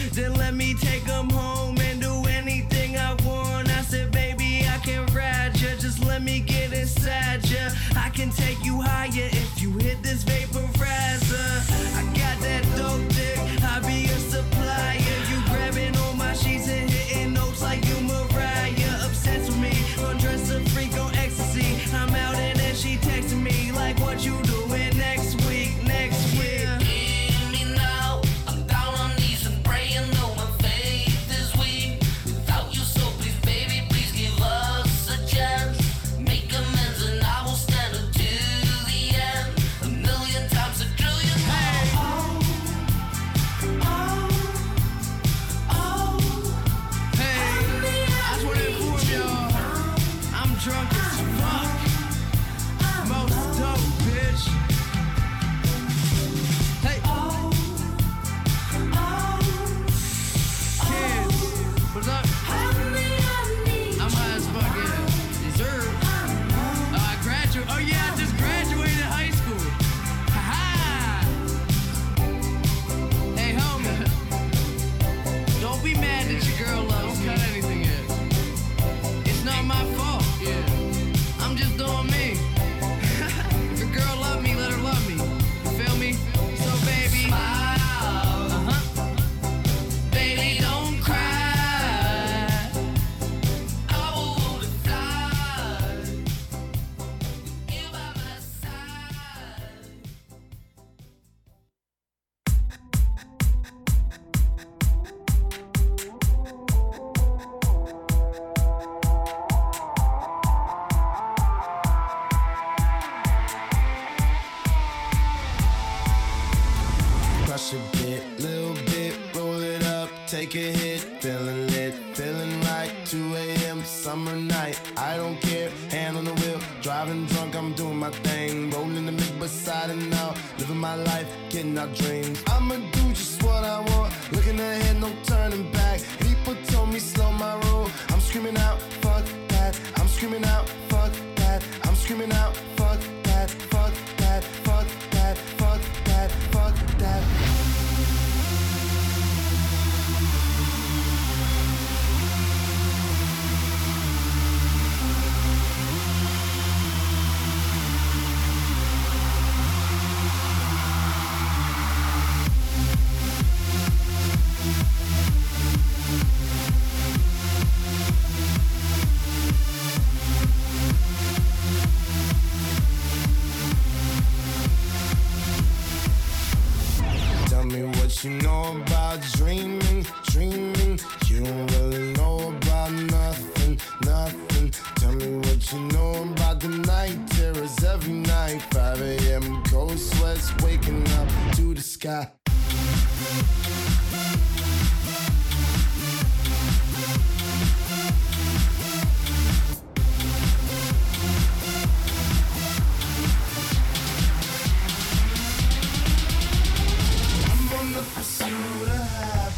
every 187.85 188.13
night. 188.13 188.63
5 188.71 189.01
a.m. 189.01 189.63
cold 189.65 189.99
sweats, 189.99 190.53
waking 190.63 191.07
up 191.13 191.29
to 191.57 191.75
the 191.75 191.81
sky. 191.81 192.31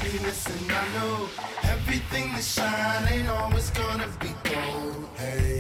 happiness 0.05 0.47
and 0.47 0.73
I 0.73 0.89
know 0.95 1.29
everything 1.65 2.33
that 2.33 2.45
shine 2.45 3.13
ain't 3.13 3.29
always 3.29 3.71
gonna 3.71 4.09
be 4.21 4.29
gold. 4.45 5.09
Hey 5.17 5.54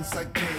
once 0.00 0.16
again. 0.16 0.49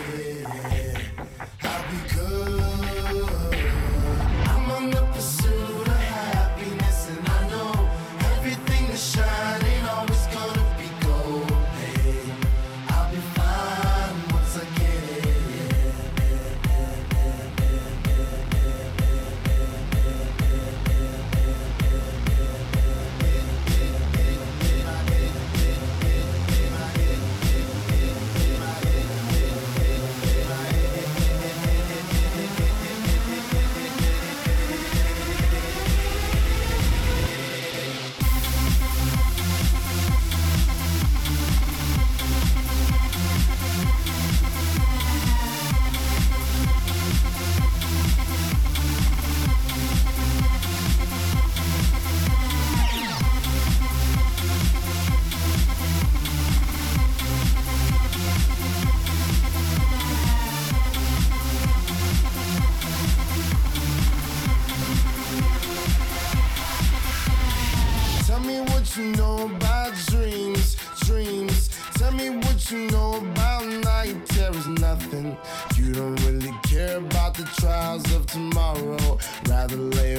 tomorrow. 78.31 79.17
Rather 79.49 79.75
late. 79.75 80.10